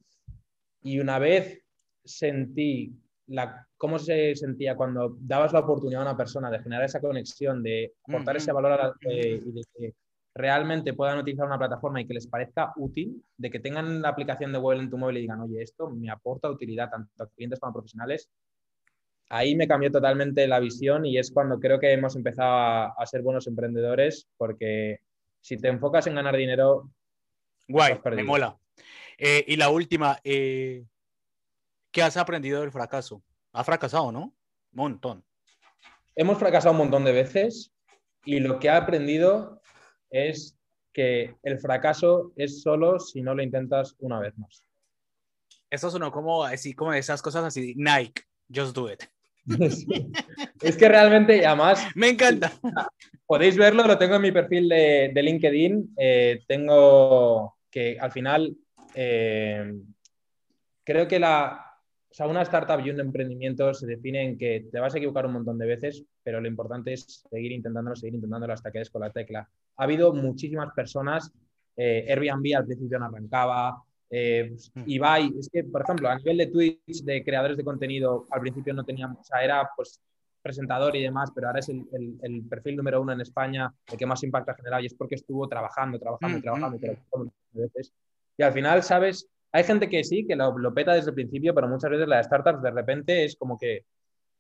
Y 0.81 0.99
una 0.99 1.19
vez 1.19 1.61
sentí 2.03 2.93
la, 3.27 3.67
cómo 3.77 3.99
se 3.99 4.35
sentía 4.35 4.75
cuando 4.75 5.15
dabas 5.19 5.53
la 5.53 5.59
oportunidad 5.59 6.01
a 6.01 6.05
una 6.09 6.17
persona 6.17 6.49
de 6.49 6.59
generar 6.59 6.85
esa 6.85 7.01
conexión, 7.01 7.61
de 7.61 7.93
aportar 8.07 8.37
ese 8.37 8.51
valor 8.51 8.71
a 8.73 8.77
la- 8.77 8.93
eh, 9.09 9.41
y 9.45 9.51
de 9.51 9.61
que 9.75 9.93
realmente 10.33 10.93
puedan 10.93 11.17
utilizar 11.17 11.45
una 11.47 11.57
plataforma 11.57 11.99
y 11.99 12.05
que 12.07 12.13
les 12.13 12.27
parezca 12.27 12.71
útil, 12.77 13.23
de 13.37 13.49
que 13.49 13.59
tengan 13.59 14.01
la 14.01 14.09
aplicación 14.09 14.51
de 14.51 14.59
web 14.59 14.79
en 14.79 14.89
tu 14.89 14.97
móvil 14.97 15.17
y 15.17 15.21
digan, 15.21 15.41
oye, 15.41 15.61
esto 15.61 15.89
me 15.89 16.09
aporta 16.09 16.49
utilidad 16.49 16.89
tanto 16.89 17.23
a 17.23 17.27
clientes 17.27 17.59
como 17.59 17.71
a 17.71 17.73
profesionales, 17.73 18.29
ahí 19.29 19.55
me 19.55 19.67
cambió 19.67 19.91
totalmente 19.91 20.47
la 20.47 20.59
visión 20.59 21.05
y 21.05 21.17
es 21.17 21.31
cuando 21.31 21.59
creo 21.59 21.79
que 21.79 21.91
hemos 21.91 22.15
empezado 22.15 22.49
a, 22.51 22.85
a 22.89 23.05
ser 23.05 23.21
buenos 23.21 23.47
emprendedores, 23.47 24.27
porque 24.37 24.99
si 25.41 25.57
te 25.57 25.67
enfocas 25.67 26.07
en 26.07 26.15
ganar 26.15 26.35
dinero, 26.37 26.89
Guay, 27.67 27.99
me 28.15 28.23
mola. 28.23 28.57
Eh, 29.17 29.43
y 29.47 29.55
la 29.57 29.69
última, 29.69 30.19
eh, 30.23 30.85
¿qué 31.97 32.03
has 32.03 32.15
aprendido 32.15 32.61
del 32.61 32.71
fracaso? 32.71 33.23
¿Has 33.51 33.65
fracasado, 33.65 34.11
no? 34.11 34.31
Montón. 34.71 35.25
hemos 36.15 36.37
fracasado 36.37 36.73
un 36.73 36.77
montón 36.77 37.03
de 37.03 37.11
veces 37.11 37.73
y 38.23 38.39
lo 38.39 38.59
que 38.59 38.67
he 38.67 38.69
aprendido 38.69 39.59
es 40.11 40.55
que 40.93 41.35
el 41.41 41.57
fracaso 41.57 42.33
es 42.35 42.61
solo 42.61 42.99
si 42.99 43.23
no 43.23 43.33
lo 43.33 43.41
intentas 43.41 43.95
una 43.97 44.19
vez 44.19 44.37
más. 44.37 44.63
Eso 45.71 45.89
sonó 45.89 46.11
como 46.11 46.43
así, 46.43 46.75
como 46.75 46.93
esas 46.93 47.19
cosas 47.19 47.45
así, 47.45 47.73
Nike, 47.75 48.21
just 48.53 48.75
do 48.75 48.91
it. 48.91 49.03
es 50.61 50.77
que 50.77 50.87
realmente, 50.87 51.47
además... 51.47 51.83
Me 51.95 52.09
encanta. 52.09 52.53
Podéis 53.25 53.57
verlo, 53.57 53.87
lo 53.87 53.97
tengo 53.97 54.17
en 54.17 54.21
mi 54.21 54.31
perfil 54.31 54.69
de, 54.69 55.11
LinkedIn. 55.15 55.95
Eh, 55.97 56.43
tengo 56.47 57.57
que 57.71 57.97
al 57.99 58.11
final, 58.11 58.55
eh, 58.93 59.73
creo 60.83 61.07
que 61.07 61.19
la, 61.19 61.66
sea, 62.17 62.27
una 62.27 62.41
startup 62.41 62.83
y 62.83 62.89
un 62.89 62.99
emprendimiento 62.99 63.73
se 63.75 63.85
define 63.85 64.23
en 64.23 64.37
que 64.37 64.67
te 64.71 64.79
vas 64.79 64.93
a 64.95 64.97
equivocar 64.97 65.27
un 65.27 65.33
montón 65.33 65.57
de 65.59 65.67
veces, 65.67 66.03
pero 66.23 66.41
lo 66.41 66.47
importante 66.47 66.91
es 66.93 67.23
seguir 67.29 67.51
intentándolo, 67.51 67.95
seguir 67.95 68.15
intentándolo 68.15 68.53
hasta 68.53 68.71
que 68.71 68.79
des 68.79 68.89
con 68.89 69.01
la 69.01 69.11
tecla. 69.11 69.47
Ha 69.77 69.83
habido 69.83 70.11
muchísimas 70.13 70.73
personas, 70.73 71.31
eh, 71.75 72.07
Airbnb 72.09 72.57
al 72.57 72.65
principio 72.65 72.97
no 72.97 73.05
arrancaba, 73.05 73.83
eh, 74.09 74.55
mm. 74.73 74.83
Ibai, 74.87 75.33
es 75.37 75.47
que, 75.53 75.63
por 75.65 75.83
ejemplo, 75.83 76.09
a 76.09 76.15
nivel 76.15 76.37
de 76.37 76.47
Twitch, 76.47 77.03
de 77.03 77.23
creadores 77.23 77.55
de 77.55 77.63
contenido, 77.63 78.25
al 78.31 78.41
principio 78.41 78.73
no 78.73 78.83
teníamos, 78.83 79.19
o 79.19 79.23
sea, 79.23 79.43
era 79.43 79.69
pues 79.75 80.01
presentador 80.41 80.95
y 80.95 81.03
demás, 81.03 81.31
pero 81.35 81.47
ahora 81.47 81.59
es 81.59 81.69
el, 81.69 82.45
perfil 82.49 82.77
número 82.77 82.99
uno 82.99 83.11
en 83.11 83.21
España, 83.21 83.71
el 83.91 83.97
que 83.97 84.05
más 84.07 84.23
impacto 84.23 84.51
ha 84.51 84.55
generado 84.55 84.81
y 84.81 84.87
es 84.87 84.93
porque 84.95 85.15
estuvo 85.15 85.47
trabajando, 85.47 85.99
trabajando, 85.99 86.39
mm, 86.39 86.41
trabajando, 86.41 86.77
mm, 86.77 86.79
trabajando 86.79 87.31
veces. 87.51 87.93
Y 88.37 88.43
al 88.43 88.53
final, 88.53 88.81
¿sabes? 88.81 89.29
Hay 89.57 89.63
gente 89.63 89.89
que 89.89 90.03
sí, 90.03 90.23
que 90.27 90.35
lo, 90.35 90.71
peta 90.71 90.93
desde 90.93 91.09
el 91.09 91.15
principio, 91.15 91.51
pero 91.55 91.67
muchas 91.67 91.89
veces 91.89 92.07
las 92.07 92.27
startups 92.27 92.61
de 92.61 92.69
repente 92.69 93.25
es 93.25 93.35
como 93.35 93.57
que 93.57 93.85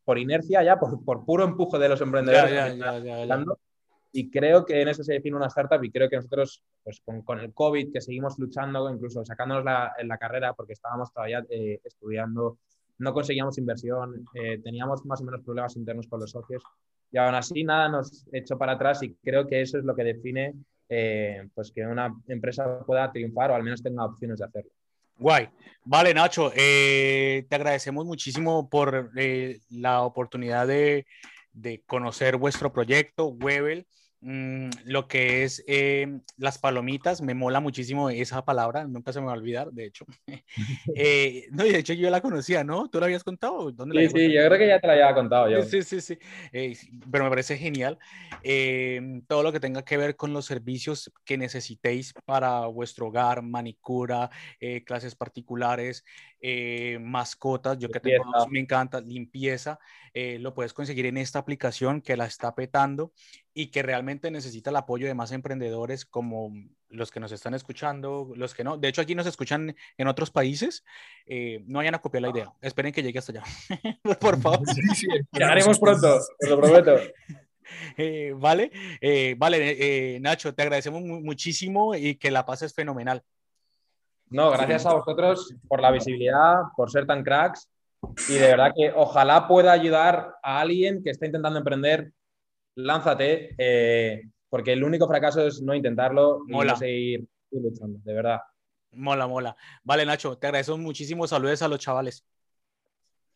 por 0.05 0.19
inercia 0.19 0.61
ya, 0.61 0.77
por, 0.77 1.25
puro 1.25 1.43
empuje 1.43 1.79
de 1.79 1.89
los 1.89 1.99
emprendedores, 2.01 2.77
y 4.11 4.29
creo 4.29 4.63
que 4.63 4.79
en 4.79 4.89
eso 4.89 5.03
se 5.03 5.13
define 5.13 5.35
una 5.35 5.47
startup 5.47 5.83
y 5.83 5.89
creo 5.89 6.07
que 6.07 6.17
nosotros, 6.17 6.61
pues 6.83 7.01
con, 7.03 7.39
el 7.39 7.51
COVID, 7.51 7.91
que 7.91 7.99
seguimos 7.99 8.37
luchando, 8.37 8.87
incluso 8.91 9.25
sacándonos 9.25 9.65
la, 9.65 9.91
en 9.97 10.07
la 10.07 10.19
carrera 10.19 10.53
porque 10.53 10.73
estábamos 10.73 11.11
todavía 11.11 11.43
eh, 11.49 11.79
estudiando, 11.83 12.59
no 12.99 13.11
conseguíamos 13.11 13.57
inversión, 13.57 14.23
eh, 14.35 14.59
teníamos 14.63 15.03
más 15.03 15.19
o 15.21 15.23
menos 15.23 15.41
problemas 15.41 15.75
internos 15.77 16.05
con 16.07 16.19
los 16.19 16.29
socios. 16.29 16.61
Y 17.11 17.17
aún 17.17 17.33
así 17.33 17.63
nada 17.63 17.89
nos 17.89 18.27
echó 18.31 18.55
para 18.55 18.73
atrás 18.73 19.01
y 19.01 19.15
creo 19.15 19.47
que 19.47 19.61
eso 19.61 19.79
es 19.79 19.83
lo 19.83 19.95
que 19.95 20.03
define 20.03 20.53
eh, 20.89 21.49
pues 21.55 21.71
que 21.71 21.81
una 21.87 22.15
empresa 22.27 22.81
pueda 22.85 23.11
triunfar 23.11 23.49
o 23.49 23.55
al 23.55 23.63
menos 23.63 23.81
tenga 23.81 24.05
opciones 24.05 24.37
de 24.37 24.45
hacerlo. 24.45 24.71
Guay. 25.17 25.49
Vale, 25.83 26.13
Nacho, 26.13 26.51
te 26.51 27.47
agradecemos 27.49 28.05
muchísimo 28.05 28.69
por 28.69 29.11
la 29.69 30.01
oportunidad 30.01 30.67
de, 30.67 31.07
de, 31.53 31.81
conocer 31.85 32.37
vuestro 32.37 32.73
proyecto, 32.73 33.27
Webel. 33.27 33.87
Mm, 34.19 34.69
lo 34.85 35.07
que 35.07 35.43
es 35.43 35.63
em, 35.67 36.21
las 36.37 36.57
palomitas, 36.57 37.21
me 37.21 37.35
mola 37.35 37.59
muchísimo 37.59 38.09
esa 38.09 38.43
palabra, 38.43 38.87
nunca 38.87 39.13
se 39.13 39.19
me 39.19 39.27
va 39.27 39.33
a 39.33 39.35
olvidar, 39.35 39.71
de 39.71 39.85
hecho. 39.85 40.05
eh, 40.95 41.45
no, 41.51 41.63
de 41.63 41.77
hecho 41.77 41.93
yo 41.93 42.09
la 42.09 42.21
conocía, 42.21 42.63
¿no? 42.63 42.89
¿Tú 42.89 42.99
la 42.99 43.05
habías 43.05 43.23
contado? 43.23 43.71
¿Dónde 43.71 44.07
sí, 44.07 44.19
sí, 44.19 44.33
yo 44.33 44.45
creo 44.47 44.57
que 44.57 44.67
ya 44.67 44.79
te 44.79 44.87
la 44.87 44.93
había 44.93 45.13
contado 45.13 45.49
yo. 45.49 45.61
Sí, 45.63 45.83
sí, 45.83 46.01
sí, 46.01 46.17
eh, 46.51 46.75
pero 47.11 47.25
me 47.25 47.29
parece 47.29 47.57
genial. 47.57 47.99
Em, 48.41 49.21
todo 49.21 49.43
lo 49.43 49.51
que 49.51 49.59
tenga 49.59 49.83
que 49.83 49.97
ver 49.97 50.15
con 50.15 50.33
los 50.33 50.45
servicios 50.45 51.11
que 51.23 51.37
necesitéis 51.37 52.13
para 52.25 52.65
vuestro 52.65 53.07
hogar, 53.07 53.43
manicura, 53.43 54.31
eh, 54.59 54.83
clases 54.83 55.15
particulares, 55.15 56.03
eh, 56.41 56.99
mascotas, 57.01 57.77
yo 57.77 57.89
que 57.89 57.99
tengo, 57.99 58.47
me 58.49 58.59
encanta, 58.59 59.01
limpieza, 59.01 59.79
lo 60.39 60.55
puedes 60.55 60.73
conseguir 60.73 61.05
en 61.05 61.17
esta 61.17 61.37
aplicación 61.37 62.01
que 62.01 62.17
la 62.17 62.25
está 62.25 62.55
petando 62.55 63.11
y 63.53 63.67
que 63.67 63.83
realmente 63.83 64.31
necesita 64.31 64.71
el 64.71 64.75
apoyo 64.75 65.05
de 65.05 65.13
más 65.13 65.31
emprendedores 65.31 66.05
como 66.05 66.51
los 66.89 67.11
que 67.11 67.19
nos 67.19 67.31
están 67.31 67.53
escuchando, 67.53 68.31
los 68.35 68.53
que 68.53 68.63
no. 68.63 68.77
De 68.77 68.87
hecho, 68.87 69.01
aquí 69.01 69.15
nos 69.15 69.25
escuchan 69.25 69.75
en 69.97 70.07
otros 70.07 70.31
países. 70.31 70.83
Eh, 71.25 71.63
no 71.65 71.79
vayan 71.79 71.95
a 71.95 72.01
copiar 72.01 72.21
la 72.21 72.29
idea. 72.29 72.53
Esperen 72.61 72.93
que 72.93 73.03
llegue 73.03 73.19
hasta 73.19 73.33
allá. 73.33 73.43
Por 74.19 74.41
favor. 74.41 74.67
Sí, 74.93 75.07
Llegaremos 75.31 75.79
pronto, 75.79 76.19
te 76.39 76.49
lo 76.49 76.59
prometo. 76.59 76.97
Eh, 77.97 78.33
vale, 78.35 78.71
eh, 79.01 79.35
vale, 79.37 80.19
Nacho, 80.21 80.53
te 80.53 80.61
agradecemos 80.61 81.01
muchísimo 81.01 81.95
y 81.95 82.15
que 82.15 82.31
la 82.31 82.45
pases 82.45 82.73
fenomenal. 82.73 83.23
No, 84.29 84.51
gracias 84.51 84.85
a 84.85 84.93
vosotros 84.93 85.55
por 85.67 85.81
la 85.81 85.91
visibilidad, 85.91 86.55
por 86.75 86.91
ser 86.91 87.05
tan 87.05 87.23
cracks 87.23 87.69
y 88.29 88.33
de 88.33 88.47
verdad 88.47 88.71
que 88.75 88.91
ojalá 88.95 89.47
pueda 89.47 89.71
ayudar 89.71 90.35
a 90.43 90.59
alguien 90.59 91.03
que 91.03 91.09
está 91.11 91.25
intentando 91.25 91.59
emprender 91.59 92.11
lánzate, 92.75 93.55
eh, 93.57 94.23
porque 94.49 94.73
el 94.73 94.83
único 94.83 95.07
fracaso 95.07 95.45
es 95.45 95.61
no 95.61 95.73
intentarlo 95.73 96.43
y 96.47 96.51
no 96.51 96.75
seguir 96.75 97.27
luchando, 97.51 97.99
de 98.03 98.13
verdad. 98.13 98.39
Mola, 98.91 99.27
mola. 99.27 99.55
Vale, 99.83 100.05
Nacho, 100.05 100.37
te 100.37 100.47
agradezco 100.47 100.77
muchísimo. 100.77 101.27
Saludos 101.27 101.61
a 101.61 101.67
los 101.67 101.79
chavales. 101.79 102.23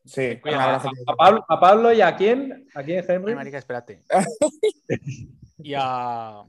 Sí, 0.06 0.40
a, 0.46 1.60
Pablo, 1.60 1.94
y 1.94 2.02
a 2.02 2.16
quién? 2.16 2.68
¿A 2.74 2.82
quién, 2.82 3.06
Henry? 3.08 3.36
marica, 3.36 3.60
espérate. 3.60 4.02
y 5.60 5.74
a. 5.76 6.44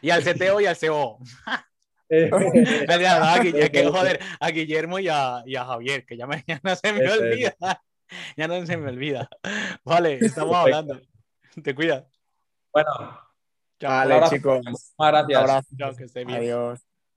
Y 0.00 0.10
al 0.10 0.22
CTO 0.22 0.60
y 0.60 0.66
al 0.66 0.76
CO. 2.08 2.38
Eh. 2.54 4.18
a, 4.40 4.50
Guillermo 4.50 4.98
y 4.98 5.08
a, 5.08 5.42
Javier, 5.46 6.04
que 6.06 6.16
ya, 6.16 6.26
no 6.62 6.76
se 6.76 6.92
me 6.92 7.10
olvida. 7.10 7.56
Ya 8.36 8.48
no 8.48 8.64
se 8.64 8.76
me 8.76 8.88
olvida. 8.88 9.28
Vale, 9.84 10.18
estamos 10.20 10.56
hablando. 10.56 11.00
Te 11.62 11.74
cuida. 11.74 12.08
Bueno. 12.72 12.90
Chao. 13.78 13.90
Vale, 13.90 14.28
chicos. 14.30 14.60
Gracias. 14.64 14.94
Un 14.96 15.06
abrazo. 15.06 15.68
Chao, 15.76 15.94
que 15.94 16.04
esté 16.04 16.24
bien. 16.24 16.38
Adiós. 16.38 16.87